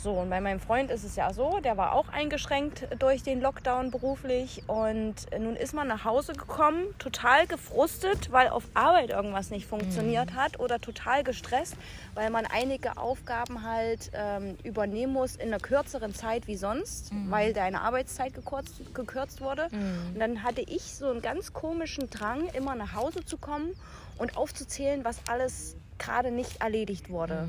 So, 0.00 0.12
und 0.12 0.30
bei 0.30 0.40
meinem 0.40 0.60
Freund 0.60 0.92
ist 0.92 1.02
es 1.02 1.16
ja 1.16 1.32
so, 1.32 1.58
der 1.58 1.76
war 1.76 1.92
auch 1.92 2.08
eingeschränkt 2.08 2.86
durch 3.00 3.24
den 3.24 3.40
Lockdown 3.40 3.90
beruflich. 3.90 4.62
Und 4.68 5.14
nun 5.36 5.56
ist 5.56 5.74
man 5.74 5.88
nach 5.88 6.04
Hause 6.04 6.34
gekommen, 6.34 6.84
total 7.00 7.48
gefrustet, 7.48 8.30
weil 8.30 8.48
auf 8.48 8.62
Arbeit 8.74 9.10
irgendwas 9.10 9.50
nicht 9.50 9.66
funktioniert 9.66 10.34
hat 10.34 10.60
oder 10.60 10.80
total 10.80 11.24
gestresst, 11.24 11.74
weil 12.14 12.30
man 12.30 12.46
einige 12.46 12.96
Aufgaben 12.96 13.64
halt 13.64 14.12
ähm, 14.14 14.56
übernehmen 14.62 15.12
muss 15.12 15.34
in 15.34 15.48
einer 15.48 15.58
kürzeren 15.58 16.14
Zeit 16.14 16.46
wie 16.46 16.56
sonst, 16.56 17.10
weil 17.28 17.52
deine 17.52 17.80
Arbeitszeit 17.80 18.34
gekürzt, 18.34 18.94
gekürzt 18.94 19.40
wurde. 19.40 19.68
Und 20.14 20.20
dann 20.20 20.44
hatte 20.44 20.60
ich 20.60 20.82
so 20.94 21.10
einen 21.10 21.22
ganz 21.22 21.52
komischen 21.52 22.08
Drang, 22.08 22.46
immer 22.54 22.76
nach 22.76 22.94
Hause 22.94 23.24
zu 23.24 23.36
kommen 23.36 23.74
und 24.16 24.36
aufzuzählen, 24.36 25.04
was 25.04 25.20
alles 25.28 25.74
gerade 25.98 26.30
nicht 26.30 26.60
erledigt 26.60 27.08
wurde. 27.10 27.48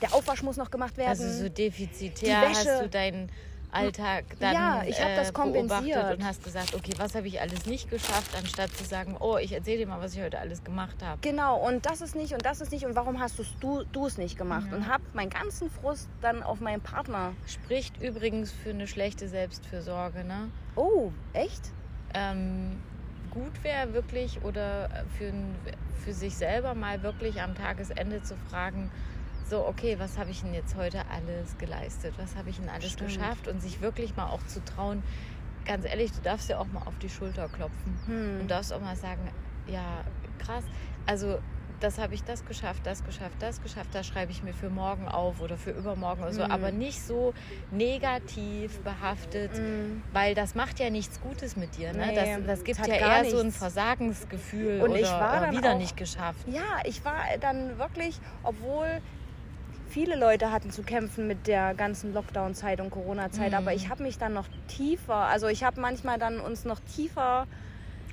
Der 0.00 0.14
Aufwasch 0.14 0.42
muss 0.42 0.56
noch 0.56 0.70
gemacht 0.70 0.96
werden. 0.96 1.08
Also 1.10 1.28
so 1.30 1.48
defizitär 1.48 2.40
Die 2.40 2.46
Wäsche- 2.46 2.70
hast 2.70 2.82
du 2.82 2.88
deinen 2.88 3.30
Alltag 3.70 4.24
dann 4.38 4.52
Ja, 4.54 4.82
ich 4.86 5.00
hab 5.02 5.16
das 5.16 5.30
äh, 5.30 5.32
kompensiert. 5.32 6.18
und 6.18 6.24
hast 6.26 6.44
gesagt, 6.44 6.74
okay, 6.74 6.92
was 6.98 7.14
habe 7.14 7.26
ich 7.26 7.40
alles 7.40 7.64
nicht 7.64 7.88
geschafft, 7.88 8.30
anstatt 8.36 8.70
zu 8.76 8.84
sagen, 8.84 9.16
oh, 9.18 9.38
ich 9.38 9.52
erzähle 9.52 9.78
dir 9.78 9.86
mal, 9.86 9.98
was 9.98 10.14
ich 10.14 10.20
heute 10.20 10.38
alles 10.38 10.62
gemacht 10.62 10.96
habe. 11.02 11.18
Genau, 11.22 11.56
und 11.66 11.86
das 11.86 12.02
ist 12.02 12.14
nicht 12.14 12.34
und 12.34 12.44
das 12.44 12.60
ist 12.60 12.70
nicht 12.70 12.84
und 12.84 12.94
warum 12.96 13.18
hast 13.18 13.38
du 13.60 13.84
du 13.90 14.06
es 14.06 14.18
nicht 14.18 14.36
gemacht? 14.36 14.66
Ja. 14.70 14.76
Und 14.76 14.88
habe 14.88 15.02
meinen 15.14 15.30
ganzen 15.30 15.70
Frust 15.70 16.10
dann 16.20 16.42
auf 16.42 16.60
meinen 16.60 16.82
Partner. 16.82 17.32
Spricht 17.46 18.00
übrigens 18.02 18.52
für 18.52 18.70
eine 18.70 18.86
schlechte 18.86 19.26
Selbstfürsorge, 19.26 20.22
ne? 20.24 20.50
Oh, 20.76 21.10
echt? 21.32 21.70
ähm, 22.14 22.78
gut 23.32 23.64
wäre 23.64 23.92
wirklich 23.92 24.42
oder 24.42 24.88
für, 25.18 25.28
ein- 25.28 25.56
für 26.04 26.12
sich 26.12 26.36
selber 26.36 26.74
mal 26.74 27.02
wirklich 27.02 27.40
am 27.42 27.54
Tagesende 27.54 28.22
zu 28.22 28.36
fragen, 28.36 28.90
so, 29.48 29.66
okay, 29.66 29.98
was 29.98 30.18
habe 30.18 30.30
ich 30.30 30.40
denn 30.42 30.54
jetzt 30.54 30.76
heute 30.76 31.02
alles 31.10 31.58
geleistet? 31.58 32.14
Was 32.16 32.36
habe 32.36 32.50
ich 32.50 32.58
denn 32.58 32.68
alles 32.68 32.92
Stimmt. 32.92 33.10
geschafft? 33.10 33.48
Und 33.48 33.60
sich 33.60 33.80
wirklich 33.80 34.16
mal 34.16 34.26
auch 34.26 34.42
zu 34.46 34.64
trauen, 34.64 35.02
ganz 35.66 35.84
ehrlich, 35.84 36.12
du 36.12 36.20
darfst 36.22 36.48
ja 36.48 36.58
auch 36.58 36.66
mal 36.66 36.82
auf 36.86 36.96
die 36.98 37.08
Schulter 37.08 37.48
klopfen. 37.48 37.98
Hm. 38.06 38.40
Und 38.42 38.50
darfst 38.50 38.72
auch 38.72 38.80
mal 38.80 38.96
sagen, 38.96 39.20
ja, 39.66 40.04
krass, 40.38 40.64
also 41.06 41.38
das 41.82 41.98
habe 41.98 42.14
ich 42.14 42.22
das 42.24 42.44
geschafft, 42.44 42.80
das 42.84 43.04
geschafft, 43.04 43.34
das 43.40 43.62
geschafft, 43.62 43.88
das 43.92 44.06
schreibe 44.06 44.30
ich 44.32 44.42
mir 44.42 44.54
für 44.54 44.70
morgen 44.70 45.08
auf 45.08 45.40
oder 45.40 45.56
für 45.56 45.70
übermorgen 45.72 46.22
oder 46.22 46.32
so, 46.32 46.44
Mhm. 46.44 46.50
aber 46.50 46.70
nicht 46.72 47.02
so 47.02 47.34
negativ 47.70 48.78
behaftet, 48.80 49.52
Mm. 49.58 50.02
weil 50.12 50.34
das 50.34 50.54
macht 50.54 50.78
ja 50.80 50.90
nichts 50.90 51.20
Gutes 51.20 51.56
mit 51.56 51.76
dir. 51.76 51.92
Ne? 51.92 52.06
Nee, 52.08 52.14
das, 52.14 52.46
das 52.46 52.64
gibt 52.64 52.86
ja 52.86 52.94
eher 52.94 53.24
so 53.30 53.38
ein 53.40 53.46
nichts. 53.46 53.58
Versagensgefühl 53.58 54.80
Und 54.80 54.90
oder 54.90 55.00
ich 55.00 55.10
war 55.10 55.48
äh, 55.48 55.56
wieder 55.56 55.72
auch- 55.74 55.78
nicht 55.78 55.96
geschafft. 55.96 56.46
Ja, 56.46 56.62
ich 56.84 57.04
war 57.04 57.16
dann 57.40 57.78
wirklich, 57.78 58.18
obwohl 58.42 59.00
viele 59.88 60.16
Leute 60.16 60.50
hatten 60.50 60.70
zu 60.70 60.82
kämpfen 60.82 61.26
mit 61.26 61.46
der 61.46 61.74
ganzen 61.74 62.14
Lockdown-Zeit 62.14 62.80
und 62.80 62.90
Corona-Zeit, 62.90 63.50
Mhm. 63.52 63.58
aber 63.58 63.74
ich 63.74 63.88
habe 63.90 64.02
mich 64.02 64.16
dann 64.18 64.32
noch 64.32 64.46
tiefer, 64.68 65.14
also 65.16 65.48
ich 65.48 65.64
habe 65.64 65.80
manchmal 65.80 66.18
dann 66.18 66.40
uns 66.40 66.64
noch 66.64 66.80
tiefer. 66.80 67.46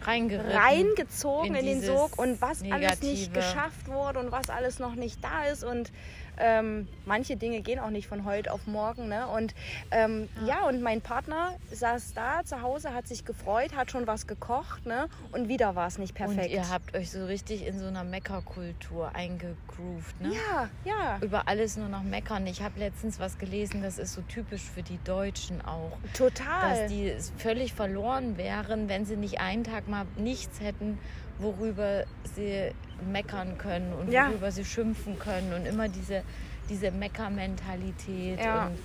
Reingezogen 0.05 1.55
in, 1.55 1.55
in 1.55 1.65
den 1.65 1.81
Sog 1.81 2.17
und 2.17 2.41
was 2.41 2.61
alles 2.69 3.01
nicht 3.01 3.33
geschafft 3.33 3.87
wurde 3.87 4.19
und 4.19 4.31
was 4.31 4.49
alles 4.49 4.79
noch 4.79 4.95
nicht 4.95 5.23
da 5.23 5.45
ist. 5.45 5.63
Und 5.63 5.91
ähm, 6.39 6.87
manche 7.05 7.37
Dinge 7.37 7.61
gehen 7.61 7.79
auch 7.79 7.89
nicht 7.89 8.07
von 8.07 8.25
heute 8.25 8.51
auf 8.51 8.65
morgen. 8.67 9.07
Ne? 9.07 9.27
Und 9.27 9.53
ähm, 9.91 10.29
ja. 10.45 10.67
und 10.67 10.81
mein 10.81 11.01
Partner 11.01 11.55
saß 11.71 12.13
da 12.13 12.43
zu 12.43 12.61
Hause, 12.61 12.93
hat 12.93 13.07
sich 13.07 13.25
gefreut, 13.25 13.75
hat 13.75 13.91
schon 13.91 14.07
was 14.07 14.27
gekocht 14.27 14.85
ne? 14.85 15.07
und 15.31 15.47
wieder 15.47 15.75
war 15.75 15.87
es 15.87 15.97
nicht 15.97 16.15
perfekt. 16.15 16.47
Und 16.47 16.51
ihr 16.51 16.69
habt 16.69 16.95
euch 16.95 17.11
so 17.11 17.25
richtig 17.25 17.65
in 17.65 17.79
so 17.79 17.87
einer 17.87 18.03
Meckerkultur 18.03 19.13
eingegroovt. 19.13 20.21
Ne? 20.21 20.33
ja, 20.33 20.69
ja, 20.85 21.19
Über 21.21 21.47
alles 21.47 21.77
nur 21.77 21.89
noch 21.89 22.03
meckern. 22.03 22.47
Ich 22.47 22.61
habe 22.61 22.79
letztens 22.79 23.19
was 23.19 23.37
gelesen, 23.37 23.81
das 23.81 23.99
ist 23.99 24.13
so 24.13 24.21
typisch 24.21 24.63
für 24.63 24.83
die 24.83 24.99
Deutschen 25.03 25.61
auch. 25.61 25.97
total. 26.13 26.69
dass 26.69 26.91
die 26.91 27.13
völlig 27.37 27.73
verloren 27.73 28.37
wären, 28.37 28.89
wenn 28.89 29.05
sie 29.05 29.17
nicht 29.17 29.39
einen 29.39 29.63
Tag 29.63 29.87
mal 29.87 30.05
nichts 30.17 30.61
hätten, 30.61 30.97
worüber 31.39 32.03
sie 32.35 32.71
meckern 33.11 33.57
können 33.57 33.93
und 33.93 34.11
Ja. 34.11 34.29
worüber 34.29 34.51
sie 34.51 34.65
schimpfen 34.65 35.17
können 35.17 35.53
und 35.53 35.65
immer 35.65 35.87
diese, 35.87 36.23
diese 36.69 36.91
Meckermentalität. 36.91 38.39
Ja. 38.39 38.67
Und 38.67 38.77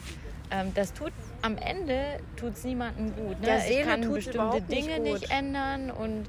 ähm, 0.51 0.73
das 0.75 0.93
tut 0.93 1.12
am 1.43 1.59
Ende 1.59 2.19
tut's 2.37 2.64
niemandem 2.64 3.14
gut. 3.17 3.40
Ne? 3.40 3.47
Der 3.47 3.57
ich 3.59 3.62
Seele 3.64 3.85
kann 3.85 4.03
tut's 4.03 4.27
bestimmte 4.27 4.61
nicht 4.61 4.73
Dinge 4.73 5.01
nicht, 5.01 5.23
gut. 5.23 5.31
ändern 5.31 5.90
und 5.90 6.25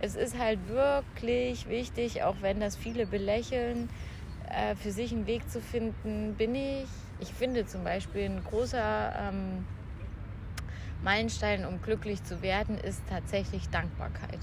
es 0.00 0.16
ist 0.16 0.38
halt 0.38 0.68
wirklich 0.68 1.68
wichtig, 1.68 2.22
auch 2.22 2.36
wenn 2.40 2.60
das 2.60 2.76
viele 2.76 3.06
belächeln, 3.06 3.88
äh, 4.48 4.74
für 4.76 4.92
sich 4.92 5.12
einen 5.12 5.26
Weg 5.26 5.48
zu 5.50 5.60
finden, 5.60 6.34
bin 6.36 6.54
ich, 6.54 6.86
ich 7.20 7.32
finde 7.32 7.66
zum 7.66 7.84
Beispiel 7.84 8.24
ein 8.24 8.42
großer 8.44 9.12
ähm, 9.28 9.64
Meilenstein, 11.02 11.64
um 11.66 11.80
glücklich 11.82 12.22
zu 12.24 12.42
werden, 12.42 12.78
ist 12.78 13.00
tatsächlich 13.08 13.68
Dankbarkeit. 13.70 14.38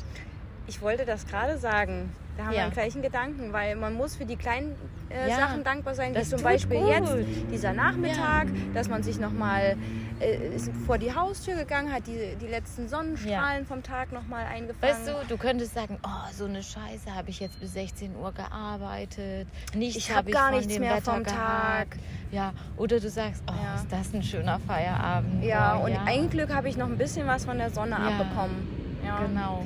Ich 0.68 0.82
wollte 0.82 1.06
das 1.06 1.26
gerade 1.28 1.58
sagen. 1.58 2.10
Da 2.38 2.44
haben 2.44 2.52
Ja. 2.52 2.58
wir 2.58 2.64
einen 2.66 2.74
gleichen 2.74 3.02
Gedanken, 3.02 3.52
weil 3.52 3.76
man 3.76 3.96
muss 3.96 4.16
für 4.16 4.26
die 4.26 4.36
kleinen 4.36 4.76
äh, 5.10 5.28
Ja, 5.28 5.38
Sachen 5.38 5.64
dankbar 5.64 5.96
sein, 5.96 6.14
wie 6.14 6.22
zum 6.22 6.44
Beispiel 6.44 6.78
gut. 6.82 6.90
jetzt 6.90 7.14
dieser 7.52 7.74
Nachmittag, 7.74 8.48
dass 8.76 8.88
man 8.90 9.02
sich 9.02 9.20
nochmal 9.20 9.76
äh, 10.20 10.38
vor 10.86 11.00
die 11.00 11.16
Haustür 11.16 11.56
gegangen 11.56 11.92
hat, 11.92 12.06
die, 12.06 12.36
die 12.40 12.46
letzten 12.46 12.88
Sonnenstrahlen 12.90 13.66
vom 13.66 13.82
Tag 13.82 14.12
nochmal 14.12 14.46
eingefangen. 14.46 14.82
Weißt 14.94 15.08
du, 15.08 15.14
du 15.28 15.38
könntest 15.38 15.74
sagen, 15.74 15.98
oh, 16.04 16.32
so 16.32 16.46
eine 16.46 16.62
Scheiße, 16.62 17.16
habe 17.16 17.30
ich 17.32 17.40
jetzt 17.40 17.60
bis 17.60 17.74
16 17.74 18.16
Uhr 18.16 18.32
gearbeitet, 18.34 19.48
nichts 19.74 19.96
Ich 19.98 20.10
habe 20.10 20.20
hab 20.20 20.28
ich 20.28 20.34
gar 20.34 20.52
nichts 20.52 20.78
mehr 20.78 20.96
Wetter 20.98 21.12
vom 21.14 21.24
gehabt. 21.24 21.94
Tag. 21.94 21.98
Ja, 22.32 22.54
oder 22.76 23.00
du 23.00 23.10
sagst, 23.10 23.42
oh, 23.50 23.54
Ja. 23.64 23.76
ist 23.82 23.92
das 23.92 24.14
ein 24.14 24.22
schöner 24.22 24.60
Feierabend. 24.60 25.44
Ja, 25.44 25.80
oh, 25.82 25.86
und 25.86 25.94
ja. 25.94 26.04
ein 26.06 26.30
Glück 26.30 26.54
habe 26.54 26.70
ich 26.70 26.78
noch 26.78 26.88
ein 26.88 26.98
bisschen 26.98 27.26
was 27.26 27.46
von 27.46 27.58
der 27.58 27.72
Sonne 27.72 27.92
Ja. 28.00 28.10
abbekommen. 28.20 28.77
Ja. 29.08 29.20
Genau. 29.20 29.66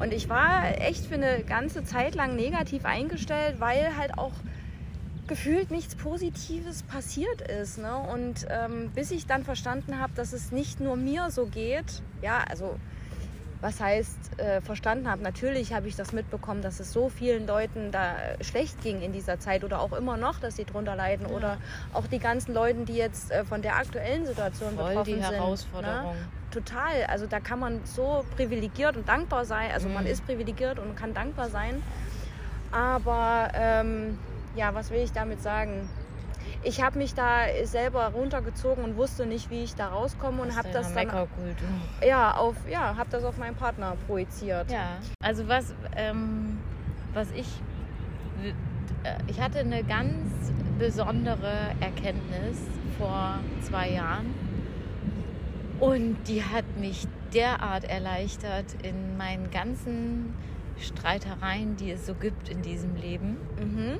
Und 0.00 0.12
ich 0.12 0.28
war 0.28 0.78
echt 0.80 1.06
für 1.06 1.14
eine 1.14 1.42
ganze 1.44 1.84
Zeit 1.84 2.14
lang 2.14 2.36
negativ 2.36 2.84
eingestellt, 2.84 3.56
weil 3.58 3.96
halt 3.96 4.18
auch 4.18 4.32
gefühlt 5.28 5.70
nichts 5.70 5.94
Positives 5.94 6.82
passiert 6.82 7.40
ist. 7.42 7.78
Ne? 7.78 7.96
Und 7.96 8.46
ähm, 8.50 8.90
bis 8.94 9.10
ich 9.10 9.26
dann 9.26 9.44
verstanden 9.44 9.98
habe, 10.00 10.12
dass 10.14 10.32
es 10.32 10.52
nicht 10.52 10.80
nur 10.80 10.96
mir 10.96 11.30
so 11.30 11.46
geht, 11.46 12.02
ja, 12.20 12.42
also 12.48 12.76
was 13.60 13.80
heißt 13.80 14.40
äh, 14.40 14.60
verstanden 14.60 15.08
habe, 15.08 15.22
natürlich 15.22 15.72
habe 15.72 15.86
ich 15.86 15.94
das 15.94 16.12
mitbekommen, 16.12 16.62
dass 16.62 16.80
es 16.80 16.92
so 16.92 17.08
vielen 17.08 17.46
Leuten 17.46 17.92
da 17.92 18.16
schlecht 18.40 18.82
ging 18.82 19.00
in 19.00 19.12
dieser 19.12 19.38
Zeit 19.38 19.62
oder 19.62 19.80
auch 19.80 19.92
immer 19.92 20.16
noch, 20.16 20.40
dass 20.40 20.56
sie 20.56 20.64
drunter 20.64 20.96
leiden 20.96 21.28
Ja. 21.30 21.36
oder 21.36 21.58
auch 21.92 22.08
die 22.08 22.18
ganzen 22.18 22.52
Leuten, 22.54 22.86
die 22.86 22.96
jetzt 22.96 23.30
äh, 23.30 23.44
von 23.44 23.62
der 23.62 23.76
aktuellen 23.76 24.26
Situation 24.26 24.74
Voll 24.74 24.88
betroffen 24.88 25.14
die 25.14 25.22
sind. 25.22 25.80
Ne? 25.80 26.14
Total. 26.52 27.04
Also 27.08 27.26
da 27.26 27.40
kann 27.40 27.58
man 27.58 27.80
so 27.84 28.24
privilegiert 28.36 28.96
und 28.96 29.08
dankbar 29.08 29.44
sein. 29.44 29.70
Also 29.72 29.88
man 29.88 30.04
Mhm. 30.04 30.10
ist 30.10 30.24
privilegiert 30.26 30.78
und 30.78 30.94
kann 30.96 31.14
dankbar 31.14 31.48
sein. 31.48 31.82
Aber 32.70 33.48
ähm, 33.54 34.18
ja, 34.54 34.74
was 34.74 34.90
will 34.90 35.00
ich 35.00 35.12
damit 35.12 35.42
sagen? 35.42 35.88
Ich 36.64 36.80
habe 36.82 36.98
mich 36.98 37.14
da 37.14 37.44
selber 37.64 38.08
runtergezogen 38.08 38.84
und 38.84 38.96
wusste 38.96 39.26
nicht, 39.26 39.50
wie 39.50 39.64
ich 39.64 39.74
da 39.74 39.88
rauskomme 39.88 40.42
und 40.42 40.56
habe 40.56 40.68
das 40.72 40.92
dann 40.94 41.08
ja 42.06 42.34
auf 42.36 42.54
ja 42.68 42.96
habe 42.96 43.10
das 43.10 43.24
auf 43.24 43.36
meinen 43.36 43.56
Partner 43.56 43.96
projiziert. 44.06 44.70
Ja, 44.70 44.98
also 45.20 45.48
was, 45.48 45.74
ähm, 45.96 46.58
was 47.14 47.30
ich, 47.32 47.48
äh, 49.02 49.14
ich 49.26 49.40
hatte 49.40 49.58
eine 49.58 49.82
ganz 49.82 50.52
besondere 50.78 51.52
Erkenntnis 51.80 52.58
vor 52.96 53.38
zwei 53.62 53.90
Jahren 53.90 54.32
und 55.82 56.16
die 56.28 56.44
hat 56.44 56.64
mich 56.78 57.08
derart 57.34 57.82
erleichtert 57.84 58.66
in 58.84 59.16
meinen 59.16 59.50
ganzen 59.50 60.32
Streitereien, 60.78 61.76
die 61.76 61.90
es 61.90 62.06
so 62.06 62.14
gibt 62.14 62.48
in 62.48 62.62
diesem 62.62 62.94
Leben. 62.94 63.36
Mhm. 63.58 63.98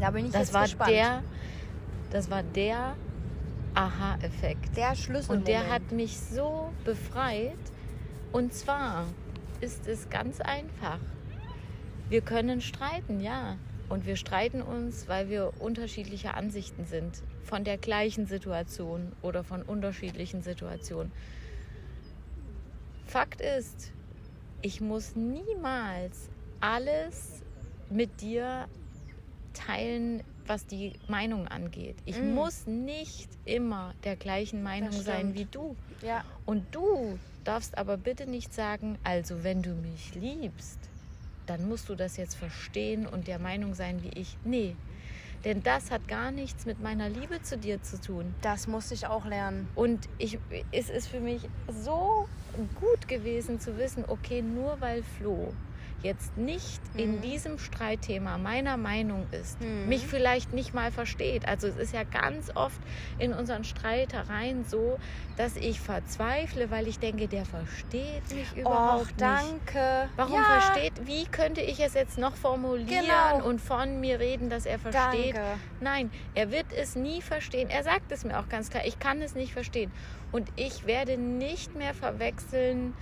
Da 0.00 0.10
bin 0.10 0.26
ich 0.26 0.32
Das 0.32 0.42
jetzt 0.48 0.54
war 0.54 0.62
gespannt. 0.62 0.90
der, 0.90 1.22
das 2.10 2.30
war 2.30 2.42
der 2.42 2.96
Aha-Effekt. 3.74 4.76
der 4.76 4.96
Schlüssel. 4.96 5.36
Und 5.36 5.46
der 5.46 5.70
hat 5.70 5.92
mich 5.92 6.18
so 6.18 6.72
befreit. 6.84 7.52
Und 8.32 8.52
zwar 8.52 9.04
ist 9.60 9.86
es 9.86 10.10
ganz 10.10 10.40
einfach. 10.40 10.98
Wir 12.08 12.22
können 12.22 12.60
streiten, 12.60 13.20
ja. 13.20 13.56
Und 13.88 14.04
wir 14.04 14.16
streiten 14.16 14.62
uns, 14.62 15.08
weil 15.08 15.28
wir 15.28 15.52
unterschiedlicher 15.60 16.34
Ansichten 16.36 16.86
sind. 16.86 17.22
Von 17.44 17.64
der 17.64 17.78
gleichen 17.78 18.26
Situation 18.26 19.12
oder 19.22 19.44
von 19.44 19.62
unterschiedlichen 19.62 20.42
Situationen. 20.42 21.12
Fakt 23.06 23.40
ist, 23.40 23.92
ich 24.62 24.80
muss 24.80 25.14
niemals 25.14 26.28
alles 26.60 27.42
mit 27.90 28.20
dir 28.22 28.66
teilen, 29.52 30.22
was 30.46 30.66
die 30.66 30.94
Meinung 31.08 31.46
angeht. 31.48 31.96
Ich 32.06 32.20
Mm. 32.20 32.34
muss 32.34 32.66
nicht 32.66 33.28
immer 33.44 33.94
der 34.04 34.16
gleichen 34.16 34.62
Meinung 34.62 34.92
sein 34.92 35.34
wie 35.34 35.44
du. 35.44 35.76
Ja. 36.02 36.24
Und 36.44 36.74
du 36.74 37.18
darfst 37.44 37.76
aber 37.78 37.96
bitte 37.96 38.26
nicht 38.26 38.52
sagen, 38.52 38.98
also 39.04 39.44
wenn 39.44 39.62
du 39.62 39.70
mich 39.74 40.14
liebst, 40.14 40.78
dann 41.46 41.68
musst 41.68 41.88
du 41.88 41.94
das 41.94 42.16
jetzt 42.16 42.34
verstehen 42.34 43.06
und 43.06 43.26
der 43.28 43.38
Meinung 43.38 43.74
sein 43.74 44.02
wie 44.02 44.18
ich. 44.18 44.36
Nee, 44.44 44.76
denn 45.44 45.62
das 45.62 45.90
hat 45.90 46.08
gar 46.08 46.30
nichts 46.30 46.66
mit 46.66 46.82
meiner 46.82 47.08
Liebe 47.08 47.42
zu 47.42 47.58
dir 47.58 47.82
zu 47.82 48.00
tun. 48.00 48.34
Das 48.40 48.66
musste 48.66 48.94
ich 48.94 49.06
auch 49.06 49.26
lernen. 49.26 49.68
Und 49.74 50.08
ich, 50.18 50.38
es 50.72 50.88
ist 50.88 51.08
für 51.08 51.20
mich 51.20 51.48
so 51.68 52.28
gut 52.80 53.08
gewesen 53.08 53.60
zu 53.60 53.76
wissen, 53.78 54.04
okay, 54.08 54.42
nur 54.42 54.80
weil 54.80 55.02
Flo 55.02 55.52
jetzt 56.04 56.36
nicht 56.36 56.80
in 56.96 57.16
Mhm. 57.16 57.20
diesem 57.22 57.58
Streitthema 57.58 58.38
meiner 58.38 58.76
Meinung 58.76 59.26
ist, 59.32 59.60
Mhm. 59.60 59.88
mich 59.88 60.06
vielleicht 60.06 60.52
nicht 60.52 60.74
mal 60.74 60.92
versteht. 60.92 61.48
Also 61.48 61.66
es 61.66 61.76
ist 61.76 61.92
ja 61.94 62.02
ganz 62.04 62.52
oft 62.54 62.78
in 63.18 63.32
unseren 63.32 63.64
Streitereien 63.64 64.64
so, 64.64 64.98
dass 65.36 65.56
ich 65.56 65.80
verzweifle, 65.80 66.70
weil 66.70 66.86
ich 66.86 66.98
denke, 66.98 67.26
der 67.26 67.44
versteht 67.46 68.22
mich 68.34 68.54
überhaupt 68.56 69.02
Och, 69.02 69.06
nicht. 69.08 69.20
danke. 69.20 70.08
Warum 70.16 70.34
ja, 70.34 70.60
versteht, 70.60 70.92
wie 71.06 71.24
könnte 71.24 71.62
ich 71.62 71.80
es 71.80 71.94
jetzt 71.94 72.18
noch 72.18 72.36
formulieren 72.36 73.04
Genau. 73.06 73.46
und 73.48 73.60
von 73.60 73.98
mir 74.00 74.20
reden, 74.20 74.50
dass 74.50 74.66
er 74.66 74.78
versteht? 74.78 75.34
Danke. 75.36 75.58
Nein, 75.80 76.10
er 76.34 76.50
wird 76.52 76.66
es 76.76 76.94
nie 76.96 77.22
verstehen. 77.22 77.70
Er 77.70 77.82
sagt 77.82 78.12
es 78.12 78.24
mir 78.24 78.38
auch 78.38 78.48
ganz 78.48 78.68
klar. 78.70 78.84
Ich 78.86 78.98
kann 78.98 79.22
es 79.22 79.34
nicht 79.34 79.52
verstehen. 79.52 79.90
Und 80.32 80.48
ich 80.56 80.86
werde 80.86 81.16
nicht 81.16 81.74
mehr 81.74 81.94
verwechseln 81.94 82.94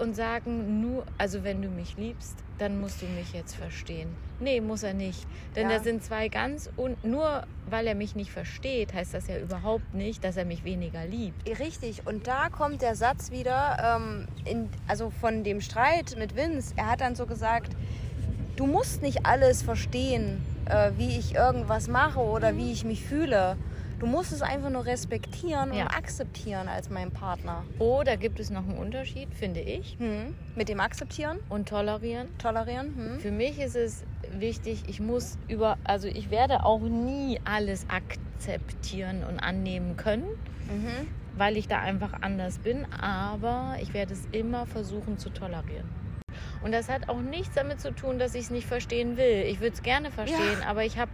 und 0.00 0.16
sagen, 0.16 0.80
nur, 0.80 1.04
also 1.18 1.44
wenn 1.44 1.62
du 1.62 1.68
mich 1.68 1.96
liebst, 1.96 2.34
dann 2.58 2.80
musst 2.80 3.00
du 3.02 3.06
mich 3.06 3.32
jetzt 3.32 3.54
verstehen. 3.54 4.08
Nee, 4.40 4.60
muss 4.60 4.82
er 4.82 4.94
nicht. 4.94 5.26
Denn 5.54 5.68
Ja. 5.70 5.76
da 5.78 5.82
sind 5.84 6.02
zwei 6.02 6.28
ganz 6.28 6.70
und 6.76 7.04
nur 7.04 7.44
weil 7.68 7.86
er 7.86 7.94
mich 7.94 8.16
nicht 8.16 8.30
versteht, 8.30 8.92
heißt 8.94 9.14
das 9.14 9.28
ja 9.28 9.38
überhaupt 9.38 9.94
nicht, 9.94 10.24
dass 10.24 10.36
er 10.36 10.44
mich 10.44 10.64
weniger 10.64 11.04
liebt. 11.04 11.48
Richtig, 11.60 12.06
und 12.06 12.26
da 12.26 12.48
kommt 12.48 12.82
der 12.82 12.96
Satz 12.96 13.30
wieder, 13.30 13.98
ähm, 14.00 14.26
in, 14.44 14.68
also 14.88 15.10
von 15.10 15.44
dem 15.44 15.60
Streit 15.60 16.16
mit 16.18 16.34
Vince. 16.36 16.72
Er 16.76 16.90
hat 16.90 17.00
dann 17.00 17.14
so 17.14 17.26
gesagt, 17.26 17.72
du 18.56 18.66
musst 18.66 19.02
nicht 19.02 19.24
alles 19.26 19.62
verstehen, 19.62 20.40
äh, 20.66 20.90
wie 20.96 21.18
ich 21.18 21.34
irgendwas 21.34 21.88
mache 21.88 22.20
oder 22.20 22.56
wie 22.56 22.72
ich 22.72 22.84
mich 22.84 23.04
fühle. 23.04 23.56
Du 24.00 24.06
musst 24.06 24.32
es 24.32 24.40
einfach 24.40 24.70
nur 24.70 24.86
respektieren 24.86 25.74
Ja. 25.74 25.82
und 25.82 25.88
akzeptieren 25.94 26.68
als 26.68 26.88
mein 26.88 27.10
Partner. 27.10 27.64
Oh, 27.78 28.02
da 28.02 28.16
gibt 28.16 28.40
es 28.40 28.48
noch 28.48 28.66
einen 28.66 28.78
Unterschied, 28.78 29.28
finde 29.34 29.60
ich. 29.60 29.96
Hm? 29.98 30.34
Mit 30.56 30.70
dem 30.70 30.80
Akzeptieren, 30.80 31.38
Und 31.50 31.68
tolerieren. 31.68 32.28
tolerieren. 32.38 32.94
Hm? 32.96 33.20
Für 33.20 33.30
mich 33.30 33.58
ist 33.58 33.76
es 33.76 34.04
wichtig, 34.32 34.84
ich 34.86 35.00
muss 35.00 35.36
über, 35.48 35.76
also 35.84 36.08
ich 36.08 36.30
werde 36.30 36.64
auch 36.64 36.80
nie 36.80 37.40
alles 37.44 37.84
akzeptieren 37.90 39.22
und 39.22 39.38
annehmen 39.38 39.98
können, 39.98 40.24
Mhm. 40.70 41.06
weil 41.36 41.58
ich 41.58 41.68
da 41.68 41.80
einfach 41.80 42.22
anders 42.22 42.58
bin, 42.58 42.86
aber 42.94 43.76
ich 43.82 43.92
werde 43.92 44.14
es 44.14 44.26
immer 44.32 44.64
versuchen 44.64 45.18
zu 45.18 45.28
tolerieren. 45.28 45.88
Und 46.62 46.72
das 46.72 46.88
hat 46.88 47.08
auch 47.10 47.20
nichts 47.20 47.54
damit 47.54 47.80
zu 47.80 47.90
tun, 47.92 48.18
dass 48.18 48.34
ich 48.34 48.44
es 48.44 48.50
nicht 48.50 48.66
verstehen 48.66 49.16
will. 49.18 49.44
Ich 49.46 49.60
würde 49.60 49.74
es 49.74 49.82
gerne 49.82 50.10
verstehen, 50.10 50.62
aber 50.66 50.84
ich 50.84 50.98
habe 50.98 51.10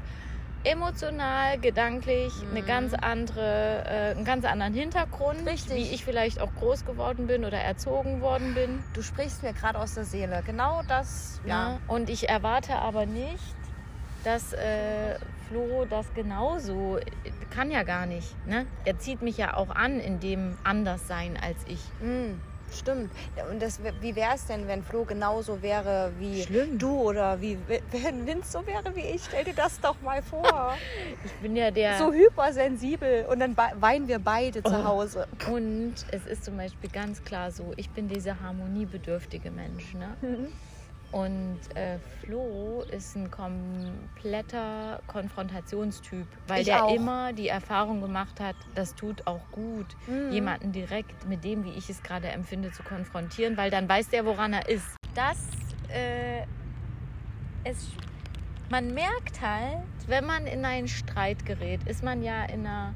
emotional, 0.66 1.58
gedanklich 1.58 2.32
eine 2.50 2.62
Mhm. 2.62 2.66
ganz 2.66 2.94
andere, 2.94 3.84
äh, 3.86 4.10
einen 4.16 4.24
ganz 4.24 4.44
anderen 4.44 4.74
Hintergrund, 4.74 5.46
Richtig. 5.46 5.74
wie 5.74 5.94
ich 5.94 6.04
vielleicht 6.04 6.40
auch 6.40 6.54
groß 6.58 6.84
geworden 6.84 7.26
bin 7.26 7.44
oder 7.44 7.58
erzogen 7.58 8.20
worden 8.20 8.54
bin. 8.54 8.82
Du 8.92 9.02
sprichst 9.02 9.42
mir 9.42 9.52
gerade 9.52 9.78
aus 9.78 9.94
der 9.94 10.04
Seele. 10.04 10.42
Genau 10.44 10.82
das, 10.88 11.40
ja. 11.44 11.72
Ja. 11.72 11.80
Und 11.88 12.10
ich 12.10 12.28
erwarte 12.28 12.76
aber 12.76 13.06
nicht, 13.06 13.42
dass 14.24 14.52
äh, 14.52 15.18
Flo 15.48 15.84
das 15.88 16.12
genauso 16.14 16.98
kann 17.50 17.70
ja 17.70 17.84
gar 17.84 18.06
nicht. 18.06 18.34
Ne? 18.46 18.66
Er 18.84 18.98
zieht 18.98 19.22
mich 19.22 19.36
ja 19.36 19.56
auch 19.56 19.70
an 19.70 20.00
in 20.00 20.18
dem 20.18 20.58
Anderssein 20.64 21.38
als 21.40 21.58
ich. 21.68 21.78
Hm, 22.00 22.40
stimmt. 22.72 23.10
Und 23.50 23.60
das, 23.62 23.80
wie 24.00 24.14
wäre 24.16 24.34
es 24.34 24.46
denn, 24.46 24.66
wenn 24.68 24.82
Flo 24.82 25.04
genauso 25.04 25.62
wäre 25.62 26.12
wie 26.18 26.42
Schlimm. 26.42 26.78
du 26.78 26.90
oder 27.00 27.40
wie 27.40 27.58
wenn 27.68 28.26
Vince 28.26 28.50
so 28.52 28.66
wäre 28.66 28.94
wie 28.94 29.00
ich? 29.00 29.24
Stell 29.24 29.44
dir 29.44 29.54
das 29.54 29.80
doch 29.80 30.00
mal 30.02 30.22
vor. 30.22 30.74
Ich 31.24 31.32
bin 31.42 31.56
ja 31.56 31.70
der. 31.70 31.98
so 31.98 32.12
hypersensibel 32.12 33.26
und 33.26 33.40
dann 33.40 33.56
weinen 33.56 34.08
wir 34.08 34.18
beide 34.18 34.62
zu 34.62 34.72
Oh. 34.72 34.84
Hause. 34.84 35.26
Und 35.50 35.94
es 36.10 36.26
ist 36.26 36.44
zum 36.44 36.56
Beispiel 36.56 36.90
ganz 36.90 37.22
klar 37.24 37.50
so, 37.50 37.72
ich 37.76 37.90
bin 37.90 38.08
dieser 38.08 38.40
harmoniebedürftige 38.40 39.50
Mensch. 39.50 39.94
Ne? 39.94 40.16
Und 41.12 41.58
äh, 41.74 41.98
Flo 42.20 42.82
ist 42.90 43.16
ein 43.16 43.30
kompletter 43.30 45.00
Konfrontationstyp, 45.06 46.26
weil 46.48 46.62
Ich 46.62 46.66
der 46.68 46.84
auch. 46.84 46.94
immer 46.94 47.32
die 47.32 47.48
Erfahrung 47.48 48.00
gemacht 48.00 48.40
hat, 48.40 48.56
das 48.74 48.94
tut 48.94 49.26
auch 49.26 49.50
gut, 49.52 49.86
Mhm. 50.06 50.32
jemanden 50.32 50.72
direkt 50.72 51.26
mit 51.28 51.44
dem, 51.44 51.64
wie 51.64 51.72
ich 51.72 51.88
es 51.88 52.02
gerade 52.02 52.28
empfinde, 52.28 52.72
zu 52.72 52.82
konfrontieren, 52.82 53.56
weil 53.56 53.70
dann 53.70 53.88
weiß 53.88 54.08
der, 54.10 54.26
woran 54.26 54.52
er 54.52 54.68
ist. 54.68 54.86
Das, 55.14 55.38
äh, 55.88 56.42
es, 57.64 57.88
man 58.68 58.92
merkt 58.92 59.40
halt, 59.40 59.78
wenn 60.08 60.26
man 60.26 60.46
in 60.46 60.64
einen 60.64 60.88
Streit 60.88 61.46
gerät, 61.46 61.80
ist 61.86 62.02
man 62.02 62.22
ja 62.22 62.44
in 62.44 62.66
einer 62.66 62.94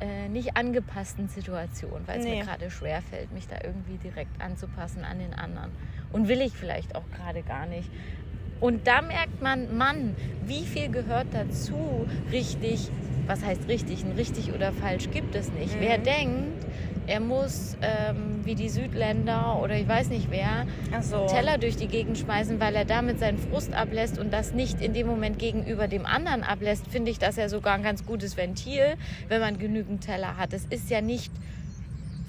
äh, 0.00 0.28
nicht 0.28 0.56
angepassten 0.56 1.28
Situation, 1.28 2.02
weil 2.06 2.18
es 2.20 2.24
Nee. 2.24 2.36
mir 2.38 2.44
gerade 2.44 2.70
schwerfällt, 2.70 3.32
mich 3.32 3.46
da 3.48 3.56
irgendwie 3.64 3.98
direkt 3.98 4.40
anzupassen 4.40 5.04
an 5.04 5.18
den 5.18 5.34
anderen. 5.34 5.70
Und 6.12 6.28
will 6.28 6.40
ich 6.40 6.52
vielleicht 6.52 6.94
auch 6.96 7.04
gerade 7.16 7.42
gar 7.42 7.66
nicht. 7.66 7.88
Und 8.60 8.86
da 8.86 9.00
merkt 9.00 9.40
man, 9.40 9.76
Mann, 9.76 10.14
wie 10.44 10.64
viel 10.66 10.90
gehört 10.90 11.28
dazu, 11.32 12.06
richtig, 12.30 12.90
was 13.26 13.42
heißt 13.44 13.68
richtig, 13.68 14.04
ein 14.04 14.12
richtig 14.12 14.52
oder 14.52 14.72
falsch 14.72 15.10
gibt 15.10 15.34
es 15.34 15.50
nicht. 15.52 15.76
Mhm. 15.76 15.80
Wer 15.80 15.98
denkt, 15.98 16.66
er 17.06 17.20
muss 17.20 17.76
ähm, 17.80 18.40
wie 18.44 18.54
die 18.54 18.68
Südländer 18.68 19.60
oder 19.62 19.76
ich 19.76 19.88
weiß 19.88 20.10
nicht 20.10 20.30
wer, 20.30 20.66
so. 21.00 21.26
Teller 21.26 21.58
durch 21.58 21.76
die 21.76 21.88
Gegend 21.88 22.18
schmeißen, 22.18 22.60
weil 22.60 22.76
er 22.76 22.84
damit 22.84 23.18
seinen 23.18 23.38
Frust 23.38 23.72
ablässt 23.72 24.18
und 24.18 24.32
das 24.32 24.52
nicht 24.52 24.80
in 24.80 24.92
dem 24.92 25.06
Moment 25.06 25.38
gegenüber 25.38 25.88
dem 25.88 26.06
anderen 26.06 26.44
ablässt, 26.44 26.86
finde 26.86 27.10
ich 27.10 27.18
das 27.18 27.36
ja 27.36 27.48
sogar 27.48 27.74
ein 27.74 27.82
ganz 27.82 28.04
gutes 28.04 28.36
Ventil, 28.36 28.96
wenn 29.28 29.40
man 29.40 29.58
genügend 29.58 30.04
Teller 30.04 30.36
hat. 30.36 30.52
Es 30.52 30.66
ist 30.66 30.90
ja 30.90 31.00
nicht 31.00 31.32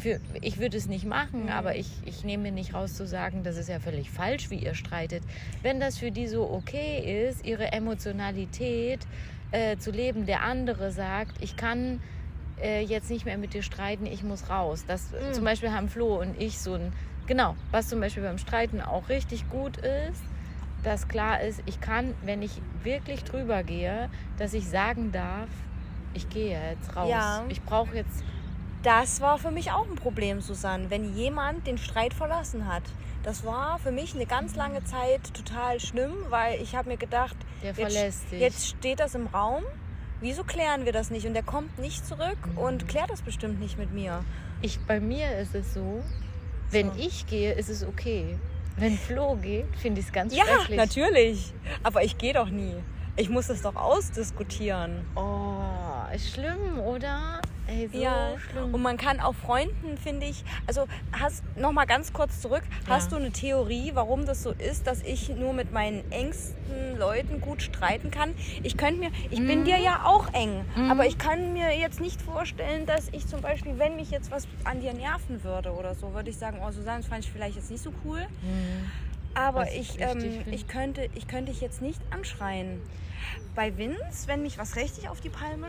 für, 0.01 0.19
ich 0.41 0.57
würde 0.59 0.77
es 0.77 0.87
nicht 0.87 1.05
machen, 1.05 1.43
Mhm. 1.43 1.49
aber 1.49 1.75
ich, 1.75 1.89
ich 2.05 2.23
nehme 2.23 2.43
mir 2.43 2.51
nicht 2.51 2.73
raus 2.73 2.93
zu 2.95 3.05
sagen, 3.07 3.43
das 3.43 3.57
ist 3.57 3.69
ja 3.69 3.79
völlig 3.79 4.09
falsch, 4.09 4.49
wie 4.49 4.55
ihr 4.55 4.73
streitet. 4.75 5.23
Wenn 5.61 5.79
das 5.79 5.97
für 5.97 6.11
die 6.11 6.27
so 6.27 6.49
okay 6.49 7.27
ist, 7.29 7.45
ihre 7.45 7.71
Emotionalität 7.71 8.99
äh, 9.51 9.77
zu 9.77 9.91
leben, 9.91 10.25
der 10.25 10.41
andere 10.43 10.91
sagt, 10.91 11.41
ich 11.41 11.55
kann 11.55 12.01
äh, 12.61 12.81
jetzt 12.83 13.09
nicht 13.09 13.25
mehr 13.25 13.37
mit 13.37 13.53
dir 13.53 13.63
streiten, 13.63 14.05
ich 14.05 14.23
muss 14.23 14.49
raus. 14.49 14.83
Das 14.87 15.11
Mhm. 15.11 15.33
zum 15.33 15.43
Beispiel 15.45 15.71
haben 15.71 15.89
Flo 15.89 16.19
und 16.19 16.39
ich 16.41 16.59
so 16.59 16.73
ein, 16.75 16.93
genau, 17.27 17.55
was 17.71 17.87
zum 17.89 17.99
Beispiel 17.99 18.23
beim 18.23 18.37
Streiten 18.37 18.81
auch 18.81 19.09
richtig 19.09 19.49
gut 19.49 19.77
ist, 19.77 20.23
dass 20.83 21.07
klar 21.07 21.41
ist, 21.41 21.61
ich 21.67 21.79
kann, 21.79 22.13
wenn 22.23 22.41
ich 22.41 22.59
wirklich 22.83 23.23
drüber 23.23 23.61
gehe, 23.63 24.09
dass 24.39 24.53
ich 24.53 24.67
sagen 24.67 25.11
darf, 25.11 25.49
ich 26.13 26.27
gehe 26.29 26.59
jetzt 26.71 26.95
raus. 26.95 27.09
Ja. 27.09 27.43
Ich 27.49 27.61
brauche 27.61 27.95
jetzt 27.95 28.23
Das 28.83 29.21
war 29.21 29.37
für 29.37 29.51
mich 29.51 29.71
auch 29.71 29.87
ein 29.87 29.95
Problem, 29.95 30.41
Susanne, 30.41 30.89
wenn 30.89 31.15
jemand 31.15 31.67
den 31.67 31.77
Streit 31.77 32.13
verlassen 32.13 32.67
hat. 32.67 32.83
Das 33.23 33.45
war 33.45 33.77
für 33.77 33.91
mich 33.91 34.15
eine 34.15 34.25
ganz 34.25 34.55
lange 34.55 34.83
Zeit 34.83 35.33
total 35.35 35.79
schlimm, 35.79 36.13
weil 36.29 36.59
ich 36.61 36.75
habe 36.75 36.89
mir 36.89 36.97
gedacht, 36.97 37.35
jetzt, 37.61 38.31
jetzt 38.31 38.67
steht 38.67 38.99
das 38.99 39.13
im 39.13 39.27
Raum. 39.27 39.63
Wieso 40.19 40.43
klären 40.43 40.85
wir 40.85 40.91
das 40.93 41.11
nicht? 41.11 41.27
Und 41.27 41.33
der 41.35 41.43
kommt 41.43 41.77
nicht 41.77 42.05
zurück 42.07 42.37
Mhm. 42.47 42.57
und 42.57 42.87
klärt 42.87 43.11
das 43.11 43.21
bestimmt 43.21 43.59
nicht 43.59 43.77
mit 43.77 43.91
mir. 43.93 44.23
Ich, 44.61 44.79
bei 44.85 44.99
mir 44.99 45.37
ist 45.37 45.53
es 45.53 45.73
so, 45.75 46.03
wenn 46.71 46.91
So. 46.91 46.99
ich 46.99 47.27
gehe, 47.27 47.53
ist 47.53 47.69
es 47.69 47.83
okay. 47.83 48.37
Wenn 48.77 48.97
Flo 48.97 49.35
geht, 49.35 49.75
finde 49.77 49.99
ich 49.99 50.07
es 50.07 50.11
ganz 50.13 50.35
Ja, 50.35 50.43
schrecklich. 50.45 50.77
natürlich. 50.77 51.53
Aber 51.83 52.03
ich 52.03 52.17
gehe 52.17 52.33
doch 52.33 52.49
nie. 52.49 52.75
Ich 53.15 53.29
muss 53.29 53.49
es 53.49 53.61
doch 53.61 53.75
ausdiskutieren. 53.75 55.05
Oh, 55.15 55.59
ist 56.15 56.31
schlimm, 56.33 56.79
oder? 56.79 57.41
Ey, 57.71 57.87
so 57.87 57.97
Ja, 57.99 58.35
schlimm. 58.49 58.73
und 58.73 58.81
man 58.81 58.97
kann 58.97 59.21
auch 59.21 59.33
Freunden, 59.33 59.97
finde 59.97 60.25
ich, 60.25 60.43
also 60.67 60.87
hast 61.13 61.41
noch 61.57 61.71
mal 61.71 61.85
ganz 61.85 62.11
kurz 62.11 62.41
zurück, 62.41 62.63
hast 62.89 63.11
Ja. 63.11 63.17
du 63.17 63.23
eine 63.23 63.31
Theorie, 63.31 63.91
warum 63.93 64.25
das 64.25 64.43
so 64.43 64.51
ist, 64.51 64.87
dass 64.87 65.01
ich 65.03 65.29
nur 65.29 65.53
mit 65.53 65.71
meinen 65.71 66.03
engsten 66.11 66.97
Leuten 66.97 67.39
gut 67.39 67.61
streiten 67.61 68.11
kann? 68.11 68.35
Ich 68.63 68.75
könnte 68.75 68.99
mir, 68.99 69.09
ich 69.29 69.39
Mhm. 69.39 69.47
bin 69.47 69.63
dir 69.63 69.77
ja 69.79 70.01
auch 70.03 70.33
eng, 70.33 70.65
aber 70.89 71.05
ich 71.05 71.17
kann 71.17 71.53
mir 71.53 71.77
jetzt 71.77 72.01
nicht 72.01 72.21
vorstellen, 72.21 72.85
dass 72.85 73.07
ich 73.13 73.25
zum 73.27 73.39
Beispiel, 73.41 73.79
wenn 73.79 73.95
mich 73.95 74.11
jetzt 74.11 74.31
was 74.31 74.47
an 74.65 74.81
dir 74.81 74.93
nerven 74.93 75.43
würde 75.43 75.71
oder 75.71 75.95
so, 75.95 76.13
würde 76.13 76.29
ich 76.29 76.37
sagen, 76.37 76.59
oh 76.65 76.71
Susanne, 76.71 76.97
das 76.99 77.07
fand 77.07 77.23
ich 77.23 77.31
vielleicht 77.31 77.55
jetzt 77.55 77.71
nicht 77.71 77.83
so 77.83 77.93
cool. 78.03 78.19
Aber 79.33 79.61
Was 79.61 79.69
ich 79.73 79.95
ich, 79.97 80.01
ähm, 80.01 80.43
ich, 80.51 80.67
könnte, 80.67 81.07
ich 81.15 81.25
könnte 81.27 81.53
dich 81.53 81.61
jetzt 81.61 81.81
nicht 81.81 82.01
anschreien. 82.09 82.81
Bei 83.55 83.77
Vince, 83.77 84.27
wenn 84.27 84.41
mich 84.41 84.57
was 84.57 84.75
richtig 84.75 85.07
auf 85.07 85.21
die 85.21 85.29
Palme 85.29 85.67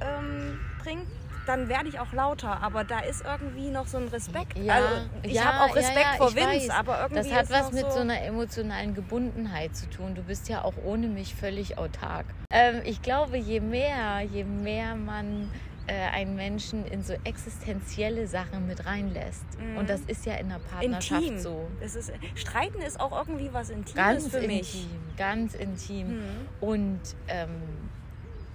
ähm, 0.00 0.60
bringt, 0.78 1.06
dann 1.46 1.68
werde 1.68 1.88
ich 1.88 1.98
auch 1.98 2.12
lauter. 2.12 2.62
Aber 2.62 2.84
da 2.84 3.00
ist 3.00 3.24
irgendwie 3.24 3.70
noch 3.70 3.86
so 3.86 3.98
ein 3.98 4.08
Respekt. 4.08 4.58
Ja, 4.58 4.74
also, 4.74 4.88
ich 5.22 5.34
ja, 5.34 5.44
habe 5.44 5.70
auch 5.70 5.76
Respekt 5.76 6.00
ja, 6.00 6.16
vor 6.16 6.34
Vince, 6.34 6.68
weiß. 6.68 6.70
aber 6.70 7.00
irgendwie 7.02 7.30
Das 7.30 7.38
hat 7.38 7.50
was 7.50 7.72
mit 7.72 7.86
so, 7.86 7.90
so 7.90 8.00
einer 8.00 8.22
emotionalen 8.22 8.94
Gebundenheit 8.94 9.76
zu 9.76 9.88
tun. 9.88 10.14
Du 10.14 10.22
bist 10.22 10.48
ja 10.48 10.64
auch 10.64 10.74
ohne 10.84 11.08
mich 11.08 11.34
völlig 11.34 11.78
autark. 11.78 12.26
Ähm, 12.50 12.82
ich 12.84 13.02
glaube, 13.02 13.36
je 13.36 13.60
mehr, 13.60 14.20
je 14.20 14.44
mehr 14.44 14.94
man 14.94 15.50
äh, 15.86 15.92
einen 15.92 16.36
Menschen 16.36 16.86
in 16.86 17.02
so 17.02 17.14
existenzielle 17.24 18.26
Sachen 18.26 18.66
mit 18.66 18.86
reinlässt. 18.86 19.44
Mhm. 19.58 19.78
Und 19.78 19.90
das 19.90 20.00
ist 20.02 20.24
ja 20.26 20.34
in 20.34 20.48
der 20.48 20.60
Partnerschaft 20.60 21.22
intim. 21.22 21.38
so. 21.40 21.68
Es 21.80 21.96
ist, 21.96 22.12
Streiten 22.36 22.80
ist 22.80 23.00
auch 23.00 23.16
irgendwie 23.16 23.52
was 23.52 23.70
Intimes 23.70 23.94
Ganz 23.94 24.28
für 24.28 24.38
intim, 24.38 24.56
mich. 24.56 24.86
ganz 25.16 25.54
intim. 25.54 26.18
Mhm. 26.18 26.22
Und 26.60 27.00
ähm, 27.28 27.50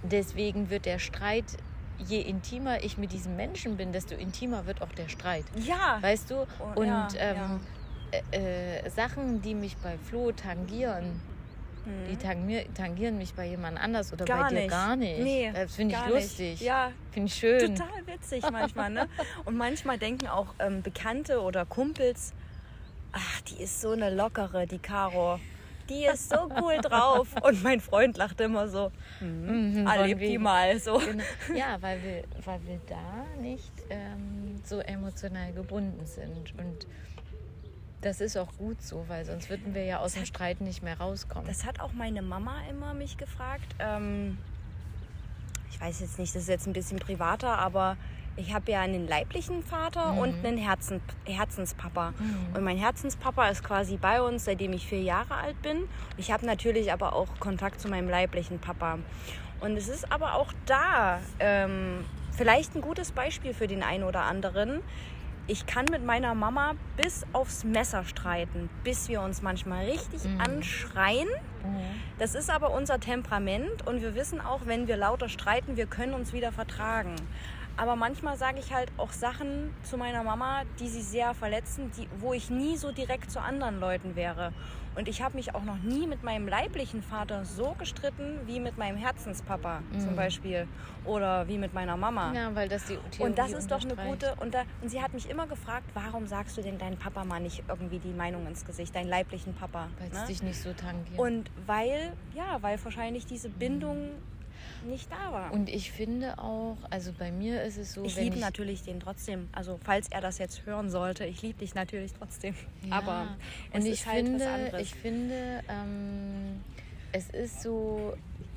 deswegen 0.02 0.70
wird 0.70 0.86
der 0.86 0.98
Streit, 0.98 1.44
je 1.98 2.20
intimer 2.20 2.82
ich 2.84 2.98
mit 2.98 3.12
diesem 3.12 3.36
Menschen 3.36 3.76
bin, 3.76 3.92
desto 3.92 4.14
intimer 4.14 4.66
wird 4.66 4.82
auch 4.82 4.92
der 4.92 5.08
Streit. 5.08 5.44
Ja. 5.56 5.98
Weißt 6.00 6.30
du? 6.30 6.46
Oh, 6.60 6.78
Und 6.80 6.86
ja, 6.88 7.08
ähm, 7.18 7.60
Äh, 8.30 8.76
äh, 8.84 8.90
Sachen, 8.90 9.42
die 9.42 9.54
mich 9.54 9.76
bei 9.78 9.98
Flo 9.98 10.30
tangieren, 10.32 11.20
Mhm. 11.84 12.08
die 12.10 12.16
tangier 12.16 12.64
tangieren 12.74 13.16
mich 13.18 13.34
bei 13.34 13.46
jemand 13.46 13.78
anders 13.80 14.12
oder 14.12 14.24
Gar 14.24 14.44
bei 14.44 14.48
dir 14.50 14.54
nicht. 14.62 14.70
gar 14.70 14.96
nicht. 14.96 15.20
Nee, 15.22 15.52
das 15.54 15.74
finde 15.74 15.94
ich 15.96 16.06
lustig. 16.12 16.50
Nicht. 16.52 16.62
Ja, 16.62 16.90
Finde 17.12 17.26
ich 17.28 17.34
schön. 17.34 17.74
total 17.76 18.06
witzig 18.06 18.44
manchmal, 18.50 18.90
ne? 18.90 19.08
Und 19.44 19.56
manchmal 19.56 19.96
denken 19.98 20.26
auch 20.28 20.54
ähm, 20.58 20.82
Bekannte 20.82 21.40
oder 21.40 21.64
Kumpels, 21.64 22.32
ach, 23.12 23.40
die 23.42 23.62
ist 23.62 23.80
so 23.80 23.90
eine 23.90 24.10
lockere, 24.14 24.66
die 24.66 24.78
Caro. 24.78 25.38
Die 25.88 26.04
ist 26.04 26.30
so 26.30 26.48
cool 26.60 26.78
drauf. 26.82 27.28
Und 27.42 27.62
mein 27.62 27.80
Freund 27.80 28.16
lacht 28.16 28.40
immer 28.40 28.68
so, 28.68 28.90
Mhm, 29.20 29.74
von 29.74 29.86
erlebt 29.86 30.20
die 30.20 30.38
mal 30.38 30.78
so. 30.78 30.98
Genau. 30.98 31.22
Ja, 31.54 31.80
weil 31.80 32.02
wir, 32.02 32.24
weil 32.44 32.60
wir 32.66 32.80
da 32.88 33.24
nicht 33.40 33.72
ähm, 33.90 34.60
so 34.64 34.80
emotional 34.80 35.52
gebunden 35.52 36.04
sind. 36.06 36.52
Und 36.58 36.86
das 38.00 38.20
ist 38.20 38.36
auch 38.36 38.52
gut 38.58 38.82
so, 38.82 39.04
weil 39.08 39.24
sonst 39.24 39.48
würden 39.48 39.74
wir 39.74 39.84
ja 39.84 39.98
aus 40.00 40.14
dem 40.14 40.26
Streit 40.26 40.60
nicht 40.60 40.82
mehr 40.82 40.98
rauskommen. 40.98 41.46
Das 41.46 41.64
hat 41.64 41.80
auch 41.80 41.92
meine 41.92 42.22
Mama 42.22 42.56
immer 42.70 42.94
mich 42.94 43.16
gefragt. 43.16 43.74
Ähm, 43.78 44.38
ich 45.70 45.80
weiß 45.80 46.00
jetzt 46.00 46.18
nicht, 46.18 46.34
das 46.34 46.42
ist 46.42 46.48
jetzt 46.48 46.66
ein 46.66 46.72
bisschen 46.72 46.98
privater, 46.98 47.58
aber 47.58 47.96
ich 48.36 48.52
habe 48.54 48.70
ja 48.70 48.80
einen 48.80 49.08
leiblichen 49.08 49.62
Vater 49.62 50.12
Mhm. 50.12 50.18
und 50.18 50.44
einen 50.46 50.58
Herzen, 50.58 51.00
Herzenspapa. 51.24 52.12
Und 52.54 52.62
mein 52.62 52.76
Herzenspapa 52.76 53.48
ist 53.48 53.64
quasi 53.64 53.96
bei 53.96 54.20
uns, 54.22 54.44
seitdem 54.44 54.72
ich 54.72 54.86
vier 54.86 55.02
Jahre 55.02 55.34
alt 55.34 55.60
bin. 55.62 55.88
Ich 56.16 56.30
habe 56.30 56.44
natürlich 56.46 56.92
aber 56.92 57.14
auch 57.14 57.28
Kontakt 57.40 57.80
zu 57.80 57.88
meinem 57.88 58.08
leiblichen 58.08 58.58
Papa. 58.58 58.98
Und 59.60 59.76
es 59.76 59.88
ist 59.88 60.12
aber 60.12 60.34
auch 60.34 60.52
da 60.66 61.20
ähm, 61.40 62.04
vielleicht 62.36 62.74
ein 62.74 62.82
gutes 62.82 63.12
Beispiel 63.12 63.54
für 63.54 63.66
den 63.66 63.82
einen 63.82 64.04
oder 64.04 64.22
anderen. 64.22 64.82
Ich 65.48 65.64
kann 65.64 65.86
mit 65.90 66.04
meiner 66.04 66.34
Mama 66.34 66.72
bis 66.96 67.24
aufs 67.32 67.62
Messer 67.62 68.04
streiten, 68.04 68.68
bis 68.82 69.08
wir 69.08 69.22
uns 69.22 69.42
manchmal 69.42 69.84
richtig 69.86 70.22
anschreien. 70.38 71.28
Mhm. 71.64 71.76
Das 72.18 72.34
ist 72.34 72.50
aber 72.50 72.72
unser 72.72 72.98
Temperament 72.98 73.86
und 73.86 74.02
wir 74.02 74.14
wissen 74.16 74.40
auch, 74.40 74.62
wenn 74.66 74.88
wir 74.88 74.96
lauter 74.96 75.28
streiten, 75.28 75.76
wir 75.76 75.86
können 75.86 76.14
uns 76.14 76.32
wieder 76.32 76.50
vertragen. 76.50 77.14
Aber 77.76 77.94
manchmal 77.94 78.36
sage 78.36 78.58
ich 78.58 78.72
halt 78.72 78.90
auch 78.96 79.12
Sachen 79.12 79.74
zu 79.82 79.98
meiner 79.98 80.22
Mama, 80.22 80.62
die 80.80 80.88
sie 80.88 81.02
sehr 81.02 81.34
verletzen, 81.34 81.90
die, 81.96 82.08
wo 82.18 82.32
ich 82.32 82.50
nie 82.50 82.76
so 82.76 82.90
direkt 82.90 83.30
zu 83.30 83.40
anderen 83.40 83.80
Leuten 83.80 84.16
wäre. 84.16 84.52
Und 84.94 85.08
ich 85.08 85.20
habe 85.20 85.36
mich 85.36 85.54
auch 85.54 85.62
noch 85.62 85.76
nie 85.76 86.06
mit 86.06 86.22
meinem 86.22 86.48
leiblichen 86.48 87.02
Vater 87.02 87.44
so 87.44 87.76
gestritten 87.78 88.40
wie 88.46 88.60
mit 88.60 88.78
meinem 88.78 88.96
Herzenspapa 88.96 89.82
zum 89.98 90.16
Beispiel 90.16 90.66
oder 91.04 91.46
wie 91.48 91.58
mit 91.58 91.74
meiner 91.74 91.98
Mama. 91.98 92.32
Ja, 92.32 92.54
weil 92.54 92.70
das 92.70 92.86
die 92.86 92.96
Theorie 93.10 93.30
Und 93.30 93.38
das 93.38 93.52
ist 93.52 93.70
doch 93.70 93.84
eine 93.84 93.94
gute. 93.94 94.34
Und, 94.40 94.54
da, 94.54 94.62
und 94.80 94.88
sie 94.88 95.02
hat 95.02 95.12
mich 95.12 95.28
immer 95.28 95.46
gefragt, 95.46 95.84
warum 95.92 96.26
sagst 96.26 96.56
du 96.56 96.62
denn 96.62 96.78
deinem 96.78 96.96
Papa 96.96 97.24
mal 97.24 97.40
nicht 97.40 97.62
irgendwie 97.68 97.98
die 97.98 98.14
Meinung 98.14 98.46
ins 98.46 98.64
Gesicht, 98.64 98.94
deinen 98.94 99.08
leiblichen 99.08 99.52
Papa? 99.52 99.88
Weil 99.98 100.08
es 100.08 100.20
ne? 100.20 100.26
dich 100.28 100.42
nicht 100.42 100.62
so 100.62 100.72
tangiert. 100.72 101.18
Und 101.18 101.50
weil, 101.66 102.14
ja, 102.34 102.56
weil 102.62 102.82
wahrscheinlich 102.82 103.26
diese 103.26 103.50
Bindung 103.50 104.12
nicht 104.86 105.10
da 105.10 105.32
war. 105.32 105.52
Und 105.52 105.68
ich 105.68 105.90
finde 105.92 106.38
auch, 106.38 106.76
also 106.90 107.12
bei 107.18 107.30
mir 107.32 107.62
ist 107.62 107.76
es 107.78 107.92
so, 107.94 108.04
ich 108.04 108.16
liebe 108.16 108.36
ich 108.36 108.40
natürlich 108.40 108.82
den 108.82 109.00
trotzdem. 109.00 109.48
Also 109.52 109.78
falls 109.82 110.08
er 110.10 110.20
das 110.20 110.38
jetzt 110.38 110.64
hören 110.66 110.90
sollte, 110.90 111.24
ich 111.26 111.42
liebe 111.42 111.58
dich 111.58 111.74
natürlich 111.74 112.12
trotzdem. 112.14 112.54
Ja, 112.88 112.96
Aber 112.98 113.36
es 113.72 113.80
und 113.80 113.86
ich 113.86 113.92
ist 114.00 114.06
halt 114.06 114.26
finde, 114.26 114.40
was 114.44 114.46
anderes. 114.52 114.82
ich 114.82 114.94
finde, 114.94 115.62
ähm, 115.68 116.60
es 117.12 117.30
ist 117.30 117.62
so, 117.62 118.14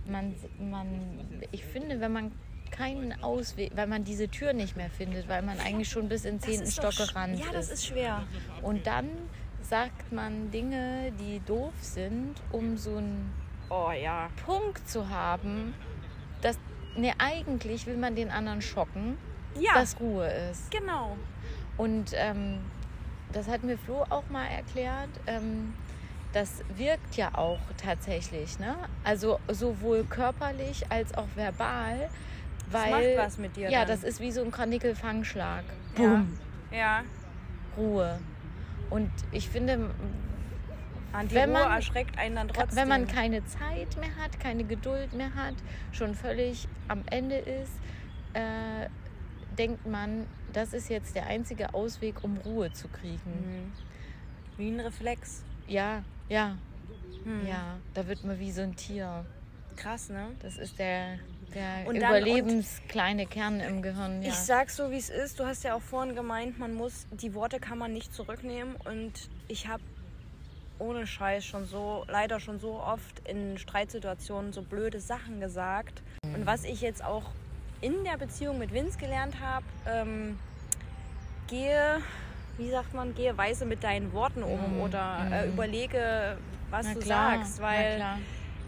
man, 0.08 0.34
man, 0.60 0.88
ich 1.52 1.64
finde, 1.64 2.00
wenn 2.02 2.12
man 2.12 2.32
keinen 2.72 3.22
Ausweg, 3.24 3.72
weil 3.76 3.88
man 3.88 4.04
diese 4.04 4.28
Tür 4.30 4.54
nicht 4.54 4.78
mehr 4.78 4.90
findet, 4.92 5.28
weil 5.28 5.42
man 5.42 5.60
eigentlich 5.60 5.90
schon 5.90 6.08
bis 6.08 6.24
in 6.26 6.36
den 6.36 6.42
zehnten 6.42 6.64
ist 6.64 6.74
Stock 6.74 6.96
gerannt 6.96 7.40
Ja, 7.40 7.48
das 7.52 7.66
ist. 7.68 7.74
ist 7.74 7.86
schwer. 7.88 8.24
Und 8.62 8.86
dann 8.86 9.10
sagt 9.62 10.12
man 10.12 10.52
Dinge, 10.52 11.12
die 11.20 11.40
doof 11.46 11.74
sind, 11.82 12.36
um 12.52 12.78
so 12.78 12.98
einen 12.98 13.32
Oh 13.72 13.92
ja. 13.92 14.30
Punkt 14.46 14.88
zu 14.90 15.10
haben, 15.10 15.76
dass, 16.42 16.58
ne, 16.96 17.14
eigentlich 17.18 17.86
will 17.88 17.98
man 17.98 18.16
den 18.16 18.30
anderen 18.32 18.62
schocken, 18.62 19.18
Ja, 19.60 19.74
dass 19.74 20.00
Ruhe 20.00 20.28
ist. 20.52 20.70
genau. 20.72 21.18
Und 21.78 22.12
ähm, 22.16 22.60
das 23.32 23.48
hat 23.48 23.64
mir 23.64 23.78
Flo 23.78 24.06
auch 24.10 24.30
mal 24.30 24.46
erklärt. 24.48 25.10
Ähm, 25.28 25.74
das 26.34 26.62
wirkt 26.76 27.16
ja 27.16 27.32
auch 27.36 27.60
tatsächlich, 27.78 28.60
ne? 28.60 28.76
Also 29.04 29.40
sowohl 29.48 30.04
körperlich 30.04 30.86
als 30.92 31.14
auch 31.16 31.26
verbal, 31.36 32.10
Das 32.72 32.82
weil 32.84 33.16
macht 33.16 33.28
was 33.28 33.38
mit 33.40 33.56
dir. 33.56 33.70
ja, 33.72 33.80
dann. 33.80 33.88
das 33.88 34.04
ist 34.04 34.20
wie 34.20 34.32
so 34.32 34.42
ein 34.44 34.52
Karnickel-Fangschlag. 34.52 35.64
Ja. 35.98 36.04
Boom, 36.04 36.38
Ja. 36.72 37.02
Ruhe. 37.78 38.20
Und 38.90 39.10
ich 39.32 39.50
finde, 39.50 39.90
Wenn 41.30 41.52
man- 41.52 41.72
erschreckt 41.72 42.18
einen 42.18 42.36
dann 42.36 42.48
trotzdem. 42.50 42.76
wenn 42.78 42.88
man 42.88 43.08
keine 43.08 43.44
Zeit 43.46 43.98
mehr 43.98 44.16
hat, 44.18 44.40
keine 44.40 44.64
Geduld 44.64 45.14
mehr 45.14 45.34
hat, 45.36 45.56
schon 45.92 46.14
völlig 46.16 46.68
am 46.88 47.04
Ende 47.10 47.38
ist, 47.38 47.72
äh, 48.34 48.88
denkt 49.58 49.86
man, 49.88 50.26
das 50.54 50.74
ist 50.74 50.90
jetzt 50.90 51.16
der 51.16 51.28
einzige 51.28 51.74
Ausweg, 51.74 52.24
um 52.24 52.38
Ruhe 52.38 52.72
zu 52.72 52.88
kriegen. 52.88 53.20
Mhm. 53.26 53.72
Wie 54.58 54.70
ein 54.70 54.80
Reflex. 54.80 55.44
Ja, 55.68 56.04
ja, 56.30 56.58
Mhm. 57.26 57.48
ja. 57.48 57.78
Da 57.94 58.08
wird 58.08 58.24
man 58.24 58.40
wie 58.40 58.52
so 58.52 58.62
ein 58.62 58.76
Tier. 58.76 59.26
Krass, 59.76 60.10
ne? 60.10 60.28
Das 60.42 60.58
ist 60.58 60.78
der, 60.80 61.20
der 61.54 61.88
Und 61.88 61.96
überlebenskleine 61.96 63.26
Kern 63.26 63.60
im 63.62 63.82
Gehirn. 63.82 64.22
Ja. 64.22 64.30
Ich 64.30 64.36
sag's 64.36 64.76
so, 64.76 64.92
wie 64.92 64.98
es 64.98 65.10
ist. 65.10 65.40
Du 65.40 65.46
hast 65.46 65.64
ja 65.64 65.74
auch 65.76 65.82
vorhin 65.82 66.16
gemeint, 66.16 66.60
man 66.60 66.74
muss, 66.74 67.08
die 67.12 67.34
Worte 67.34 67.60
kann 67.60 67.78
man 67.78 67.94
nicht 67.94 68.14
zurücknehmen. 68.14 68.76
Und 68.76 69.30
ich 69.48 69.68
habe 69.68 69.82
ohne 70.80 71.06
Scheiß 71.06 71.46
schon 71.46 71.66
so, 71.66 72.06
leider 72.08 72.40
schon 72.40 72.60
so 72.60 72.80
oft 72.82 73.20
in 73.28 73.58
Streitsituationen 73.58 74.54
so 74.54 74.62
blöde 74.62 75.00
Sachen 75.00 75.40
gesagt. 75.40 76.02
Und 76.24 76.46
was 76.46 76.64
ich 76.64 76.82
jetzt 76.82 77.04
auch 77.04 77.26
in 77.82 78.04
der 78.04 78.18
Beziehung 78.18 78.58
mit 78.58 78.74
Vince 78.74 78.98
gelernt 78.98 79.36
habe, 79.42 79.66
ähm, 79.88 80.40
gehe, 81.48 82.00
wie 82.58 82.70
sagt 82.72 82.94
man, 82.94 83.14
gehe 83.16 83.38
weise 83.38 83.66
mit 83.66 83.84
deinen 83.84 84.12
Worten 84.14 84.44
um 84.44 84.76
Mhm, 84.76 84.82
oder 84.82 85.28
äh, 85.32 85.46
mhm. 85.46 85.54
überlege, 85.54 86.38
was 86.70 86.86
Na 86.88 86.94
du 86.94 87.00
klar, 87.00 87.38
sagst, 87.38 87.62
weil 87.62 88.04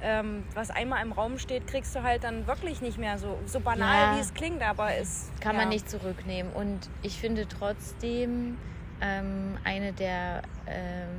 ähm, 0.03 0.43
was 0.55 0.71
einmal 0.71 1.03
im 1.03 1.11
Raum 1.11 1.37
steht, 1.37 1.67
kriegst 1.67 1.95
du 1.95 2.01
halt 2.01 2.23
dann 2.23 2.47
wirklich 2.47 2.81
nicht 2.81 2.97
mehr 2.97 3.19
so, 3.19 3.37
so 3.45 3.59
banal, 3.59 4.13
Ja. 4.13 4.15
wie 4.15 4.19
es 4.21 4.33
klingt, 4.33 4.63
aber 4.63 4.95
es 4.95 5.29
kann 5.41 5.53
ja. 5.55 5.61
man 5.61 5.69
nicht 5.69 5.89
zurücknehmen. 5.89 6.51
Und 6.53 6.89
ich 7.03 7.19
finde 7.19 7.47
trotzdem 7.47 8.57
ähm, 9.01 9.57
eine 9.63 9.93
der, 9.93 10.43
ähm, 10.67 11.09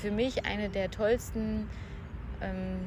für 0.00 0.10
mich 0.10 0.44
eine 0.44 0.68
der 0.68 0.90
tollsten 0.90 1.68
ähm, 2.40 2.78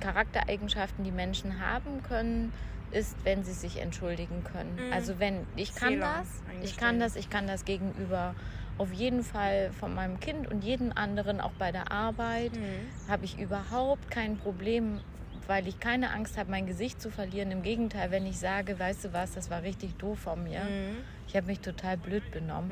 Charaktereigenschaften, 0.00 1.04
die 1.04 1.10
Menschen 1.10 1.60
haben 1.60 2.02
können, 2.02 2.52
ist, 2.92 3.16
wenn 3.24 3.42
sie 3.44 3.52
sich 3.52 3.80
entschuldigen 3.80 4.44
können. 4.44 4.76
Mhm. 4.76 4.92
Also 4.92 5.18
wenn 5.18 5.46
ich 5.56 5.74
kann 5.74 5.94
Fehler 5.94 6.18
das, 6.18 6.42
ich 6.62 6.76
kann 6.76 7.00
das, 7.00 7.16
ich 7.16 7.28
kann 7.30 7.46
das 7.46 7.64
gegenüber 7.64 8.34
auf 8.78 8.92
jeden 8.92 9.24
Fall 9.24 9.70
von 9.72 9.94
meinem 9.94 10.20
Kind 10.20 10.50
und 10.50 10.62
jeden 10.62 10.92
anderen, 10.92 11.40
auch 11.40 11.52
bei 11.58 11.72
der 11.72 11.90
Arbeit, 11.90 12.52
Mhm. 12.52 13.10
habe 13.10 13.24
ich 13.24 13.38
überhaupt 13.38 14.10
kein 14.10 14.36
Problem, 14.36 15.00
weil 15.46 15.66
ich 15.66 15.80
keine 15.80 16.10
Angst 16.10 16.36
habe, 16.36 16.50
mein 16.50 16.66
Gesicht 16.66 17.00
zu 17.00 17.10
verlieren. 17.10 17.50
Im 17.50 17.62
Gegenteil, 17.62 18.10
wenn 18.10 18.26
ich 18.26 18.38
sage, 18.38 18.78
weißt 18.78 19.06
du 19.06 19.12
was, 19.12 19.32
das 19.32 19.50
war 19.50 19.62
richtig 19.62 19.94
doof 19.96 20.18
von 20.20 20.44
mir. 20.44 20.60
Mhm. 20.60 20.96
Ich 21.26 21.34
habe 21.36 21.46
mich 21.46 21.60
total 21.60 21.96
blöd 21.96 22.30
benommen. 22.30 22.70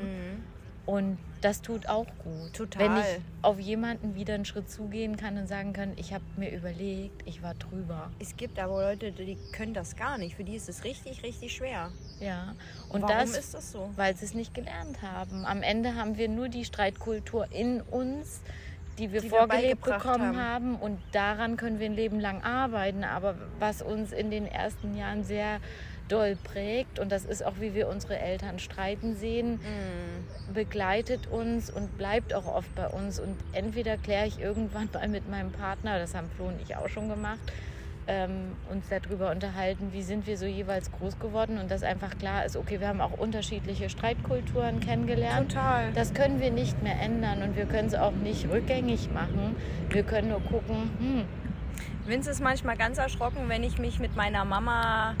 Und 0.85 1.17
das 1.41 1.61
tut 1.61 1.87
auch 1.87 2.05
gut. 2.23 2.53
Total. 2.53 2.83
Wenn 2.83 2.97
ich 2.97 3.05
auf 3.41 3.59
jemanden 3.59 4.15
wieder 4.15 4.33
einen 4.33 4.45
Schritt 4.45 4.69
zugehen 4.69 5.17
kann 5.17 5.37
und 5.37 5.47
sagen 5.47 5.73
kann, 5.73 5.93
ich 5.95 6.13
habe 6.13 6.23
mir 6.37 6.51
überlegt, 6.51 7.21
ich 7.27 7.43
war 7.43 7.53
drüber. 7.55 8.11
Es 8.19 8.35
gibt 8.35 8.59
aber 8.59 8.81
Leute, 8.81 9.11
die 9.11 9.37
können 9.51 9.73
das 9.73 9.95
gar 9.95 10.17
nicht. 10.17 10.35
Für 10.35 10.43
die 10.43 10.55
ist 10.55 10.69
es 10.69 10.83
richtig, 10.83 11.23
richtig 11.23 11.55
schwer. 11.55 11.91
Ja. 12.19 12.55
Und 12.89 13.03
Warum 13.03 13.17
das, 13.17 13.37
ist 13.37 13.53
das 13.53 13.71
so? 13.71 13.89
weil 13.95 14.15
sie 14.15 14.25
es 14.25 14.33
nicht 14.33 14.53
gelernt 14.53 15.01
haben. 15.01 15.45
Am 15.45 15.61
Ende 15.61 15.95
haben 15.95 16.17
wir 16.17 16.29
nur 16.29 16.49
die 16.49 16.65
Streitkultur 16.65 17.51
in 17.51 17.81
uns, 17.81 18.41
die 18.97 19.11
wir 19.11 19.21
Die 19.21 19.31
wir 19.31 19.37
vorgelebt 19.37 19.81
beigebracht 19.81 20.03
bekommen 20.03 20.37
haben. 20.37 20.73
haben. 20.73 20.75
Und 20.75 20.99
daran 21.11 21.57
können 21.57 21.79
wir 21.79 21.85
ein 21.87 21.95
Leben 21.95 22.19
lang 22.19 22.41
arbeiten. 22.43 23.03
Aber 23.03 23.35
was 23.59 23.81
uns 23.81 24.11
in 24.11 24.31
den 24.31 24.45
ersten 24.47 24.95
Jahren 24.97 25.23
sehr 25.23 25.59
doll 26.07 26.37
prägt, 26.43 26.99
und 26.99 27.11
das 27.11 27.25
ist 27.25 27.43
auch, 27.43 27.53
wie 27.59 27.73
wir 27.73 27.87
unsere 27.89 28.19
Eltern 28.19 28.59
streiten 28.59 29.15
sehen, 29.15 29.53
Mhm. 29.53 30.53
begleitet 30.53 31.27
uns 31.27 31.69
und 31.71 31.97
bleibt 31.97 32.33
auch 32.33 32.45
oft 32.47 32.73
bei 32.75 32.87
uns. 32.87 33.19
Und 33.19 33.35
entweder 33.53 33.97
kläre 33.97 34.27
ich 34.27 34.39
irgendwann 34.39 34.87
mal 34.93 35.07
mit 35.07 35.29
meinem 35.29 35.51
Partner, 35.51 35.97
das 35.99 36.13
haben 36.15 36.29
Flo 36.35 36.45
und 36.47 36.61
ich 36.61 36.75
auch 36.75 36.89
schon 36.89 37.09
gemacht, 37.09 37.39
ähm, 38.07 38.53
uns 38.71 38.85
darüber 38.89 39.31
unterhalten, 39.31 39.89
wie 39.91 40.01
sind 40.01 40.27
wir 40.27 40.37
so 40.37 40.45
jeweils 40.45 40.91
groß 40.91 41.19
geworden 41.19 41.57
und 41.57 41.71
dass 41.71 41.83
einfach 41.83 42.17
klar 42.17 42.45
ist, 42.45 42.55
okay, 42.55 42.79
wir 42.79 42.87
haben 42.87 43.01
auch 43.01 43.17
unterschiedliche 43.17 43.89
Streitkulturen 43.89 44.79
kennengelernt. 44.79 45.51
Total. 45.51 45.91
Das 45.93 46.13
können 46.13 46.39
wir 46.39 46.51
nicht 46.51 46.81
mehr 46.83 46.99
ändern 46.99 47.41
und 47.41 47.55
wir 47.55 47.65
können 47.65 47.87
es 47.87 47.95
auch 47.95 48.11
nicht 48.11 48.49
rückgängig 48.49 49.11
machen. 49.11 49.55
Wir 49.89 50.03
können 50.03 50.29
nur 50.29 50.41
gucken, 50.41 50.89
hm, 50.99 51.25
Vince 52.05 52.29
ist 52.29 52.41
manchmal 52.41 52.77
ganz 52.77 52.99
erschrocken, 52.99 53.49
wenn 53.49 53.63
ich 53.63 53.79
mich 53.79 53.99
mit 53.99 54.15
meiner 54.15 54.45
Mama 54.45 55.15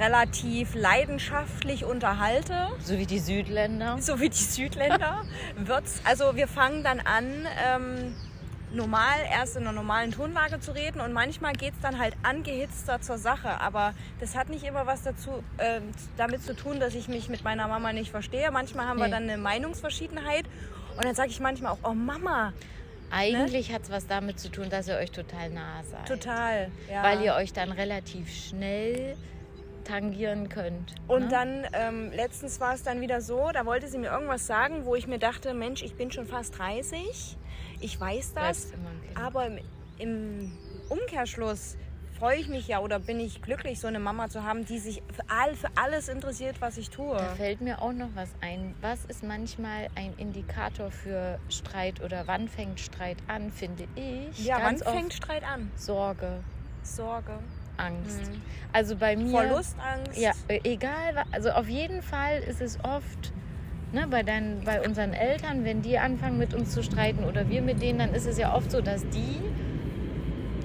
relativ 0.00 0.74
leidenschaftlich 0.74 1.84
unterhalte. 1.84 2.68
so 2.80 2.98
wie 2.98 3.06
die 3.06 3.18
Südländer. 3.20 3.98
so 4.00 4.18
wie 4.20 4.28
die 4.28 4.36
Südländer, 4.36 5.22
wird's. 5.56 6.00
Also 6.04 6.34
wir 6.34 6.48
fangen 6.48 6.82
dann 6.82 7.00
an, 7.00 7.46
ähm, 7.66 8.14
normal 8.74 9.18
erst 9.30 9.56
in 9.56 9.62
einer 9.62 9.72
normalen 9.72 10.10
Tonlage 10.12 10.60
zu 10.60 10.72
reden 10.72 11.00
und 11.00 11.12
manchmal 11.12 11.52
geht 11.52 11.74
es 11.74 11.80
dann 11.80 11.98
halt 11.98 12.14
angehitzter 12.22 13.00
zur 13.00 13.18
Sache. 13.18 13.60
Aber 13.60 13.94
das 14.20 14.36
hat 14.36 14.48
nicht 14.48 14.64
immer 14.64 14.86
was 14.86 15.02
dazu, 15.02 15.42
ähm, 15.58 15.82
damit 16.16 16.42
zu 16.42 16.54
tun, 16.54 16.80
dass 16.80 16.94
ich 16.94 17.08
mich 17.08 17.28
mit 17.28 17.44
meiner 17.44 17.68
Mama 17.68 17.92
nicht 17.92 18.10
verstehe. 18.10 18.50
Manchmal 18.50 18.86
haben 18.86 18.98
wir 18.98 19.06
Nee. 19.06 19.10
dann 19.12 19.22
eine 19.24 19.36
Meinungsverschiedenheit 19.38 20.44
und 20.96 21.04
dann 21.04 21.14
sage 21.14 21.30
ich 21.30 21.40
manchmal 21.40 21.72
auch, 21.72 21.78
oh 21.84 21.94
Mama, 21.94 22.52
Eigentlich 23.14 23.70
hat 23.74 23.82
es 23.82 23.90
was 23.90 24.06
damit 24.06 24.40
zu 24.40 24.48
tun, 24.50 24.70
dass 24.70 24.88
ihr 24.88 24.96
euch 24.96 25.10
total 25.10 25.50
nah 25.50 25.82
seid. 25.84 26.08
total. 26.08 26.70
Ja. 26.90 27.02
Weil 27.02 27.20
ihr 27.20 27.34
euch 27.34 27.52
dann 27.52 27.70
relativ 27.70 28.32
schnell 28.32 29.16
tangieren 29.84 30.48
könnt. 30.48 30.94
Und 31.08 31.24
ne? 31.24 31.28
dann, 31.28 31.66
ähm, 31.74 32.10
letztens 32.12 32.58
war 32.60 32.72
es 32.74 32.82
dann 32.84 33.00
wieder 33.02 33.20
so, 33.20 33.50
da 33.52 33.66
wollte 33.66 33.88
sie 33.88 33.98
mir 33.98 34.10
irgendwas 34.10 34.46
sagen, 34.46 34.84
wo 34.86 34.94
ich 34.94 35.06
mir 35.08 35.18
dachte, 35.18 35.52
Mensch, 35.54 35.82
ich 35.82 35.94
bin 35.94 36.10
schon 36.10 36.26
fast 36.26 36.56
30, 36.58 37.36
ich 37.82 38.00
weiß 38.00 38.34
das, 38.34 38.72
aber 39.14 39.46
im, 39.46 39.58
im 39.98 40.52
Umkehrschluss 40.88 41.76
freue 42.18 42.36
ich 42.36 42.48
mich 42.48 42.68
ja 42.68 42.78
oder 42.78 43.00
bin 43.00 43.18
ich 43.18 43.42
glücklich, 43.42 43.80
so 43.80 43.88
eine 43.88 43.98
Mama 43.98 44.28
zu 44.28 44.44
haben, 44.44 44.64
die 44.64 44.78
sich 44.78 45.02
für, 45.12 45.24
all, 45.28 45.56
für 45.56 45.66
alles 45.74 46.08
interessiert, 46.08 46.60
was 46.60 46.78
ich 46.78 46.88
tue. 46.88 47.16
Da 47.16 47.34
fällt 47.34 47.60
mir 47.60 47.82
auch 47.82 47.92
noch 47.92 48.10
was 48.14 48.28
ein. 48.40 48.76
Was 48.80 49.04
ist 49.06 49.24
manchmal 49.24 49.88
ein 49.96 50.14
Indikator 50.18 50.92
für 50.92 51.40
Streit 51.48 52.00
oder 52.00 52.28
wann 52.28 52.48
fängt 52.48 52.78
Streit 52.78 53.16
an, 53.26 53.50
finde 53.50 53.88
ich? 53.96 54.44
Ja, 54.44 54.58
wann 54.62 54.78
fängt 54.78 55.12
Streit 55.14 55.42
an? 55.42 55.72
Sorge, 55.74 56.44
Sorge, 56.84 57.40
Angst. 57.76 58.20
Mhm. 58.20 58.42
Also 58.72 58.94
bei 58.94 59.16
mir. 59.16 59.40
Verlustangst. 59.40 60.16
Ja, 60.16 60.30
äh, 60.46 60.60
egal. 60.62 61.24
Also 61.32 61.50
auf 61.50 61.68
jeden 61.68 62.02
Fall 62.02 62.38
ist 62.42 62.60
es 62.60 62.78
oft. 62.84 63.32
Ne, 63.92 64.06
bei, 64.08 64.22
deinen, 64.22 64.64
bei 64.64 64.80
unseren 64.86 65.12
Eltern, 65.12 65.64
wenn 65.64 65.82
die 65.82 65.98
anfangen 65.98 66.38
mit 66.38 66.54
uns 66.54 66.70
zu 66.72 66.82
streiten 66.82 67.24
oder 67.24 67.48
wir 67.50 67.60
mit 67.60 67.82
denen, 67.82 67.98
dann 67.98 68.14
ist 68.14 68.26
es 68.26 68.38
ja 68.38 68.54
oft 68.54 68.70
so, 68.70 68.80
dass 68.80 69.06
die 69.10 69.38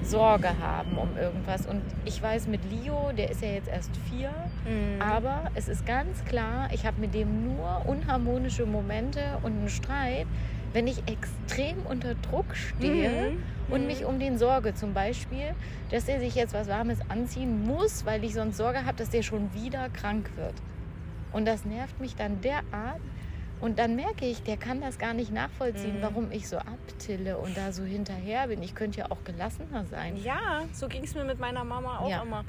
Sorge 0.02 0.48
haben 0.60 0.96
um 0.96 1.14
irgendwas. 1.18 1.66
Und 1.66 1.82
ich 2.06 2.22
weiß 2.22 2.46
mit 2.46 2.60
Leo, 2.70 3.12
der 3.14 3.30
ist 3.30 3.42
ja 3.42 3.48
jetzt 3.48 3.68
erst 3.68 3.90
vier, 4.10 4.30
Mhm. 4.64 5.02
aber 5.02 5.50
es 5.54 5.68
ist 5.68 5.84
ganz 5.84 6.24
klar, 6.24 6.68
ich 6.72 6.86
habe 6.86 6.98
mit 7.00 7.12
dem 7.12 7.44
nur 7.44 7.82
unharmonische 7.84 8.64
Momente 8.64 9.20
und 9.42 9.52
einen 9.58 9.68
Streit, 9.68 10.26
wenn 10.72 10.86
ich 10.86 11.02
extrem 11.06 11.76
unter 11.86 12.14
Druck 12.14 12.54
stehe 12.56 13.32
Mhm. 13.32 13.42
und 13.74 13.82
Mhm. 13.82 13.86
mich 13.86 14.04
um 14.06 14.18
den 14.18 14.38
sorge. 14.38 14.72
Zum 14.74 14.94
Beispiel, 14.94 15.54
dass 15.90 16.08
er 16.08 16.18
sich 16.20 16.34
jetzt 16.34 16.54
was 16.54 16.68
Warmes 16.68 16.98
anziehen 17.10 17.62
muss, 17.66 18.06
weil 18.06 18.24
ich 18.24 18.32
sonst 18.32 18.56
Sorge 18.56 18.86
habe, 18.86 18.96
dass 18.96 19.10
der 19.10 19.22
schon 19.22 19.52
wieder 19.52 19.90
krank 19.90 20.30
wird. 20.36 20.54
Und 21.32 21.46
das 21.46 21.66
nervt 21.66 22.00
mich 22.00 22.16
dann 22.16 22.40
derart. 22.40 23.00
Und 23.60 23.78
dann 23.78 23.96
merke 23.96 24.24
ich, 24.24 24.42
der 24.42 24.56
kann 24.56 24.80
das 24.80 24.98
gar 24.98 25.14
nicht 25.14 25.32
nachvollziehen, 25.32 25.98
Mhm. 25.98 26.02
warum 26.02 26.30
ich 26.32 26.48
so 26.48 26.58
abtille 26.58 27.38
und 27.38 27.56
da 27.56 27.72
so 27.72 27.82
hinterher 27.82 28.46
bin. 28.48 28.62
Ich 28.62 28.74
könnte 28.74 29.00
ja 29.00 29.10
auch 29.10 29.24
gelassener 29.24 29.84
sein. 29.86 30.16
Ja, 30.22 30.64
so 30.72 30.86
ging 30.88 31.02
es 31.04 31.14
mir 31.14 31.24
mit 31.24 31.38
meiner 31.40 31.64
Mama 31.64 31.98
auch 31.98 32.08
Ja. 32.10 32.22
immer. 32.22 32.44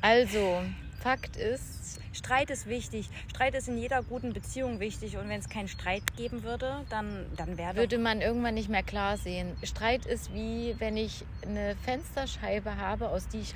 Also, 0.00 0.62
Fakt 0.98 1.36
ist, 1.36 2.00
Streit 2.12 2.50
ist 2.50 2.66
wichtig. 2.66 3.10
Streit 3.28 3.54
ist 3.54 3.68
in 3.68 3.76
jeder 3.78 4.02
guten 4.02 4.32
Beziehung 4.32 4.80
wichtig. 4.80 5.18
Und 5.18 5.28
wenn 5.28 5.38
es 5.38 5.48
keinen 5.48 5.68
Streit 5.68 6.02
geben 6.16 6.42
würde, 6.42 6.84
dann, 6.88 7.26
dann 7.36 7.58
wäre 7.58 7.76
würde 7.76 7.98
man 7.98 8.22
irgendwann 8.22 8.54
nicht 8.54 8.68
mehr 8.70 8.82
klar 8.82 9.16
sehen. 9.18 9.56
Streit 9.62 10.06
ist 10.06 10.32
wie, 10.34 10.74
wenn 10.78 10.96
ich 10.96 11.24
eine 11.46 11.76
Fensterscheibe 11.84 12.76
habe, 12.78 13.10
aus, 13.10 13.28
die 13.28 13.40
ich, 13.40 13.54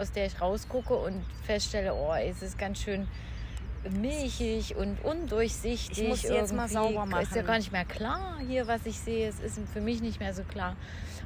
aus 0.00 0.10
der 0.10 0.26
ich 0.26 0.40
rausgucke 0.40 0.94
und 0.94 1.22
feststelle, 1.44 1.94
oh, 1.94 2.14
es 2.14 2.42
ist 2.42 2.58
ganz 2.58 2.80
schön 2.80 3.06
milchig 3.88 4.76
und 4.76 5.02
undurchsichtig. 5.04 5.98
Ich 6.02 6.08
muss 6.08 6.22
sie 6.22 6.28
jetzt 6.34 6.52
mal 6.54 6.68
sauber 6.68 7.04
Ist 7.20 7.30
ja 7.30 7.36
machen. 7.42 7.46
gar 7.46 7.56
nicht 7.56 7.72
mehr 7.72 7.84
klar 7.84 8.38
hier, 8.46 8.66
was 8.66 8.84
ich 8.86 8.98
sehe. 8.98 9.28
Es 9.28 9.40
ist 9.40 9.58
für 9.72 9.80
mich 9.80 10.00
nicht 10.02 10.20
mehr 10.20 10.34
so 10.34 10.42
klar. 10.42 10.76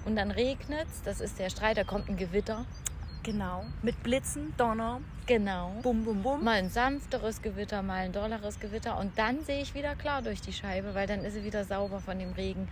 Und 0.05 0.17
dann 0.17 0.31
regnet 0.31 0.87
es, 0.93 1.03
das 1.03 1.21
ist 1.21 1.39
der 1.39 1.51
Streit, 1.51 1.77
da 1.77 1.85
kommt 1.85 2.09
ein 2.09 2.17
Gewitter. 2.17 2.65
Genau. 3.23 3.65
Mit 3.83 4.03
Blitzen, 4.03 4.53
Donner, 4.59 5.01
Genau. 5.27 5.73
bum, 5.83 6.05
bum, 6.05 6.23
bum. 6.23 6.45
Mal 6.45 6.59
ein 6.59 6.69
sanfteres 6.69 7.41
Gewitter, 7.41 7.81
mal 7.81 8.05
ein 8.05 8.13
dolleres 8.13 8.61
Gewitter. 8.61 8.99
Und 8.99 9.19
dann 9.19 9.43
sehe 9.45 9.63
ich 9.63 9.75
wieder 9.75 9.95
klar 9.97 10.21
durch 10.21 10.43
die 10.43 10.53
Scheibe, 10.53 10.95
weil 10.95 11.07
dann 11.07 11.25
ist 11.25 11.33
sie 11.33 11.43
wieder 11.45 11.65
sauber 11.65 12.01
von 12.01 12.19
dem 12.19 12.33
Regen. 12.33 12.69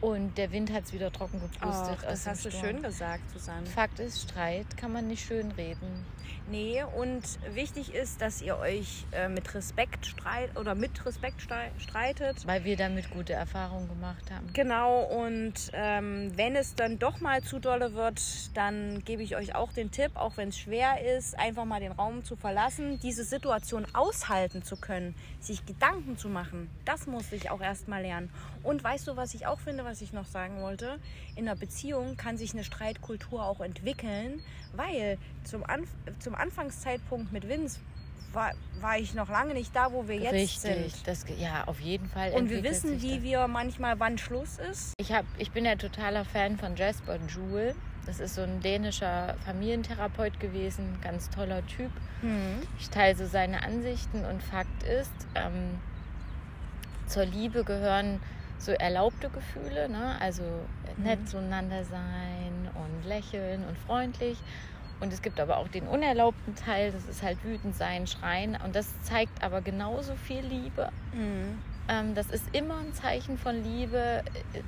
Und 0.00 0.38
der 0.38 0.52
Wind 0.52 0.72
hat 0.72 0.84
es 0.84 0.92
wieder 0.92 1.10
trocken 1.12 1.40
gepustet. 1.40 1.98
Ach, 2.00 2.04
aus 2.04 2.24
das 2.24 2.26
hast 2.26 2.44
du 2.44 2.50
schön 2.52 2.82
gesagt, 2.82 3.28
Susanne. 3.32 3.66
Fakt 3.66 3.98
ist, 3.98 4.22
Streit 4.22 4.76
kann 4.76 4.92
man 4.92 5.08
nicht 5.08 5.26
schön 5.26 5.50
reden. 5.52 6.06
Nee, 6.50 6.82
und 6.96 7.22
wichtig 7.54 7.92
ist, 7.94 8.22
dass 8.22 8.40
ihr 8.40 8.56
euch 8.58 9.04
äh, 9.12 9.28
mit 9.28 9.54
Respekt 9.54 10.06
streit 10.06 10.56
oder 10.56 10.74
mit 10.74 11.04
Respekt 11.04 11.42
strei- 11.42 11.70
streitet. 11.78 12.46
Weil 12.46 12.64
wir 12.64 12.76
damit 12.76 13.10
gute 13.10 13.34
Erfahrungen 13.34 13.86
gemacht 13.88 14.30
haben. 14.30 14.50
Genau, 14.54 15.02
und 15.02 15.52
ähm, 15.74 16.32
wenn 16.36 16.56
es 16.56 16.74
dann 16.74 16.98
doch 16.98 17.20
mal 17.20 17.42
zu 17.42 17.58
dolle 17.58 17.92
wird, 17.92 18.22
dann 18.56 19.04
gebe 19.04 19.22
ich 19.22 19.36
euch 19.36 19.54
auch 19.54 19.72
den 19.74 19.90
Tipp, 19.90 20.12
auch 20.14 20.38
wenn 20.38 20.48
es 20.48 20.58
schwer 20.58 21.02
ist, 21.18 21.38
einfach 21.38 21.66
mal 21.66 21.80
den 21.80 21.92
Raum 21.92 22.24
zu 22.24 22.34
verlassen, 22.34 22.98
diese 23.00 23.24
Situation 23.24 23.86
aushalten 23.92 24.62
zu 24.62 24.76
können, 24.76 25.14
sich 25.40 25.66
Gedanken 25.66 26.16
zu 26.16 26.30
machen. 26.30 26.70
Das 26.86 27.06
musste 27.06 27.36
ich 27.36 27.50
auch 27.50 27.60
erst 27.60 27.88
mal 27.88 28.00
lernen. 28.00 28.30
Und 28.62 28.82
weißt 28.82 29.06
du, 29.06 29.16
was 29.16 29.34
ich 29.34 29.46
auch 29.46 29.60
finde, 29.60 29.84
was 29.88 30.02
ich 30.02 30.12
noch 30.12 30.26
sagen 30.26 30.60
wollte? 30.60 30.98
In 31.34 31.48
einer 31.48 31.56
Beziehung 31.56 32.16
kann 32.16 32.36
sich 32.36 32.52
eine 32.52 32.62
Streitkultur 32.62 33.42
auch 33.42 33.60
entwickeln, 33.60 34.42
weil 34.74 35.18
zum, 35.44 35.64
Anf 35.64 35.88
zum 36.18 36.34
Anfangszeitpunkt 36.34 37.32
mit 37.32 37.48
Vince 37.48 37.80
war, 38.32 38.52
war 38.80 38.98
ich 38.98 39.14
noch 39.14 39.30
lange 39.30 39.54
nicht 39.54 39.74
da, 39.74 39.92
wo 39.92 40.06
wir 40.06 40.16
jetzt 40.16 40.34
Richtig. 40.34 40.92
sind. 40.92 41.06
Das, 41.06 41.24
ja, 41.38 41.64
auf 41.66 41.80
jeden 41.80 42.08
Fall. 42.08 42.32
Und 42.32 42.50
wir 42.50 42.62
wissen, 42.62 43.00
wie 43.00 43.14
das. 43.14 43.22
wir 43.22 43.48
manchmal, 43.48 43.98
wann 43.98 44.18
Schluss 44.18 44.58
ist. 44.58 44.92
Ich, 44.98 45.12
hab, 45.12 45.24
ich 45.38 45.50
bin 45.52 45.64
ja 45.64 45.76
totaler 45.76 46.26
Fan 46.26 46.58
von 46.58 46.76
Jasper 46.76 47.18
Jewel. 47.28 47.74
Das 48.04 48.20
ist 48.20 48.34
so 48.34 48.42
ein 48.42 48.60
dänischer 48.60 49.36
Familientherapeut 49.44 50.38
gewesen. 50.40 50.98
Ganz 51.02 51.30
toller 51.30 51.66
Typ. 51.66 51.90
Ich 52.78 52.90
teile 52.90 53.16
so 53.16 53.26
seine 53.26 53.62
Ansichten 53.62 54.24
und 54.24 54.42
Fakt 54.42 54.82
ist, 54.82 55.12
ähm, 55.34 55.78
zur 57.06 57.24
Liebe 57.24 57.64
gehören 57.64 58.20
so 58.58 58.72
erlaubte 58.72 59.30
Gefühle, 59.30 59.88
ne? 59.88 60.16
also 60.20 60.42
nett 60.96 61.28
zueinander 61.28 61.84
sein 61.84 62.68
und 62.74 63.08
lächeln 63.08 63.64
und 63.64 63.78
freundlich. 63.78 64.38
Und 65.00 65.12
es 65.12 65.22
gibt 65.22 65.38
aber 65.38 65.58
auch 65.58 65.68
den 65.68 65.86
unerlaubten 65.86 66.56
Teil, 66.56 66.90
das 66.90 67.04
ist 67.04 67.22
halt 67.22 67.42
wütend 67.44 67.76
sein, 67.76 68.06
schreien. 68.06 68.58
Und 68.64 68.74
das 68.74 68.88
zeigt 69.02 69.42
aber 69.44 69.60
genauso 69.60 70.14
viel 70.16 70.40
Liebe. 70.40 70.90
Mhm. 71.12 71.58
Ähm, 71.88 72.14
das 72.14 72.28
ist 72.30 72.44
immer 72.52 72.78
ein 72.78 72.92
Zeichen 72.92 73.38
von 73.38 73.62
Liebe. 73.62 74.22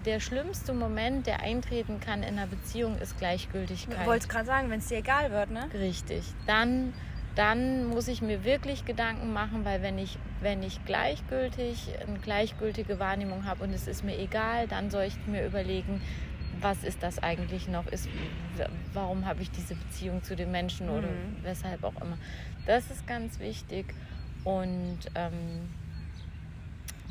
Der 0.06 0.20
schlimmste 0.20 0.72
Moment, 0.72 1.26
der 1.26 1.40
eintreten 1.40 2.00
kann 2.00 2.22
in 2.22 2.38
einer 2.38 2.46
Beziehung, 2.46 2.96
ist 2.98 3.18
Gleichgültigkeit. 3.18 4.00
Ich 4.00 4.06
wollte 4.06 4.28
gerade 4.28 4.46
sagen, 4.46 4.70
wenn 4.70 4.78
es 4.78 4.86
dir 4.86 4.98
egal 4.98 5.30
wird, 5.30 5.50
ne? 5.50 5.68
Richtig. 5.74 6.24
Dann, 6.46 6.94
dann 7.34 7.86
muss 7.86 8.08
ich 8.08 8.22
mir 8.22 8.44
wirklich 8.44 8.84
Gedanken 8.84 9.32
machen, 9.32 9.64
weil 9.64 9.82
wenn 9.82 9.98
ich, 9.98 10.18
wenn 10.40 10.62
ich 10.62 10.84
gleichgültig, 10.84 11.88
eine 12.06 12.18
gleichgültige 12.18 12.98
Wahrnehmung 12.98 13.46
habe 13.46 13.64
und 13.64 13.72
es 13.72 13.86
ist 13.86 14.04
mir 14.04 14.18
egal, 14.18 14.66
dann 14.66 14.90
soll 14.90 15.04
ich 15.04 15.16
mir 15.26 15.46
überlegen, 15.46 16.00
was 16.60 16.82
ist 16.84 17.02
das 17.02 17.22
eigentlich 17.22 17.68
noch? 17.68 17.86
Ist, 17.86 18.08
warum 18.92 19.24
habe 19.26 19.42
ich 19.42 19.50
diese 19.50 19.74
Beziehung 19.74 20.22
zu 20.22 20.36
den 20.36 20.50
Menschen 20.50 20.90
oder 20.90 21.08
Mhm. 21.08 21.36
weshalb 21.42 21.84
auch 21.84 21.94
immer? 22.02 22.18
Das 22.66 22.90
ist 22.90 23.06
ganz 23.06 23.38
wichtig. 23.38 23.94
Und 24.44 24.98
ähm, 25.14 25.68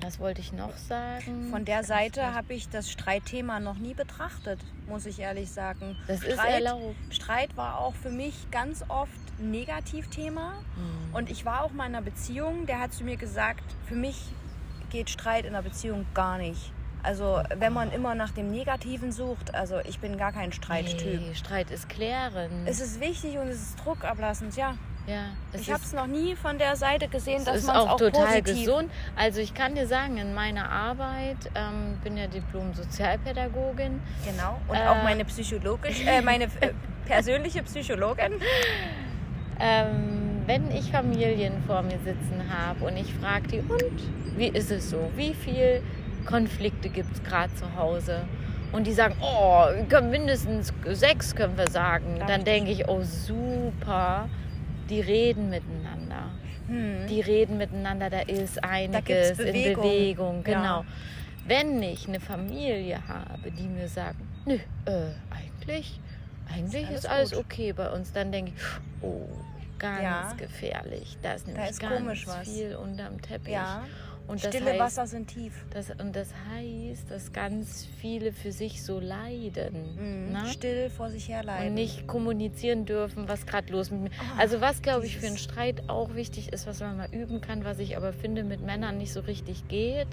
was 0.01 0.19
wollte 0.19 0.41
ich 0.41 0.53
noch 0.53 0.75
sagen? 0.77 1.49
Von 1.49 1.65
der 1.65 1.83
Seite 1.83 2.33
habe 2.33 2.53
ich 2.53 2.69
das 2.69 2.91
Streitthema 2.91 3.59
noch 3.59 3.77
nie 3.77 3.93
betrachtet, 3.93 4.59
muss 4.87 5.05
ich 5.05 5.19
ehrlich 5.19 5.49
sagen. 5.51 5.95
Das 6.07 6.23
ist 6.23 6.33
Streit, 6.33 6.53
erlaubt. 6.63 6.95
Streit 7.09 7.57
war 7.57 7.79
auch 7.79 7.95
für 7.95 8.09
mich 8.11 8.49
ganz 8.51 8.83
oft 8.87 9.11
Negativthema. 9.39 10.51
Mhm. 10.75 11.15
Und 11.15 11.29
ich 11.29 11.45
war 11.45 11.63
auch 11.63 11.71
mal 11.71 11.85
in 11.87 11.95
einer 11.95 12.03
Beziehung, 12.03 12.65
der 12.65 12.79
hat 12.79 12.93
zu 12.93 13.03
mir 13.03 13.17
gesagt, 13.17 13.63
für 13.87 13.95
mich 13.95 14.17
geht 14.89 15.09
Streit 15.09 15.45
in 15.45 15.53
einer 15.55 15.63
Beziehung 15.63 16.05
gar 16.13 16.37
nicht. 16.37 16.71
Also 17.01 17.41
wenn 17.55 17.71
man 17.71 17.91
immer 17.91 18.13
nach 18.13 18.31
dem 18.31 18.51
Negativen 18.51 19.11
sucht, 19.13 19.53
also 19.55 19.79
ich 19.85 19.99
bin 19.99 20.17
gar 20.17 20.33
kein 20.33 20.51
Streittyp. 20.51 21.21
Nee, 21.21 21.33
Streit 21.35 21.71
ist 21.71 21.87
klären. 21.87 22.49
Es 22.65 22.81
ist 22.81 22.99
wichtig 22.99 23.37
und 23.37 23.47
es 23.47 23.57
ist 23.61 23.75
druckablassend, 23.85 24.57
ja. 24.57 24.75
ja, 25.07 25.27
ich 25.53 25.71
habe 25.71 25.81
es 25.81 25.93
noch 25.93 26.07
nie 26.07 26.35
von 26.35 26.57
der 26.57 26.75
Seite 26.75 27.07
gesehen, 27.07 27.37
Es 27.37 27.45
dass 27.45 27.63
man 27.63 27.75
es 27.77 27.81
auch, 27.83 27.89
auch 27.91 27.97
total 27.97 28.41
positiv... 28.41 28.65
gesund. 28.65 28.91
Also 29.15 29.39
ich 29.39 29.53
kann 29.53 29.75
dir 29.75 29.87
sagen, 29.87 30.17
in 30.17 30.33
meiner 30.33 30.69
Arbeit, 30.69 31.37
ähm, 31.55 31.97
bin 32.03 32.17
ja 32.17 32.27
Diplom-Sozialpädagogin, 32.27 34.01
Genau. 34.25 34.59
Und 34.67 34.75
Äh. 34.75 34.87
auch 34.87 35.01
meine 35.03 35.23
psychologisch, 35.23 36.01
äh, 36.05 36.21
meine 36.21 36.45
äh, 36.59 36.73
persönliche 37.05 37.63
Psychologin. 37.63 38.33
Ähm, 39.59 40.41
wenn 40.45 40.71
ich 40.71 40.91
Familien 40.91 41.53
vor 41.67 41.81
mir 41.81 41.99
sitzen 41.99 42.43
habe 42.49 42.85
und 42.85 42.97
ich 42.97 43.13
frage 43.13 43.47
die, 43.47 43.59
und 43.59 44.37
wie 44.37 44.47
ist 44.47 44.71
es 44.71 44.89
so? 44.89 45.11
Wie 45.15 45.33
viel 45.33 45.81
Konflikte 46.25 46.89
gibt 46.89 47.13
es 47.13 47.23
gerade 47.23 47.53
zu 47.55 47.75
Hause? 47.75 48.21
Und 48.71 48.85
die 48.85 48.93
sagen, 48.93 49.15
oh, 49.21 49.65
mindestens 50.01 50.73
sechs, 50.91 51.35
können 51.35 51.57
wir 51.57 51.69
sagen. 51.69 52.19
Darf 52.19 52.27
Dann 52.27 52.43
denke 52.43 52.71
ich, 52.71 52.87
oh 52.87 53.01
super, 53.01 54.29
die 54.89 55.01
reden 55.01 55.49
miteinander. 55.49 56.29
Hm. 56.67 57.07
Die 57.07 57.21
reden 57.21 57.57
miteinander, 57.57 58.09
da 58.09 58.19
ist 58.19 58.63
einiges 58.63 59.39
in 59.39 59.45
Bewegung. 59.47 59.83
Bewegung. 59.83 60.43
Ja. 60.47 60.53
Genau. 60.59 60.85
Wenn 61.47 61.81
ich 61.81 62.07
eine 62.07 62.19
Familie 62.19 62.99
habe, 63.07 63.51
die 63.51 63.67
mir 63.67 63.87
sagt, 63.87 64.17
nö, 64.45 64.55
äh, 64.85 65.13
eigentlich, 65.31 65.99
eigentlich 66.47 66.87
alles 66.87 66.99
ist 66.99 67.09
alles 67.09 67.35
okay 67.35 67.73
bei 67.73 67.89
uns, 67.89 68.13
dann 68.13 68.31
denke 68.31 68.51
ich, 68.55 68.63
oh, 69.01 69.27
ganz 69.79 70.01
Ja. 70.03 70.33
gefährlich. 70.37 71.17
Da 71.21 71.33
ist 71.33 71.47
nämlich 71.47 71.69
ist 71.69 71.79
ganz 71.79 72.33
viel 72.47 72.75
unterm 72.75 73.21
Teppich. 73.21 73.53
Ja, 73.53 73.83
Und 74.27 74.39
stille 74.41 74.71
heißt, 74.71 74.79
Wasser 74.79 75.07
sind 75.07 75.27
tief. 75.29 75.53
das, 75.71 75.89
und 75.89 76.15
das 76.15 76.29
heißt, 76.53 77.09
dass 77.09 77.33
ganz 77.33 77.87
viele 77.99 78.31
für 78.31 78.51
sich 78.51 78.83
so 78.83 78.99
leiden. 78.99 79.95
Mhm. 80.27 80.33
ne? 80.33 80.45
Still 80.51 80.89
vor 80.91 81.09
sich 81.09 81.29
herleiden. 81.29 81.69
und 81.69 81.73
nicht 81.73 82.05
kommunizieren 82.05 82.85
dürfen, 82.85 83.27
was 83.27 83.45
gerade 83.47 83.71
los 83.71 83.89
mit 83.89 84.01
mir. 84.01 84.09
Ah, 84.19 84.39
Also 84.39 84.61
was 84.61 84.81
glaube 84.83 85.05
ich 85.07 85.17
für 85.17 85.25
einen 85.25 85.37
Streit 85.37 85.89
auch 85.89 86.13
wichtig 86.13 86.53
ist, 86.53 86.67
was 86.67 86.79
man 86.79 86.97
mal 86.97 87.09
üben 87.11 87.41
kann, 87.41 87.65
was 87.65 87.79
ich 87.79 87.97
aber 87.97 88.13
finde 88.13 88.43
mit 88.43 88.61
Männern 88.61 88.97
nicht 88.99 89.13
so 89.13 89.21
richtig 89.21 89.67
geht, 89.67 90.07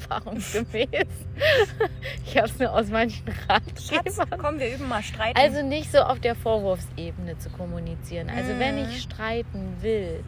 erfahrungsgemäß. 0.00 0.88
ich 2.26 2.36
habe 2.36 2.48
es 2.48 2.58
nur 2.58 2.72
aus 2.72 2.88
manchen 2.88 3.26
Schatz, 3.46 3.88
Ratgebern. 3.88 4.38
komm, 4.38 4.58
wir 4.58 4.74
üben 4.74 4.88
mal 4.88 5.02
streiten. 5.02 5.38
Also 5.38 5.62
nicht 5.62 5.90
so 5.92 5.98
auf 5.98 6.20
der 6.20 6.34
Vorwurfsebene 6.34 7.38
zu 7.38 7.50
kommunizieren. 7.50 8.30
Also 8.30 8.58
wenn 8.58 8.76
Mhm. 8.76 8.88
ich 8.90 9.02
streiten 9.02 9.76
will, 9.80 10.22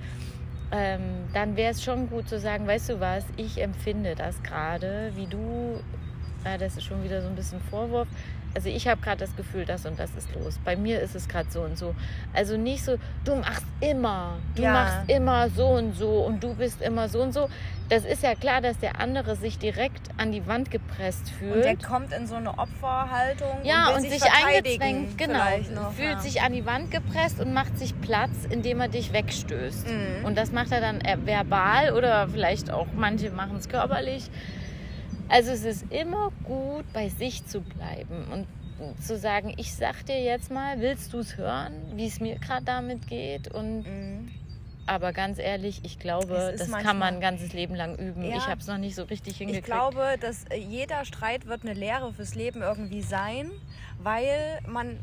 ähm, 0.73 1.29
dann 1.33 1.57
wäre 1.57 1.73
es 1.73 1.83
schon 1.83 2.09
gut 2.09 2.29
zu 2.29 2.39
sagen, 2.39 2.67
weißt 2.67 2.91
du 2.91 3.01
was, 3.01 3.25
ich 3.37 3.61
empfinde 3.61 4.15
das 4.15 4.41
gerade, 4.43 5.13
wie 5.17 5.27
du, 5.27 5.81
ja, 6.45 6.57
das 6.59 6.77
ist 6.77 6.85
schon 6.85 7.03
wieder 7.03 7.23
so 7.23 7.29
ein 7.29 7.35
bisschen 7.35 7.61
Vorwurf. 7.61 8.09
Also 8.55 8.69
ich 8.69 8.89
habe 8.89 9.01
gerade 9.01 9.19
das 9.19 9.37
Gefühl, 9.37 9.65
das 9.65 9.87
und 9.87 9.99
das 9.99 10.11
ist 10.17 10.29
los. 10.35 10.59
Bei 10.65 10.77
mir 10.77 11.01
ist 11.01 11.15
es 11.15 11.29
gerade 11.29 11.51
so 11.51 11.61
und 11.63 11.79
so. 11.79 11.95
Also 12.33 12.57
nicht 12.57 12.85
so, 12.85 12.97
du 13.25 13.37
machst 13.37 13.65
immer, 13.81 14.39
du 14.57 14.63
Ja. 14.63 14.73
machst 14.73 15.09
immer 15.11 15.49
so 15.51 15.67
und 15.69 15.95
so 15.95 16.25
und 16.25 16.43
du 16.43 16.55
bist 16.55 16.83
immer 16.83 17.09
so 17.09 17.23
und 17.23 17.33
so. 17.33 17.49
Das 17.89 18.05
ist 18.05 18.23
ja 18.23 18.35
klar, 18.37 18.61
dass 18.61 18.79
der 18.79 19.01
andere 19.01 19.35
sich 19.35 19.59
direkt 19.59 20.11
an 20.17 20.31
die 20.31 20.47
Wand 20.47 20.71
gepresst 20.71 21.29
fühlt. 21.31 21.57
und 21.57 21.63
der 21.65 21.77
kommt 21.77 22.13
in 22.13 22.27
so 22.29 22.37
eine 22.37 22.57
Opferhaltung 22.57 23.59
Ja, 23.65 23.89
und, 23.91 23.97
und, 24.05 24.11
sich, 24.11 24.21
verteidigen 24.21 24.83
eingezwängt, 24.83 25.19
genau. 25.19 25.83
Noch, 25.83 25.93
fühlt 25.93 26.11
ja. 26.13 26.21
sich 26.21 26.43
an 26.43 26.53
die 26.53 26.65
Wand 26.67 26.91
gepresst 26.93 27.41
und 27.41 27.53
macht 27.53 27.77
sich 27.79 28.01
Platz, 28.01 28.31
indem 28.49 28.81
er 28.81 28.89
dich 28.89 29.13
wegstößt. 29.13 29.89
Mhm. 29.89 30.25
Und 30.25 30.37
das 30.39 30.53
macht 30.53 30.71
er 30.73 30.81
dann 30.81 31.01
äh, 31.01 31.17
verbal 31.25 31.93
oder 31.93 32.29
vielleicht 32.29 32.71
auch 32.71 32.87
manche 32.95 33.31
machen 33.31 33.57
es 33.59 33.69
körperlich. 33.69 34.31
Also 35.31 35.53
es 35.53 35.65
ist 35.65 35.85
immer 35.93 36.31
gut, 36.45 36.85
bei 36.93 37.09
sich 37.09 37.47
zu 37.47 37.61
bleiben 37.61 38.25
und 38.33 38.47
zu 39.03 39.17
sagen, 39.19 39.53
ich 39.59 39.75
sag 39.75 40.05
dir 40.07 40.21
jetzt 40.23 40.51
mal, 40.51 40.81
willst 40.81 41.13
du 41.13 41.19
es 41.19 41.37
hören, 41.37 41.73
wie 41.95 42.07
es 42.07 42.19
mir 42.21 42.37
gerade 42.39 42.65
damit 42.65 43.07
geht? 43.09 43.53
Und 43.53 43.83
Mhm. 43.83 44.31
aber 44.87 45.13
ganz 45.13 45.39
ehrlich, 45.39 45.81
ich 45.85 45.99
glaube, 45.99 46.55
das 46.57 46.69
manchmal- 46.69 46.83
kann 46.83 46.99
man 46.99 47.15
ein 47.17 47.21
ganzes 47.21 47.53
Leben 47.53 47.75
lang 47.75 47.97
üben. 47.97 48.25
Ja. 48.25 48.37
Ich 48.39 48.47
habe 48.49 48.61
es 48.61 48.67
noch 48.67 48.79
nicht 48.79 48.95
so 48.97 49.05
richtig 49.05 49.35
Ich 49.35 49.39
hingekriegt. 49.39 49.67
glaube, 49.67 50.17
dass 50.21 50.45
äh, 50.47 50.57
jeder 50.57 51.05
Streit 51.05 51.47
wird 51.47 51.63
eine 51.63 51.75
Lehre 51.75 52.13
fürs 52.13 52.35
Leben 52.35 52.63
irgendwie 52.63 53.03
sein, 53.03 53.51
weil 54.03 54.59
man 54.67 54.99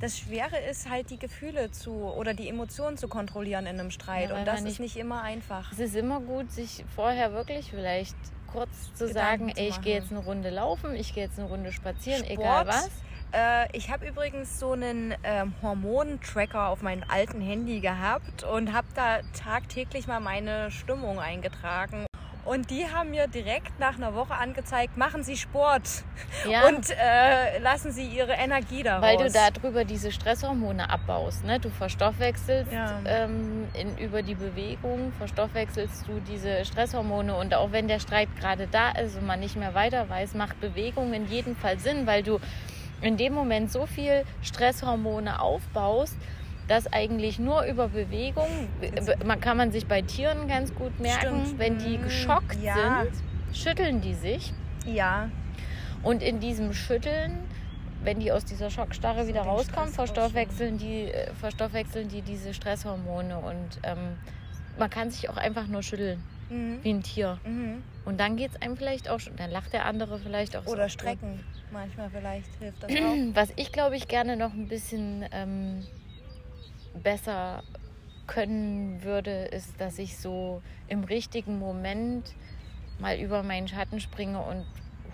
das 0.00 0.18
Schwere 0.18 0.58
ist 0.70 0.88
halt 0.90 1.10
die 1.10 1.18
Gefühle 1.18 1.70
zu 1.70 1.92
oder 1.92 2.32
die 2.34 2.48
Emotionen 2.48 2.96
zu 2.96 3.06
kontrollieren 3.06 3.66
in 3.66 3.78
einem 3.78 3.90
Streit 3.90 4.30
Ja, 4.30 4.38
und 4.38 4.44
das 4.46 4.60
man 4.60 4.66
ist 4.66 4.80
nicht- 4.80 4.94
nicht 4.94 4.96
immer 4.96 5.22
einfach. 5.22 5.70
Es 5.72 5.78
ist 5.78 5.94
immer 5.94 6.20
gut, 6.20 6.50
sich 6.50 6.84
vorher 6.96 7.32
wirklich 7.32 7.70
vielleicht 7.70 8.16
kurz 8.52 8.92
zu 8.94 9.06
Gedanken 9.06 9.48
sagen, 9.48 9.54
zu 9.54 9.60
ey, 9.60 9.68
ich 9.68 9.80
gehe 9.80 9.94
jetzt 9.94 10.10
eine 10.10 10.20
Runde 10.20 10.50
laufen, 10.50 10.94
ich 10.94 11.14
gehe 11.14 11.24
jetzt 11.24 11.38
eine 11.38 11.48
Runde 11.48 11.72
spazieren, 11.72 12.24
Sport. 12.24 12.38
egal 12.38 12.66
was. 12.66 12.90
Äh, 13.32 13.76
ich 13.76 13.90
habe 13.90 14.08
übrigens 14.08 14.58
so 14.58 14.72
einen 14.72 15.14
ähm, 15.22 15.54
Hormontracker 15.62 16.68
auf 16.68 16.82
meinem 16.82 17.04
alten 17.08 17.40
Handy 17.40 17.80
gehabt 17.80 18.42
und 18.44 18.72
habe 18.72 18.88
da 18.94 19.20
tagtäglich 19.38 20.06
mal 20.06 20.20
meine 20.20 20.70
Stimmung 20.70 21.20
eingetragen. 21.20 22.06
Und 22.50 22.68
die 22.70 22.84
haben 22.84 23.10
mir 23.10 23.28
direkt 23.28 23.78
nach 23.78 23.94
einer 23.96 24.12
Woche 24.16 24.34
angezeigt, 24.34 24.96
machen 24.96 25.22
Sie 25.22 25.36
Sport 25.36 25.82
Ja, 26.50 26.66
und 26.66 26.84
äh, 26.90 27.60
lassen 27.60 27.92
Sie 27.92 28.04
Ihre 28.04 28.32
Energie 28.32 28.82
daraus. 28.82 29.02
weil 29.02 29.16
du 29.18 29.30
darüber 29.30 29.84
diese 29.84 30.10
Stresshormone 30.10 30.90
abbaust. 30.90 31.44
Ne? 31.44 31.60
Du 31.60 31.70
verstoffwechselst 31.70 32.72
Ja. 32.72 32.98
ähm, 33.06 33.68
in, 33.74 33.96
über 33.98 34.22
die 34.22 34.34
Bewegung, 34.34 35.12
verstoffwechselst 35.18 36.08
du 36.08 36.18
diese 36.28 36.64
Stresshormone. 36.64 37.36
Und 37.36 37.54
auch 37.54 37.70
wenn 37.70 37.86
der 37.86 38.00
Streit 38.00 38.28
gerade 38.40 38.66
da 38.66 38.90
ist 39.00 39.16
und 39.16 39.26
man 39.28 39.38
nicht 39.38 39.54
mehr 39.54 39.74
weiter 39.74 40.08
weiß, 40.08 40.34
macht 40.34 40.60
Bewegung 40.60 41.12
in 41.14 41.28
jedem 41.28 41.54
Fall 41.54 41.78
Sinn, 41.78 42.08
weil 42.08 42.24
du 42.24 42.40
in 43.00 43.16
dem 43.16 43.32
Moment 43.32 43.70
so 43.70 43.86
viel 43.86 44.24
Stresshormone 44.42 45.40
aufbaust, 45.40 46.16
dass 46.70 46.86
eigentlich 46.92 47.40
nur 47.40 47.64
über 47.64 47.88
Bewegung, 47.88 48.46
man 49.24 49.40
kann 49.40 49.56
man 49.56 49.72
sich 49.72 49.86
bei 49.88 50.02
Tieren 50.02 50.46
ganz 50.46 50.72
gut 50.72 51.00
merken, 51.00 51.44
Stimmt. 51.44 51.58
wenn 51.58 51.78
die 51.78 51.98
Mm, 51.98 52.02
geschockt 52.04 52.62
ja. 52.62 53.02
sind, 53.02 53.56
schütteln 53.56 54.00
die 54.00 54.14
sich. 54.14 54.52
Ja, 54.86 55.30
Und 56.04 56.22
in 56.22 56.38
diesem 56.38 56.72
Schütteln, 56.72 57.38
wenn 58.04 58.20
die 58.20 58.30
aus 58.30 58.44
dieser 58.44 58.70
Schockstarre 58.70 59.22
So 59.22 59.28
wieder 59.28 59.42
rauskommen, 59.42 59.90
verstoffwechseln 59.92 60.78
die, 60.78 61.06
äh, 61.06 61.34
verstoffwechseln 61.34 62.08
die 62.08 62.22
diese 62.22 62.54
Stresshormone. 62.54 63.36
Und 63.38 63.80
ähm, 63.82 64.16
man 64.78 64.88
kann 64.88 65.10
sich 65.10 65.28
auch 65.28 65.36
einfach 65.38 65.66
nur 65.66 65.82
schütteln, 65.82 66.22
mhm. 66.50 66.78
wie 66.82 66.90
ein 66.90 67.02
Tier. 67.02 67.40
Mhm. 67.44 67.82
Und 68.04 68.20
dann 68.20 68.36
geht 68.36 68.52
es 68.52 68.62
einem 68.62 68.76
vielleicht 68.76 69.10
auch 69.10 69.18
schon, 69.18 69.34
dann 69.34 69.50
lacht 69.50 69.72
der 69.72 69.86
andere 69.86 70.20
vielleicht 70.20 70.56
auch 70.56 70.64
so. 70.64 70.70
Oder 70.70 70.88
strecken. 70.88 71.40
Manchmal 71.72 72.10
vielleicht 72.10 72.48
hilft 72.60 72.80
das 72.84 72.90
auch. 72.94 73.34
Was 73.34 73.48
ich 73.56 73.72
glaube 73.72 73.96
ich 73.96 74.06
gerne 74.06 74.36
noch 74.36 74.52
ein 74.52 74.68
bisschen 74.68 75.26
ähm, 75.32 75.84
besser 76.94 77.62
können 78.26 79.02
würde, 79.02 79.46
ist, 79.46 79.80
dass 79.80 79.98
ich 79.98 80.18
so 80.18 80.62
im 80.88 81.04
richtigen 81.04 81.58
Moment 81.58 82.32
mal 82.98 83.18
über 83.18 83.42
meinen 83.42 83.66
Schatten 83.66 84.00
springe 84.00 84.38
und 84.40 84.64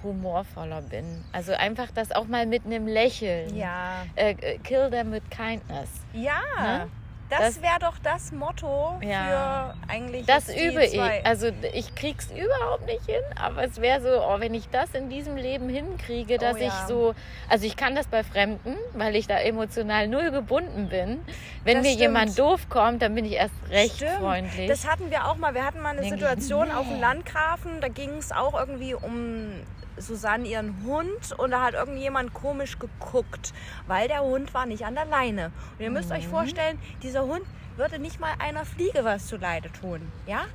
humorvoller 0.02 0.82
bin. 0.82 1.24
Also 1.32 1.52
einfach 1.52 1.90
das 1.90 2.12
auch 2.12 2.26
mal 2.26 2.46
mit 2.46 2.66
einem 2.66 2.86
Lächeln. 2.86 3.56
Ja. 3.56 4.04
Äh, 4.14 4.32
äh, 4.32 4.58
kill 4.58 4.90
them 4.90 5.12
with 5.12 5.22
kindness. 5.30 5.88
Ja. 6.12 6.40
Ne? 6.60 6.90
Das, 7.28 7.40
Das- 7.40 7.62
wäre 7.62 7.78
doch 7.80 7.94
das 8.02 8.30
Motto 8.30 8.98
Ja. 9.02 9.74
für 9.88 9.92
eigentlich 9.92 10.26
Das 10.26 10.48
übe 10.48 10.86
zwei. 10.88 11.18
ich. 11.18 11.26
Also 11.26 11.48
ich 11.72 11.94
krieg's 11.96 12.28
überhaupt 12.30 12.86
nicht 12.86 13.04
hin, 13.06 13.22
aber 13.40 13.64
es 13.64 13.80
wäre 13.80 14.00
so, 14.00 14.08
oh, 14.24 14.38
wenn 14.38 14.54
ich 14.54 14.68
das 14.70 14.94
in 14.94 15.08
diesem 15.10 15.36
Leben 15.36 15.68
hinkriege, 15.68 16.38
dass 16.38 16.54
Oh 16.54 16.58
ich 16.58 16.64
ja. 16.66 16.86
so, 16.86 17.14
also 17.48 17.66
ich 17.66 17.76
kann 17.76 17.96
das 17.96 18.06
bei 18.06 18.22
Fremden, 18.22 18.76
weil 18.94 19.16
ich 19.16 19.26
da 19.26 19.38
emotional 19.40 20.06
null 20.06 20.30
gebunden 20.30 20.88
bin. 20.88 21.20
Wenn 21.64 21.78
Das 21.78 21.82
mir 21.82 21.90
stimmt. 21.90 22.00
jemand 22.00 22.38
doof 22.38 22.68
kommt, 22.68 23.02
dann 23.02 23.14
bin 23.16 23.24
ich 23.24 23.32
erst 23.32 23.54
recht 23.70 23.96
Stimmt. 23.96 24.12
freundlich. 24.20 24.68
Das 24.68 24.86
hatten 24.86 25.10
wir 25.10 25.26
auch 25.26 25.36
mal. 25.36 25.52
Wir 25.54 25.64
hatten 25.64 25.80
mal 25.82 25.96
eine 25.96 26.02
ich, 26.04 26.10
Situation 26.10 26.70
auf 26.70 26.86
dem 26.86 27.00
Landgrafen. 27.00 27.80
Da 27.80 27.88
ging 27.88 28.10
es 28.18 28.30
auch 28.30 28.54
irgendwie 28.58 28.94
um 28.94 29.52
Susanne 29.98 30.46
ihren 30.46 30.82
Hund 30.84 31.32
und 31.36 31.50
da 31.50 31.62
hat 31.62 31.74
irgendjemand 31.74 32.34
komisch 32.34 32.78
geguckt, 32.78 33.52
weil 33.86 34.08
der 34.08 34.20
Hund 34.22 34.52
war 34.54 34.66
nicht 34.66 34.84
an 34.84 34.94
der 34.94 35.06
Leine. 35.06 35.52
Und 35.78 35.84
ihr 35.84 35.90
müsst 35.90 36.10
Mhm. 36.10 36.16
euch 36.16 36.28
vorstellen, 36.28 36.78
dieser 37.02 37.22
Hund 37.24 37.42
würde 37.76 37.98
nicht 37.98 38.20
mal 38.20 38.32
einer 38.38 38.64
Fliege 38.64 39.04
was 39.04 39.26
zuleide 39.26 39.70
tun. 39.72 40.00
Ja? 40.26 40.46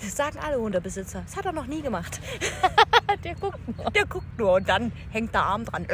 Das 0.00 0.16
sagen 0.16 0.38
alle 0.44 0.58
Hundebesitzer. 0.58 1.22
Das 1.24 1.36
hat 1.36 1.46
er 1.46 1.52
noch 1.52 1.66
nie 1.66 1.80
gemacht. 1.82 2.20
Der 3.22 3.34
guckt 3.36 3.58
nur. 3.76 3.90
Der 3.92 4.06
guckt 4.06 4.38
nur 4.38 4.54
und 4.54 4.68
dann 4.68 4.90
hängt 5.10 5.32
der 5.34 5.44
Arm 5.44 5.64
dran. 5.64 5.86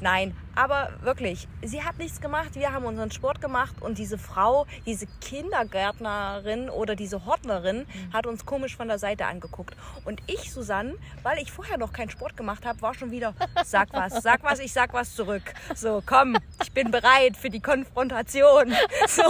Nein, 0.00 0.36
aber 0.54 0.90
wirklich, 1.02 1.48
sie 1.62 1.82
hat 1.82 1.98
nichts 1.98 2.20
gemacht. 2.20 2.54
Wir 2.54 2.72
haben 2.72 2.84
unseren 2.84 3.10
Sport 3.10 3.40
gemacht 3.40 3.80
und 3.80 3.98
diese 3.98 4.18
Frau, 4.18 4.66
diese 4.86 5.06
Kindergärtnerin 5.20 6.70
oder 6.70 6.96
diese 6.96 7.24
Hortnerin 7.24 7.86
hat 8.12 8.26
uns 8.26 8.44
komisch 8.44 8.76
von 8.76 8.88
der 8.88 8.98
Seite 8.98 9.26
angeguckt. 9.26 9.76
Und 10.04 10.20
ich, 10.26 10.52
Susanne, 10.52 10.94
weil 11.22 11.38
ich 11.38 11.52
vorher 11.52 11.78
noch 11.78 11.92
keinen 11.92 12.10
Sport 12.10 12.36
gemacht 12.36 12.66
habe, 12.66 12.82
war 12.82 12.94
schon 12.94 13.10
wieder, 13.10 13.34
sag 13.64 13.92
was, 13.92 14.22
sag 14.22 14.42
was, 14.42 14.58
ich 14.58 14.72
sag 14.72 14.92
was 14.92 15.14
zurück. 15.14 15.42
So, 15.74 16.02
komm, 16.04 16.36
ich 16.62 16.72
bin 16.72 16.90
bereit 16.90 17.36
für 17.36 17.50
die 17.50 17.60
Konfrontation. 17.60 18.74
So. 19.06 19.22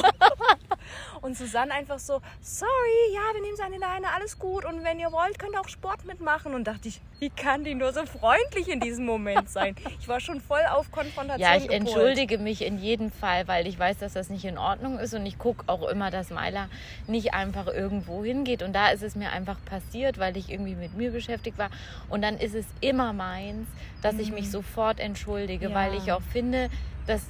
Und 1.21 1.37
Susanne 1.37 1.73
einfach 1.73 1.99
so, 1.99 2.21
sorry, 2.41 3.15
ja, 3.15 3.21
wir 3.35 3.43
nehmen 3.43 3.57
seine 3.57 3.79
Leine, 3.79 4.13
alles 4.15 4.39
gut. 4.39 4.65
Und 4.65 4.85
wenn 4.85 4.99
ihr 4.99 5.13
wollt, 5.13 5.39
könnt 5.39 5.55
ihr 5.55 5.61
auch 5.61 5.69
Sport 5.69 6.05
mitmachen. 6.05 6.55
Und 6.55 6.65
dachte 6.65 6.89
ich, 6.89 7.01
wie 7.21 7.31
kann 7.31 7.65
die 7.65 7.75
nur 7.75 7.93
so 7.93 8.05
freundlich 8.07 8.69
in 8.69 8.81
diesem 8.81 9.05
Moment 9.07 9.49
sein? 9.51 9.77
Ich 10.01 10.09
war 10.09 10.21
schon 10.21 10.41
voll 10.41 10.63
auf 10.71 10.91
Konfrontation 10.91 11.41
Ja, 11.41 11.57
ich 11.57 11.69
gepolt. 11.69 11.81
entschuldige 11.81 12.39
mich 12.39 12.63
in 12.63 12.79
jedem 12.79 13.11
Fall, 13.13 13.47
weil 13.47 13.67
ich 13.67 13.79
weiß, 13.79 13.99
dass 13.99 14.15
das 14.15 14.31
nicht 14.31 14.45
in 14.45 14.59
Ordnung 14.59 14.99
ist 14.99 15.15
und 15.15 15.25
ich 15.27 15.39
gucke 15.39 15.65
auch 15.69 15.87
immer, 15.89 16.11
dass 16.11 16.31
Myla 16.31 16.69
nicht 17.07 17.35
einfach 17.35 17.67
irgendwo 17.67 18.25
hingeht. 18.25 18.63
Und 18.63 18.73
da 18.75 18.89
ist 18.89 19.03
es 19.03 19.15
mir 19.17 19.31
einfach 19.33 19.57
passiert, 19.65 20.19
weil 20.19 20.37
ich 20.37 20.51
irgendwie 20.51 20.75
mit 20.75 20.97
mir 20.97 21.11
beschäftigt 21.11 21.59
war. 21.59 21.71
Und 22.09 22.23
dann 22.23 22.37
ist 22.39 22.55
es 22.55 22.65
immer 22.81 23.13
meins, 23.13 23.69
dass 24.03 24.15
ich 24.19 24.33
mich 24.33 24.51
sofort 24.51 24.99
entschuldige, 24.99 25.69
Ja. 25.69 25.75
weil 25.75 25.95
ich 25.95 26.11
auch 26.13 26.23
finde, 26.33 26.71
dass. 27.07 27.23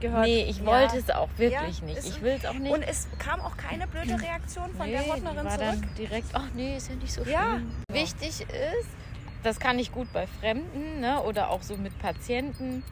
Gehört- 0.00 0.26
nee, 0.26 0.44
ich 0.48 0.58
ja. 0.60 0.66
wollte 0.66 0.96
es 0.96 1.10
auch 1.10 1.28
wirklich 1.38 1.80
Ja, 1.80 1.84
nicht. 1.86 1.98
Ich 2.06 2.22
will 2.22 2.36
es 2.38 2.46
auch 2.46 2.54
nicht. 2.54 2.72
Und 2.72 2.82
es 2.82 3.08
kam 3.18 3.40
auch 3.40 3.56
keine 3.56 3.84
blöde 3.88 4.12
Reaktion 4.22 4.72
von 4.76 4.86
der 4.88 5.00
Nee, 5.00 5.06
die 5.16 5.24
war 5.24 5.34
zurück. 5.48 5.58
dann 5.58 5.88
direkt, 5.98 6.26
ach 6.34 6.44
nee, 6.54 6.76
ist 6.76 6.88
ja 6.88 6.94
nicht 6.94 7.12
so 7.12 7.22
schlimm. 7.24 7.32
Ja. 7.34 7.58
Wichtig 7.90 8.42
ist, 8.42 8.88
das 9.48 9.58
kann 9.58 9.78
ich 9.78 9.92
gut 9.92 10.12
bei 10.12 10.26
Fremden 10.26 11.00
ne, 11.00 11.22
oder 11.22 11.48
auch 11.48 11.62
so 11.62 11.76
mit 11.78 11.98
Patienten. 11.98 12.84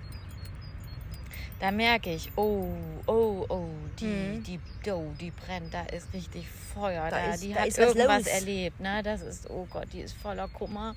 Da 1.61 1.71
merke 1.71 2.13
ich, 2.15 2.31
oh, 2.37 2.69
oh, 3.07 3.45
oh, 3.49 3.69
die, 4.01 4.05
Mhm. 4.07 4.43
die, 4.45 4.61
oh, 4.91 5.11
die 5.21 5.31
brennt, 5.31 5.73
da 5.73 5.83
ist 5.85 6.13
richtig 6.15 6.47
Feuer, 6.49 7.09
Da 7.11 7.19
da, 7.27 7.35
ist- 7.35 7.43
die 7.43 7.53
da 7.55 7.61
hat 7.61 7.79
irgendwas 7.79 8.27
erlebt, 8.27 8.81
ne? 8.81 9.03
Das 9.03 9.21
ist, 9.23 9.49
oh 9.51 9.67
Gott, 9.71 9.89
die 9.93 10.01
ist 10.01 10.15
voller 10.17 10.49
Kummer 10.49 10.95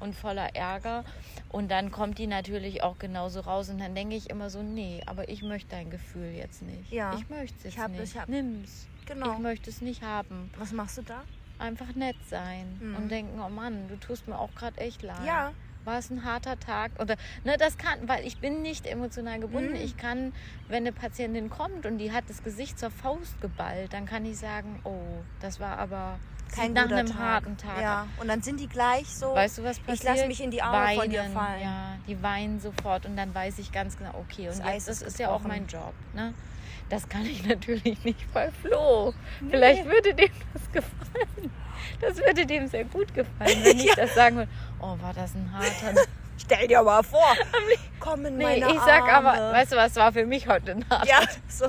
und 0.00 0.14
voller 0.14 0.54
Ärger. 0.56 1.04
Und 1.50 1.70
dann 1.70 1.90
kommt 1.90 2.18
die 2.18 2.26
natürlich 2.26 2.82
auch 2.82 2.98
genauso 2.98 3.40
raus 3.40 3.68
und 3.68 3.78
dann 3.78 3.94
denke 3.94 4.16
ich 4.16 4.30
immer 4.30 4.48
so, 4.48 4.62
nee, 4.62 5.02
aber 5.06 5.28
ich 5.28 5.42
möchte 5.42 5.70
dein 5.70 5.90
Gefühl 5.90 6.30
jetzt 6.32 6.62
nicht. 6.62 6.90
Ja. 6.90 7.14
Ich 7.18 7.28
möchte 7.28 7.56
es 7.58 7.64
jetzt 7.64 7.74
Ich 7.74 7.78
hab- 7.78 7.90
nicht. 7.90 8.02
ich 8.02 8.16
hab- 8.18 8.28
Nimm's. 8.28 8.86
Genau. 9.06 9.32
Ich 9.34 9.38
möchte 9.38 9.68
es 9.70 9.80
nicht 9.82 10.02
haben 10.02 10.50
Was 10.58 10.72
machst 10.72 10.96
du 10.98 11.02
da? 11.02 11.24
Einfach 11.60 11.94
nett 11.94 12.16
sein 12.28 12.78
Mhm. 12.80 12.96
und 12.96 13.08
denken, 13.10 13.40
oh 13.40 13.48
Mann, 13.48 13.88
du 13.88 13.96
tust 13.96 14.26
mir 14.28 14.38
auch 14.38 14.54
gerade 14.54 14.78
echt 14.80 15.02
leid. 15.02 15.24
Ja. 15.26 15.52
War 15.84 15.98
es 15.98 16.10
ein 16.10 16.24
harter 16.24 16.60
Tag? 16.60 16.92
Oder 16.98 17.16
ne, 17.44 17.56
das 17.56 17.78
kann, 17.78 18.06
weil 18.06 18.26
ich 18.26 18.38
bin 18.38 18.60
nicht 18.60 18.86
emotional 18.86 19.40
gebunden. 19.40 19.70
Mhm. 19.70 19.76
Ich 19.76 19.96
kann, 19.96 20.32
wenn 20.68 20.82
eine 20.82 20.92
Patientin 20.92 21.48
kommt 21.48 21.86
und 21.86 21.96
die 21.98 22.12
hat 22.12 22.24
das 22.28 22.42
Gesicht 22.44 22.78
zur 22.78 22.90
Faust 22.90 23.40
geballt, 23.40 23.92
dann 23.94 24.04
kann 24.04 24.26
ich 24.26 24.36
sagen, 24.38 24.80
oh, 24.84 25.00
das 25.40 25.58
war 25.58 25.78
aber 25.78 26.18
Kein 26.54 26.74
nach 26.74 26.90
einem 26.90 27.06
Tag. 27.06 27.18
harten 27.18 27.56
Tag. 27.56 27.80
Ja. 27.80 28.06
Und 28.20 28.28
dann 28.28 28.42
sind 28.42 28.60
die 28.60 28.68
gleich 28.68 29.06
so. 29.08 29.34
Weißt 29.34 29.56
du, 29.58 29.64
was 29.64 29.78
passiert? 29.78 29.98
Ich 29.98 30.02
lasse 30.04 30.26
mich 30.26 30.42
in 30.42 30.50
die 30.50 30.60
Arme 30.60 30.84
weinen, 30.86 31.00
von 31.00 31.10
dir 31.10 31.24
fallen. 31.24 31.62
Ja, 31.62 31.96
die 32.06 32.22
weinen 32.22 32.60
sofort 32.60 33.06
und 33.06 33.16
dann 33.16 33.34
weiß 33.34 33.58
ich 33.58 33.72
ganz 33.72 33.96
genau, 33.96 34.10
okay, 34.18 34.48
und 34.50 34.58
Das 34.58 34.66
jetzt, 34.66 34.88
das 34.88 35.00
ist 35.00 35.08
ist 35.08 35.18
ja 35.18 35.30
auch 35.30 35.40
mein 35.42 35.66
Job. 35.66 35.94
Ne? 36.12 36.34
Das 36.90 37.08
kann 37.08 37.24
ich 37.24 37.46
natürlich 37.46 38.04
nicht 38.04 38.32
bei 38.34 38.50
Flo. 38.50 39.14
Vielleicht 39.48 39.86
würde 39.86 40.12
dem 40.14 40.30
das 40.52 40.70
gefallen. 40.72 41.50
Das 42.00 42.18
würde 42.18 42.44
dem 42.46 42.66
sehr 42.66 42.84
gut 42.84 43.14
gefallen, 43.14 43.58
wenn 43.64 43.78
ich 43.78 43.84
Ja. 43.90 43.94
das 43.96 44.14
sagen 44.14 44.36
würde. 44.36 44.50
Oh, 44.80 44.96
war 45.00 45.14
das 45.14 45.34
ein 45.34 45.50
harter 45.52 46.02
Stell 46.36 46.66
dir 46.68 46.82
mal 46.82 47.02
vor. 47.02 47.34
Komm 48.00 48.26
in 48.26 48.36
Nee, 48.38 48.44
meine 48.60 48.72
ich 48.72 48.80
sag 48.80 49.02
Arme. 49.02 49.30
aber, 49.30 49.52
weißt 49.52 49.72
du 49.72 49.76
was, 49.76 49.94
war 49.96 50.12
für 50.12 50.26
mich 50.26 50.48
heute 50.48 50.72
ein 50.72 50.84
harter 50.90 51.06
Ja, 51.08 51.20
so. 51.48 51.66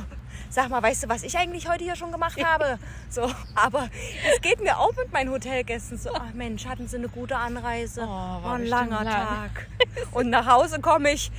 Sag 0.52 0.70
mal, 0.70 0.84
weißt 0.84 1.04
du, 1.06 1.10
was 1.10 1.24
ich 1.24 1.38
eigentlich 1.38 1.70
heute 1.70 1.86
hier 1.86 1.96
schon 1.96 2.12
gemacht 2.12 2.44
habe? 2.46 2.78
So, 3.10 3.32
aber 3.56 3.90
es 4.34 4.42
geht 4.42 4.60
mir 4.62 4.78
auch 4.78 4.94
mit 4.98 5.12
meinen 5.14 5.32
Hotelgästen 5.32 5.98
so. 5.98 6.12
Ach 6.14 6.34
Mensch, 6.34 6.66
hatten 6.66 6.88
sie 6.90 6.98
eine 6.98 7.08
gute 7.08 7.38
Anreise? 7.38 8.02
Oh, 8.04 8.08
war 8.08 8.56
ein 8.56 8.66
langer 8.66 9.04
lang. 9.06 9.28
Tag. 9.54 9.68
Und 10.12 10.30
nach 10.30 10.46
Hause 10.46 10.82
komme 10.82 11.12
ich, 11.14 11.32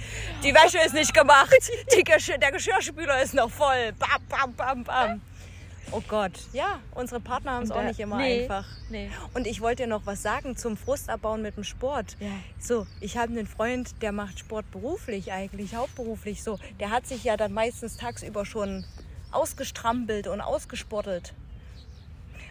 die 0.42 0.54
Wäsche 0.54 0.78
ist 0.84 0.94
nicht 0.94 1.12
gemacht, 1.12 1.52
Geschirr, 2.04 2.38
der 2.38 2.52
Geschirrspüler 2.52 3.22
ist 3.22 3.34
noch 3.34 3.50
voll. 3.50 3.92
Bam, 3.98 4.22
bam, 4.28 4.54
bam, 4.54 4.84
bam. 4.84 5.20
Oh 5.90 6.00
Gott, 6.08 6.32
ja, 6.54 6.78
unsere 6.94 7.20
Partner 7.20 7.52
haben 7.52 7.64
es 7.64 7.70
auch 7.70 7.76
Da- 7.76 7.82
nicht 7.84 8.00
immer 8.00 8.16
nee, 8.16 8.42
einfach. 8.44 8.64
Nee. 8.88 9.10
Und 9.34 9.46
ich 9.46 9.60
wollte 9.60 9.82
dir 9.82 9.88
noch 9.90 10.06
was 10.06 10.22
sagen 10.22 10.56
zum 10.56 10.78
Frustabbauen 10.78 11.42
mit 11.42 11.56
dem 11.58 11.64
Sport. 11.64 12.16
Ja. 12.18 12.30
So, 12.58 12.86
ich 13.00 13.18
habe 13.18 13.32
einen 13.32 13.46
Freund, 13.46 14.00
der 14.00 14.12
macht 14.12 14.38
Sport 14.38 14.70
beruflich 14.70 15.32
eigentlich, 15.32 15.74
hauptberuflich 15.74 16.42
so. 16.42 16.58
Der 16.80 16.88
hat 16.90 17.06
sich 17.06 17.24
ja 17.24 17.36
dann 17.36 17.52
meistens 17.52 17.98
tagsüber 17.98 18.46
schon 18.46 18.86
ausgestrampelt 19.32 20.26
und 20.26 20.40
ausgesportelt. 20.40 21.34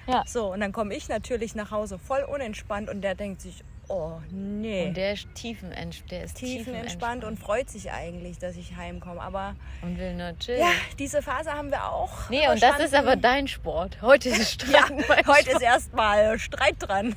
Ja. 0.08 0.24
So, 0.26 0.52
und 0.52 0.60
dann 0.60 0.72
komme 0.72 0.96
ich 0.96 1.10
natürlich 1.10 1.56
nach 1.56 1.72
Hause 1.72 2.00
voll 2.00 2.24
unentspannt 2.24 2.90
und 2.90 3.02
der 3.02 3.16
denkt 3.16 3.42
sich, 3.42 3.64
oh 3.88 4.20
nee. 4.32 4.88
Und 4.88 4.98
der 4.98 5.14
ist 5.14 5.28
tiefenentspannt. 5.36 6.12
Der 6.12 6.24
ist 6.24 6.38
tiefenentspannt 6.38 7.24
und 7.24 7.38
freut 7.38 7.70
sich 7.70 7.92
eigentlich, 7.92 8.40
dass 8.40 8.56
ich 8.56 8.76
heimkomme. 8.76 9.22
Aber 9.22 9.56
und 9.82 9.98
will 9.98 10.16
nur 10.16 10.38
chillen. 10.40 10.62
ja, 10.62 10.72
diese 10.98 11.22
Phase 11.22 11.52
haben 11.52 11.70
wir 11.70 11.86
auch. 11.86 12.30
Nee, 12.30 12.48
und 12.48 12.62
das 12.62 12.80
ist 12.80 12.96
aber 12.96 13.16
dein 13.16 13.48
Sport. 13.48 14.02
Heute 14.02 14.30
ist 14.30 14.64
es 14.64 14.72
Ja, 14.72 14.88
heute 15.28 15.52
ist 15.52 15.62
erstmal 15.62 16.40
Streit 16.40 16.76
dran. 16.80 17.16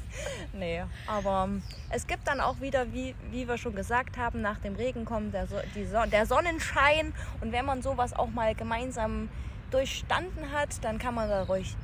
Nee, 0.52 0.82
aber 1.06 1.44
ähm, 1.48 1.62
es 1.90 2.06
gibt 2.06 2.26
dann 2.28 2.40
auch 2.40 2.60
wieder, 2.60 2.92
wie, 2.92 3.14
wie 3.30 3.48
wir 3.48 3.56
schon 3.56 3.74
gesagt 3.74 4.18
haben, 4.18 4.40
nach 4.42 4.58
dem 4.58 4.74
Regen 4.74 5.04
kommt 5.04 5.32
der, 5.32 5.46
so 5.46 5.56
der 6.10 6.26
Sonnenschein. 6.26 7.14
Und 7.40 7.52
wenn 7.52 7.64
man 7.64 7.82
sowas 7.82 8.12
auch 8.12 8.28
mal 8.28 8.54
gemeinsam 8.54 9.30
durchstanden 9.74 10.52
hat, 10.52 10.82
dann 10.82 10.98
kann 10.98 11.14
man 11.14 11.28
dadurch, 11.28 11.74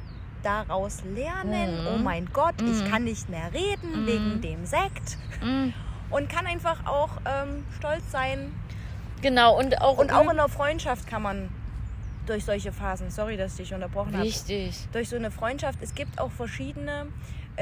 daraus 0.42 1.02
lernen, 1.04 1.80
Mhm. 1.80 1.86
oh 1.86 1.98
mein 1.98 2.26
Gott, 2.32 2.54
ich 2.62 2.82
Mhm. 2.82 2.84
kann 2.90 3.04
nicht 3.04 3.28
mehr 3.28 3.52
reden 3.52 4.06
wegen 4.06 4.40
dem 4.40 4.64
Sekt. 4.64 5.18
Mm, 5.42 5.68
Und 6.10 6.28
kann 6.30 6.46
einfach 6.46 6.86
auch 6.86 7.10
ähm, 7.26 7.64
stolz 7.76 8.10
sein. 8.10 8.52
Genau, 9.22 9.58
und 9.58 9.80
auch, 9.80 9.98
Und 9.98 10.12
auch 10.12 10.28
in 10.30 10.36
der 10.36 10.48
Freundschaft 10.48 11.06
kann 11.06 11.22
man 11.22 11.50
durch 12.26 12.44
solche 12.44 12.72
Phasen, 12.72 13.10
sorry, 13.10 13.36
dass 13.36 13.52
ich 13.52 13.68
dich 13.68 13.74
unterbrochen 13.74 14.14
habe, 14.14 14.24
wichtig. 14.24 14.88
durch 14.92 15.08
so 15.08 15.16
eine 15.16 15.30
Freundschaft. 15.30 15.78
Es 15.82 15.94
gibt 15.94 16.18
auch 16.20 16.30
verschiedene 16.30 17.06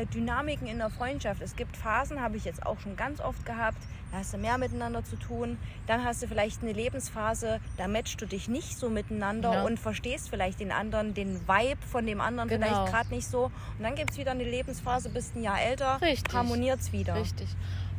Dynamiken 0.06 0.66
in 0.66 0.78
der 0.78 0.90
Freundschaft. 0.90 1.40
Es 1.42 1.56
gibt 1.56 1.76
Phasen, 1.76 2.20
habe 2.20 2.36
ich 2.36 2.44
jetzt 2.44 2.64
auch 2.66 2.78
schon 2.80 2.96
ganz 2.96 3.20
oft 3.20 3.44
gehabt, 3.46 3.78
da 4.10 4.18
hast 4.18 4.32
du 4.32 4.38
mehr 4.38 4.56
miteinander 4.58 5.04
zu 5.04 5.16
tun. 5.16 5.58
Dann 5.86 6.04
hast 6.04 6.22
du 6.22 6.28
vielleicht 6.28 6.62
eine 6.62 6.72
Lebensphase, 6.72 7.60
da 7.76 7.88
matchst 7.88 8.20
du 8.20 8.26
dich 8.26 8.48
nicht 8.48 8.78
so 8.78 8.88
miteinander 8.88 9.52
Ja. 9.52 9.62
und 9.64 9.78
verstehst 9.78 10.30
vielleicht 10.30 10.60
den 10.60 10.72
anderen, 10.72 11.12
den 11.14 11.46
Vibe 11.46 11.80
von 11.86 12.06
dem 12.06 12.20
anderen 12.20 12.48
Genau. 12.48 12.66
vielleicht 12.66 12.92
gerade 12.92 13.14
nicht 13.14 13.26
so. 13.28 13.44
Und 13.76 13.82
dann 13.82 13.94
gibt 13.94 14.10
es 14.12 14.16
wieder 14.18 14.30
eine 14.30 14.44
Lebensphase, 14.44 15.10
bist 15.10 15.36
ein 15.36 15.42
Jahr 15.42 15.60
älter, 15.60 16.00
Richtig. 16.00 16.34
harmoniert 16.34 16.80
es 16.80 16.92
wieder. 16.92 17.14
Richtig. 17.16 17.48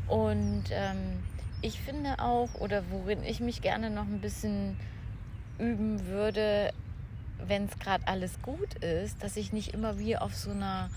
Und 0.07 0.63
ähm, 0.71 1.19
ich 1.61 1.79
finde 1.81 2.17
auch, 2.19 2.49
oder 2.55 2.83
worin 2.89 3.23
ich 3.23 3.39
mich 3.39 3.61
gerne 3.61 3.89
noch 3.91 4.03
ein 4.07 4.19
bisschen 4.21 4.77
üben 5.59 6.07
würde, 6.07 6.71
wenn 7.45 7.65
es 7.65 7.77
gerade 7.79 8.07
alles 8.07 8.41
gut 8.41 8.73
ist, 8.83 9.21
dass 9.23 9.37
ich 9.37 9.53
nicht 9.53 9.73
immer 9.73 9.99
wie 9.99 10.17
auf 10.17 10.33
so 10.35 10.51
einer, 10.51 10.89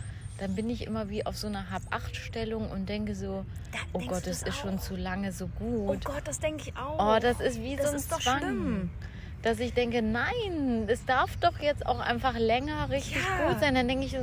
dann 0.43 0.57
bin 0.57 0.69
ich 0.69 0.87
immer 0.87 1.09
wie 1.09 1.25
auf 1.25 1.37
so 1.37 1.47
einer 1.47 1.71
Hab-Acht-Stellung 1.71 2.69
und 2.71 2.89
denke 2.89 3.15
so, 3.15 3.45
Da 3.71 3.79
oh 3.93 4.01
Gott, 4.01 4.27
das 4.27 4.43
ist 4.43 4.57
schon 4.59 4.77
auch? 4.79 4.81
zu 4.83 4.97
lange 4.97 5.31
so 5.31 5.49
Oh 5.61 5.87
gut. 5.87 6.05
Gott, 6.05 6.23
das 6.25 6.41
denke 6.41 6.65
ich 6.67 6.77
auch. 6.77 7.17
Oh, 7.17 7.21
das 7.21 7.41
ist 7.41 7.63
wie 7.63 7.77
Das 7.77 7.87
so 7.87 7.91
ein 7.93 7.97
ist 7.97 8.11
Zwang. 8.11 8.39
schlimm. 8.41 8.91
Dass 9.43 9.59
ich 9.59 9.75
denke, 9.75 10.03
nein, 10.03 10.85
es 10.87 11.05
darf 11.05 11.37
doch 11.39 11.59
jetzt 11.59 11.85
auch 11.85 11.99
einfach 11.99 12.39
länger 12.39 12.91
richtig 12.91 13.17
Ja. 13.17 13.49
gut 13.49 13.61
sein. 13.61 13.75
Dann 13.75 13.89
denke 13.89 14.05
ich 14.07 14.13
so, 14.13 14.19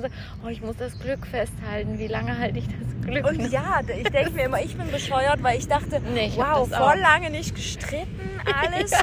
oh, 0.45 0.47
ich 0.47 0.61
muss 0.61 0.77
das 0.77 0.97
Glück 0.99 1.25
festhalten. 1.27 1.99
Wie 1.99 2.07
lange 2.07 2.37
halte 2.37 2.59
ich 2.59 2.65
das 2.67 3.05
Glück? 3.05 3.25
Und 3.27 3.37
noch? 3.37 3.49
ja, 3.51 3.81
ich 3.97 4.07
denke 4.09 4.31
mir 4.31 4.43
immer, 4.45 4.61
ich 4.61 4.77
bin 4.77 4.89
bescheuert, 4.91 5.43
weil 5.43 5.57
ich 5.59 5.67
dachte, 5.67 5.99
Nee, 6.13 6.27
ich 6.27 6.37
wow, 6.37 6.69
voll 6.69 6.99
lange 6.99 7.29
nicht 7.31 7.53
gestritten, 7.53 8.39
alles 8.61 8.93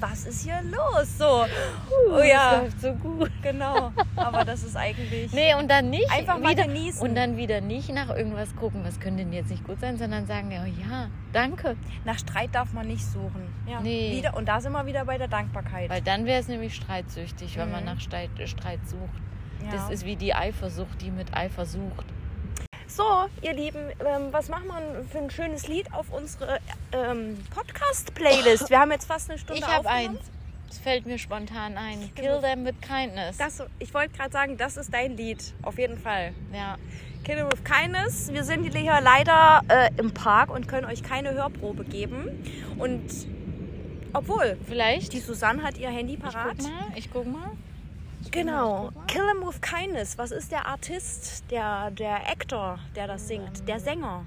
was 0.00 0.24
ist 0.26 0.42
hier 0.44 0.60
los? 0.62 1.18
So, 1.18 1.44
Uh, 1.44 2.14
oh 2.16 2.22
ja, 2.22 2.60
läuft 2.60 2.80
so 2.80 2.92
gut. 2.94 3.30
genau. 3.42 3.92
Aber 4.16 4.44
das 4.44 4.62
ist 4.62 4.76
eigentlich 4.76 5.32
Nee, 5.32 5.54
und 5.54 5.68
dann 5.70 5.90
nicht 5.90 6.10
einfach 6.10 6.38
mal 6.38 6.50
wieder 6.52 6.64
genießen. 6.66 7.00
und 7.06 7.14
dann 7.14 7.36
wieder 7.36 7.60
nicht 7.60 7.88
nach 7.92 8.08
irgendwas 8.10 8.54
gucken, 8.56 8.82
was 8.84 8.98
könnte 9.00 9.24
denn 9.24 9.32
jetzt 9.32 9.50
nicht 9.50 9.64
gut 9.64 9.80
sein, 9.80 9.98
sondern 9.98 10.26
sagen, 10.26 10.50
ja, 10.50 10.64
ja, 10.64 11.08
danke. 11.32 11.76
Nach 12.04 12.18
Streit 12.18 12.54
darf 12.54 12.72
man 12.72 12.86
nicht 12.86 13.04
suchen. 13.04 13.52
Ja, 13.66 13.80
Nee. 13.80 14.16
wieder, 14.16 14.36
und 14.36 14.46
da 14.48 14.60
sind 14.60 14.72
wir 14.72 14.86
wieder 14.86 15.04
bei 15.04 15.18
der 15.18 15.28
Dankbarkeit. 15.28 15.88
Weil 15.90 16.02
dann 16.02 16.26
wäre 16.26 16.40
es 16.40 16.48
nämlich 16.48 16.74
streitsüchtig, 16.74 17.56
wenn 17.56 17.70
man 17.70 17.80
Mhm. 17.80 17.86
nach 17.86 18.00
Streit, 18.00 18.30
Streit 18.46 18.80
sucht. 18.88 19.00
ja. 19.64 19.70
Das 19.72 19.90
ist 19.90 20.04
wie 20.04 20.16
die 20.16 20.34
Eifersucht, 20.34 21.00
die 21.02 21.10
mit 21.10 21.34
Eifer 21.36 21.66
sucht. 21.66 22.06
So, 22.94 23.04
ihr 23.42 23.52
Lieben, 23.54 23.78
ähm, 24.04 24.32
was 24.32 24.48
machen 24.48 24.64
wir 24.66 25.04
für 25.10 25.18
ein 25.18 25.30
schönes 25.30 25.68
Lied 25.68 25.92
auf 25.94 26.06
unsere 26.12 26.58
ähm, 26.92 27.38
Podcast-Playlist? 27.54 28.68
Wir 28.68 28.80
haben 28.80 28.90
jetzt 28.90 29.06
fast 29.06 29.30
eine 29.30 29.38
Stunde 29.38 29.62
Ich 29.62 29.66
habe 29.68 29.88
aufgenommen. 29.88 30.16
eins. 30.18 30.30
Das 30.68 30.78
fällt 30.78 31.06
mir 31.06 31.18
spontan 31.18 31.76
ein. 31.76 32.10
Kill 32.16 32.40
them 32.40 32.64
with 32.64 32.74
kindness. 32.80 33.36
Das, 33.38 33.62
ich 33.78 33.94
wollte 33.94 34.16
gerade 34.16 34.32
sagen, 34.32 34.56
das 34.56 34.76
ist 34.76 34.92
dein 34.92 35.16
Lied. 35.16 35.54
Auf 35.62 35.78
jeden 35.78 35.98
Fall. 35.98 36.32
ja. 36.52 36.76
Kill 37.22 37.36
Them 37.36 37.48
with 37.52 37.62
Kindness. 37.64 38.32
Wir 38.32 38.44
sind 38.44 38.64
hier 38.74 38.98
leider 39.02 39.60
äh, 39.68 39.90
im 39.98 40.12
Park 40.14 40.50
und 40.50 40.66
können 40.68 40.86
euch 40.86 41.02
keine 41.02 41.34
Hörprobe 41.34 41.84
geben. 41.84 42.42
Und 42.78 43.02
obwohl, 44.14 44.56
Vielleicht. 44.66 45.12
die 45.12 45.20
Susanne 45.20 45.62
hat 45.62 45.76
ihr 45.76 45.90
Handy 45.90 46.14
ich 46.14 46.20
parat. 46.20 46.56
guck 46.56 46.62
mal. 46.66 46.86
Ich 46.96 47.12
guck 47.12 47.26
mal. 47.26 47.50
Genau. 48.30 48.90
mal. 48.94 49.06
Kill 49.06 49.26
Them 49.26 49.46
with 49.46 49.60
Kindness. 49.60 50.16
Was 50.18 50.30
ist 50.30 50.52
der 50.52 50.66
Artist, 50.66 51.44
der, 51.50 51.90
der 51.90 52.28
Actor, 52.30 52.78
der 52.94 53.06
das 53.06 53.26
singt? 53.28 53.66
Der 53.68 53.80
Sänger, 53.80 54.24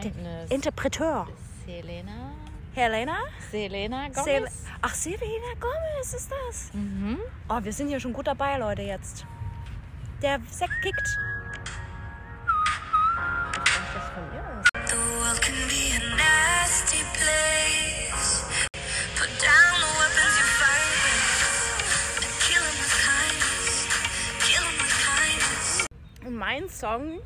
Kindness. 0.00 0.50
Interpreteur. 0.50 1.26
Selena. 1.66 2.32
Helena? 2.74 3.16
Selena 3.50 4.08
Gomez. 4.08 4.24
Sel 4.24 4.48
Ach, 4.82 4.94
Selena 4.94 5.52
Gomez 5.58 6.14
ist 6.14 6.30
das. 6.30 6.70
mhm. 6.72 7.18
Oh, 7.48 7.58
wir 7.62 7.72
sind 7.72 7.88
hier 7.88 7.98
schon 8.00 8.12
gut 8.12 8.26
dabei, 8.26 8.56
Leute, 8.58 8.82
jetzt. 8.82 9.26
Der 10.22 10.38
Sekt 10.50 10.72
kickt. 10.82 11.18
Was 13.54 13.94
das 13.94 14.04
von 14.14 14.22
ihr 14.34 14.60
ist? 14.60 14.90
The 14.90 14.96
world 14.96 15.40
can 15.42 15.54
be 15.68 15.96
a 15.96 16.16
nasty 16.16 17.02
place. 17.14 18.44
Put 19.16 19.28
down 19.42 19.80
the 19.80 19.97
Und 26.28 26.36
mein 26.36 26.68
Song, 26.68 27.20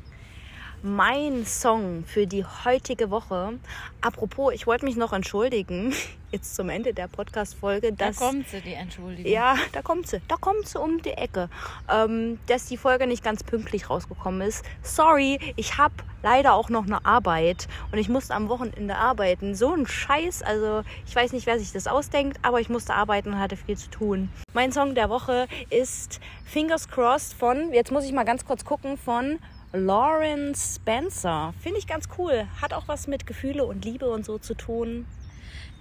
mein 0.83 1.45
Song 1.45 2.03
für 2.05 2.27
die 2.27 2.43
heutige 2.43 3.09
Woche. 3.09 3.57
Apropos, 4.01 4.53
ich 4.53 4.67
wollte 4.67 4.83
mich 4.83 4.97
noch 4.97 5.13
entschuldigen, 5.13 5.93
jetzt 6.31 6.55
zum 6.55 6.69
Ende 6.69 6.93
der 6.93 7.07
Podcast-Folge, 7.07 7.93
Da 7.93 8.11
kommt 8.11 8.49
sie, 8.49 8.59
die 8.59 8.73
Entschuldigung. 8.73 9.31
Ja, 9.31 9.55
da 9.71 9.81
kommt 9.81 10.07
sie. 10.07 10.21
Da 10.27 10.35
kommt 10.35 10.67
sie 10.67 10.77
um 10.77 11.01
die 11.01 11.11
Ecke. 11.11 11.49
Ähm, 11.89 12.37
dass 12.47 12.65
die 12.65 12.75
Folge 12.75 13.07
nicht 13.07 13.23
ganz 13.23 13.43
pünktlich 13.45 13.89
rausgekommen 13.89 14.41
ist. 14.41 14.65
Sorry, 14.81 15.39
ich 15.55 15.77
habe 15.77 15.93
leider 16.21 16.53
auch 16.53 16.67
noch 16.67 16.85
eine 16.85 17.05
Arbeit 17.05 17.69
und 17.93 17.97
ich 17.97 18.09
musste 18.09 18.33
am 18.33 18.49
Wochenende 18.49 18.95
arbeiten. 18.97 19.55
So 19.55 19.73
ein 19.73 19.87
Scheiß. 19.87 20.41
Also, 20.41 20.83
ich 21.05 21.15
weiß 21.15 21.31
nicht, 21.31 21.45
wer 21.45 21.59
sich 21.59 21.71
das 21.71 21.87
ausdenkt, 21.87 22.39
aber 22.41 22.59
ich 22.59 22.67
musste 22.67 22.93
arbeiten 22.93 23.29
und 23.29 23.39
hatte 23.39 23.55
viel 23.55 23.77
zu 23.77 23.89
tun. 23.89 24.29
Mein 24.53 24.73
Song 24.73 24.95
der 24.95 25.09
Woche 25.09 25.47
ist 25.69 26.19
Fingers 26.43 26.89
Crossed 26.89 27.33
von, 27.33 27.71
jetzt 27.71 27.91
muss 27.91 28.03
ich 28.03 28.11
mal 28.11 28.25
ganz 28.25 28.45
kurz 28.45 28.65
gucken, 28.65 28.97
von 28.97 29.39
Lauren 29.73 30.53
Spencer. 30.53 31.53
Finde 31.59 31.79
ich 31.79 31.87
ganz 31.87 32.07
cool. 32.19 32.47
Hat 32.61 32.73
auch 32.73 32.87
was 32.87 33.07
mit 33.07 33.25
Gefühle 33.25 33.65
und 33.65 33.83
Liebe 33.83 34.07
und 34.09 34.23
so 34.23 34.37
zu 34.37 34.53
tun. 34.53 35.07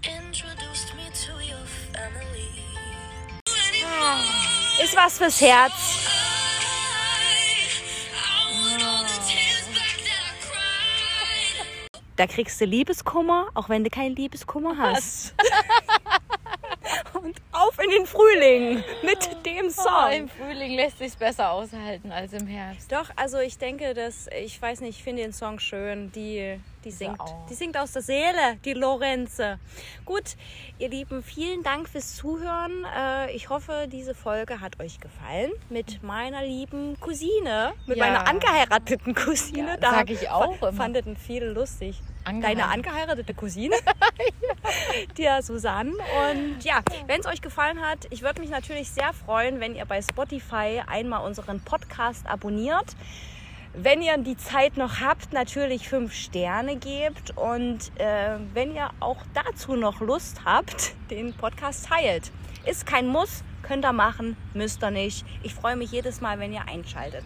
Introduced 0.03 0.95
me 0.97 1.13
to 1.13 1.33
your 1.35 1.61
family. 1.93 2.49
Ist 4.83 4.97
was 4.97 5.19
fürs 5.19 5.41
Herz. 5.43 6.09
Da 12.17 12.27
kriegst 12.27 12.61
du 12.61 12.65
Liebeskummer, 12.65 13.49
auch 13.55 13.69
wenn 13.69 13.85
du 13.85 13.91
keinen 13.91 14.17
Liebeskummer 14.17 14.77
hast. 14.79 15.35
Und 17.15 17.37
auf 17.53 17.79
in 17.83 17.91
den 17.91 18.07
Frühling 18.07 18.83
mit 19.03 19.47
dem 19.47 19.67
Oh, 19.67 19.71
Song. 19.71 20.13
Im 20.13 20.29
Frühling 20.29 20.75
lässt 20.75 20.99
sich 20.99 21.15
besser 21.17 21.51
aushalten 21.53 22.11
als 22.11 22.33
im 22.33 22.47
Herbst. 22.47 22.91
Doch, 22.91 23.11
also 23.17 23.39
ich 23.39 23.59
denke, 23.59 23.95
dass, 23.95 24.27
ich 24.41 24.61
weiß 24.61 24.81
nicht, 24.81 24.99
ich 24.99 25.03
finde 25.05 25.23
den 25.23 25.33
Song 25.33 25.59
schön. 25.59 26.11
Die, 26.13 26.59
die 26.85 26.91
singt. 26.91 27.21
auch. 27.21 27.47
Die 27.49 27.55
singt 27.55 27.77
aus 27.77 27.93
der 27.93 28.03
Seele, 28.03 28.57
die 28.65 28.73
Lorenze. 28.73 29.59
Gut, 30.05 30.37
ihr 30.79 30.89
Lieben, 30.89 31.23
vielen 31.23 31.63
Dank 31.63 31.89
fürs 31.89 32.17
Zuhören. 32.17 32.85
Äh, 32.97 33.33
Ich 33.35 33.49
hoffe, 33.51 33.87
diese 33.91 34.15
Folge 34.15 34.61
hat 34.61 34.81
euch 34.81 34.99
gefallen. 35.01 35.53
Mit 35.69 36.03
meiner 36.03 36.43
lieben 36.43 36.99
Cousine, 37.01 37.73
mit 37.87 37.99
Ja. 37.99 38.07
meiner 38.07 38.27
angeheirateten 38.27 39.15
Cousine. 39.15 39.79
Ja, 39.81 39.91
sag 39.91 40.11
ich 40.11 40.29
auch 40.31 40.61
immer. 40.61 40.73
Fandeten 40.73 41.17
viele 41.17 41.51
lustig. 41.53 42.01
Deine 42.25 42.67
angeheiratete 42.67 43.35
Cousine, 43.35 43.75
die 45.19 45.29
Susanne. 45.43 45.91
Und 45.93 46.63
ja, 46.63 46.81
wenn 47.09 47.21
es 47.21 47.27
euch 47.27 47.42
gefallen 47.43 47.81
hat, 47.81 48.07
ich 48.11 48.23
würde 48.23 48.41
mich 48.41 48.51
natürlich 48.51 48.91
sehr 48.91 49.13
freuen, 49.13 49.61
wenn 49.61 49.75
ihr 49.75 49.85
bei 49.85 50.01
Spotify 50.01 50.83
einmal 50.87 51.27
unseren 51.27 51.61
Podcast 51.61 52.27
abonniert. 52.27 52.97
Wenn 53.75 54.03
ihr 54.03 54.17
die 54.19 54.37
Zeit 54.37 54.77
noch 54.77 55.01
habt, 55.01 55.33
natürlich 55.33 55.89
fünf 55.89 56.13
Sterne 56.15 56.77
gebt 56.77 57.37
und 57.37 57.91
äh, 57.99 58.37
wenn 58.53 58.75
ihr 58.75 58.91
auch 59.01 59.19
dazu 59.35 59.77
noch 59.77 60.01
Lust 60.01 60.45
habt, 60.45 60.95
den 61.11 61.35
Podcast 61.35 61.87
teilt. 61.87 62.31
Ist 62.65 62.87
kein 62.87 63.07
Muss, 63.07 63.43
könnt 63.63 63.85
ihr 63.85 63.93
machen, 63.93 64.37
müsst 64.55 64.83
ihr 64.83 64.91
nicht. 64.91 65.25
Ich 65.43 65.55
freue 65.55 65.77
mich 65.77 65.91
jedes 65.91 66.21
Mal, 66.21 66.39
wenn 66.39 66.53
ihr 66.53 66.69
einschaltet. 66.69 67.25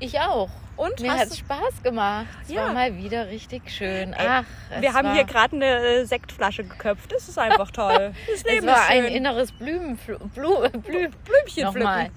Ich 0.00 0.18
auch. 0.18 0.48
Und 0.76 0.98
Mir 1.00 1.12
hast 1.12 1.20
hat 1.20 1.28
es 1.28 1.38
Spaß 1.38 1.82
gemacht. 1.82 2.26
Es 2.42 2.50
Ja. 2.50 2.64
war 2.66 2.72
mal 2.72 2.96
wieder 2.96 3.28
richtig 3.28 3.70
schön. 3.70 4.14
Ach, 4.16 4.44
es 4.70 4.80
Wir 4.80 4.94
haben 4.94 5.08
war, 5.08 5.14
hier 5.14 5.24
gerade 5.24 5.54
eine 5.56 5.66
äh, 5.66 6.04
Sektflasche 6.06 6.64
geköpft. 6.64 7.12
Das 7.12 7.28
ist 7.28 7.38
einfach 7.38 7.70
toll. 7.70 8.12
Das 8.30 8.36
Es 8.40 8.44
Leben 8.44 8.66
war 8.66 8.76
ist 8.84 8.90
ein 8.90 9.04
inneres 9.04 9.52
Blumenpflü 9.52 10.16
Blu 10.34 10.60
Blü 10.70 11.08
Blümchen 11.24 11.64
Nochmal. 11.64 12.04
pflücken. 12.06 12.16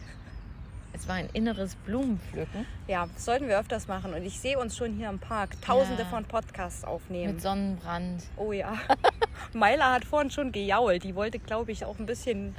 Es 0.96 1.08
war 1.10 1.16
ein 1.16 1.30
inneres 1.34 1.76
Blumenpflücken 1.76 2.66
Ja, 2.88 3.08
das 3.14 3.26
sollten 3.26 3.50
wir 3.50 3.60
öfters 3.60 3.88
machen. 3.90 4.14
Und 4.14 4.24
ich 4.24 4.40
sehe 4.40 4.58
uns 4.58 4.78
schon 4.78 4.94
hier 4.94 5.10
im 5.10 5.20
Park 5.20 5.62
tausende 5.62 6.04
Ja. 6.04 6.08
von 6.08 6.24
Podcasts 6.24 6.86
aufnehmen. 6.86 7.34
mit 7.34 7.42
Sonnenbrand. 7.42 8.24
Oh 8.38 8.54
ja. 8.54 8.78
Maila 9.54 9.92
hat 9.92 10.06
vorhin 10.06 10.32
schon 10.32 10.54
gejault. 10.54 11.04
Die 11.04 11.16
wollte, 11.16 11.40
glaube 11.40 11.74
ich, 11.74 11.84
auch 11.84 12.00
ein 12.00 12.06
bisschen 12.06 12.56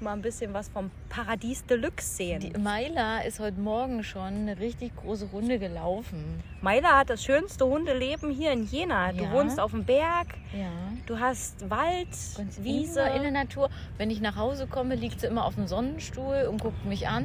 mal 0.00 0.12
ein 0.12 0.22
bisschen 0.22 0.52
was 0.54 0.68
vom 0.68 0.90
Paradies 1.08 1.64
Deluxe 1.66 2.06
sehen. 2.16 2.40
Die 2.40 2.58
Maila 2.58 3.20
ist 3.20 3.40
heute 3.40 3.60
Morgen 3.60 4.02
schon 4.04 4.22
eine 4.34 4.58
richtig 4.58 4.94
große 4.96 5.26
Runde 5.26 5.58
gelaufen. 5.58 6.42
Maila 6.62 6.98
hat 6.98 7.10
das 7.10 7.22
schönste 7.24 7.64
Hundeleben 7.66 8.30
hier 8.30 8.52
in 8.52 8.64
Jena. 8.66 9.12
Du 9.12 9.24
Ja. 9.24 9.32
wohnst 9.32 9.58
auf 9.60 9.70
dem 9.70 9.84
Berg, 9.84 10.28
Ja. 10.52 10.70
du 11.06 11.18
hast 11.18 11.68
Wald, 11.70 12.08
Ganz 12.36 12.62
Wiese. 12.62 13.00
In 13.16 13.22
der 13.22 13.30
Natur. 13.30 13.70
Wenn 13.98 14.10
ich 14.10 14.20
nach 14.20 14.36
Hause 14.36 14.66
komme, 14.66 14.94
liegt 14.94 15.20
sie 15.20 15.26
immer 15.26 15.44
auf 15.44 15.54
dem 15.54 15.66
Sonnenstuhl 15.66 16.46
und 16.50 16.60
guckt 16.62 16.84
mich 16.84 17.08
an. 17.08 17.24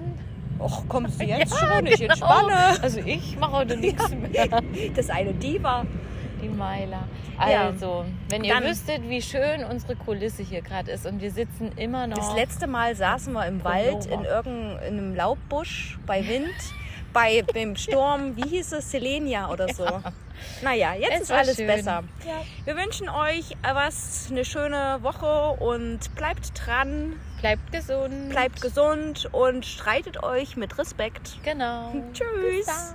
Och, 0.59 0.83
kommst 0.89 1.19
du 1.21 1.25
jetzt 1.25 1.51
Ja, 1.53 1.75
schon? 1.75 1.85
Ich 1.85 1.99
genau. 1.99 2.13
entspanne. 2.13 2.81
Also 2.83 2.99
ich 2.99 3.37
mache 3.37 3.51
heute 3.53 3.77
nichts 3.77 4.09
mehr. 4.09 4.47
Das 4.47 5.05
ist 5.05 5.11
eine 5.11 5.33
Diva. 5.33 5.85
Die 6.41 6.49
Meiler. 6.49 7.03
Ja. 7.37 7.65
Also, 7.67 8.05
wenn 8.29 8.43
ihr 8.43 8.53
Dann- 8.53 8.63
wüsstet, 8.63 9.01
wie 9.09 9.21
schön 9.21 9.63
unsere 9.63 9.95
Kulisse 9.95 10.43
hier 10.43 10.61
gerade 10.61 10.91
ist 10.91 11.05
und 11.05 11.21
wir 11.21 11.31
sitzen 11.31 11.71
immer 11.77 12.07
noch. 12.07 12.17
Das 12.17 12.33
letzte 12.35 12.67
Mal 12.67 12.95
saßen 12.95 13.33
wir 13.33 13.45
im 13.45 13.63
Wald 13.63 14.05
in 14.05 14.23
irgendeinem 14.25 15.15
Laubbusch 15.15 15.97
bei 16.05 16.25
Wind, 16.27 16.53
bei 17.13 17.41
dem 17.55 17.75
Sturm, 17.75 18.35
wie 18.37 18.47
hieß 18.49 18.73
es, 18.73 18.91
Selenia 18.91 19.49
oder 19.49 19.67
so. 19.73 19.85
Naja, 20.61 20.93
jetzt 20.93 21.13
Es 21.15 21.21
ist 21.23 21.31
alles 21.31 21.55
schön. 21.57 21.67
besser. 21.67 22.03
Ja. 22.25 22.41
Wir 22.65 22.77
wünschen 22.77 23.09
euch 23.09 23.57
was, 23.73 24.27
eine 24.31 24.45
schöne 24.45 24.99
Woche 25.01 25.61
und 25.61 26.13
bleibt 26.15 26.51
dran, 26.55 27.13
Bleibt 27.41 27.71
gesund. 27.73 28.29
bleibt 28.29 28.61
gesund 28.61 29.27
und 29.33 29.65
streitet 29.65 30.23
euch 30.23 30.55
mit 30.55 30.77
Respekt. 30.77 31.39
Genau. 31.43 31.93
Tschüss. 32.13 32.93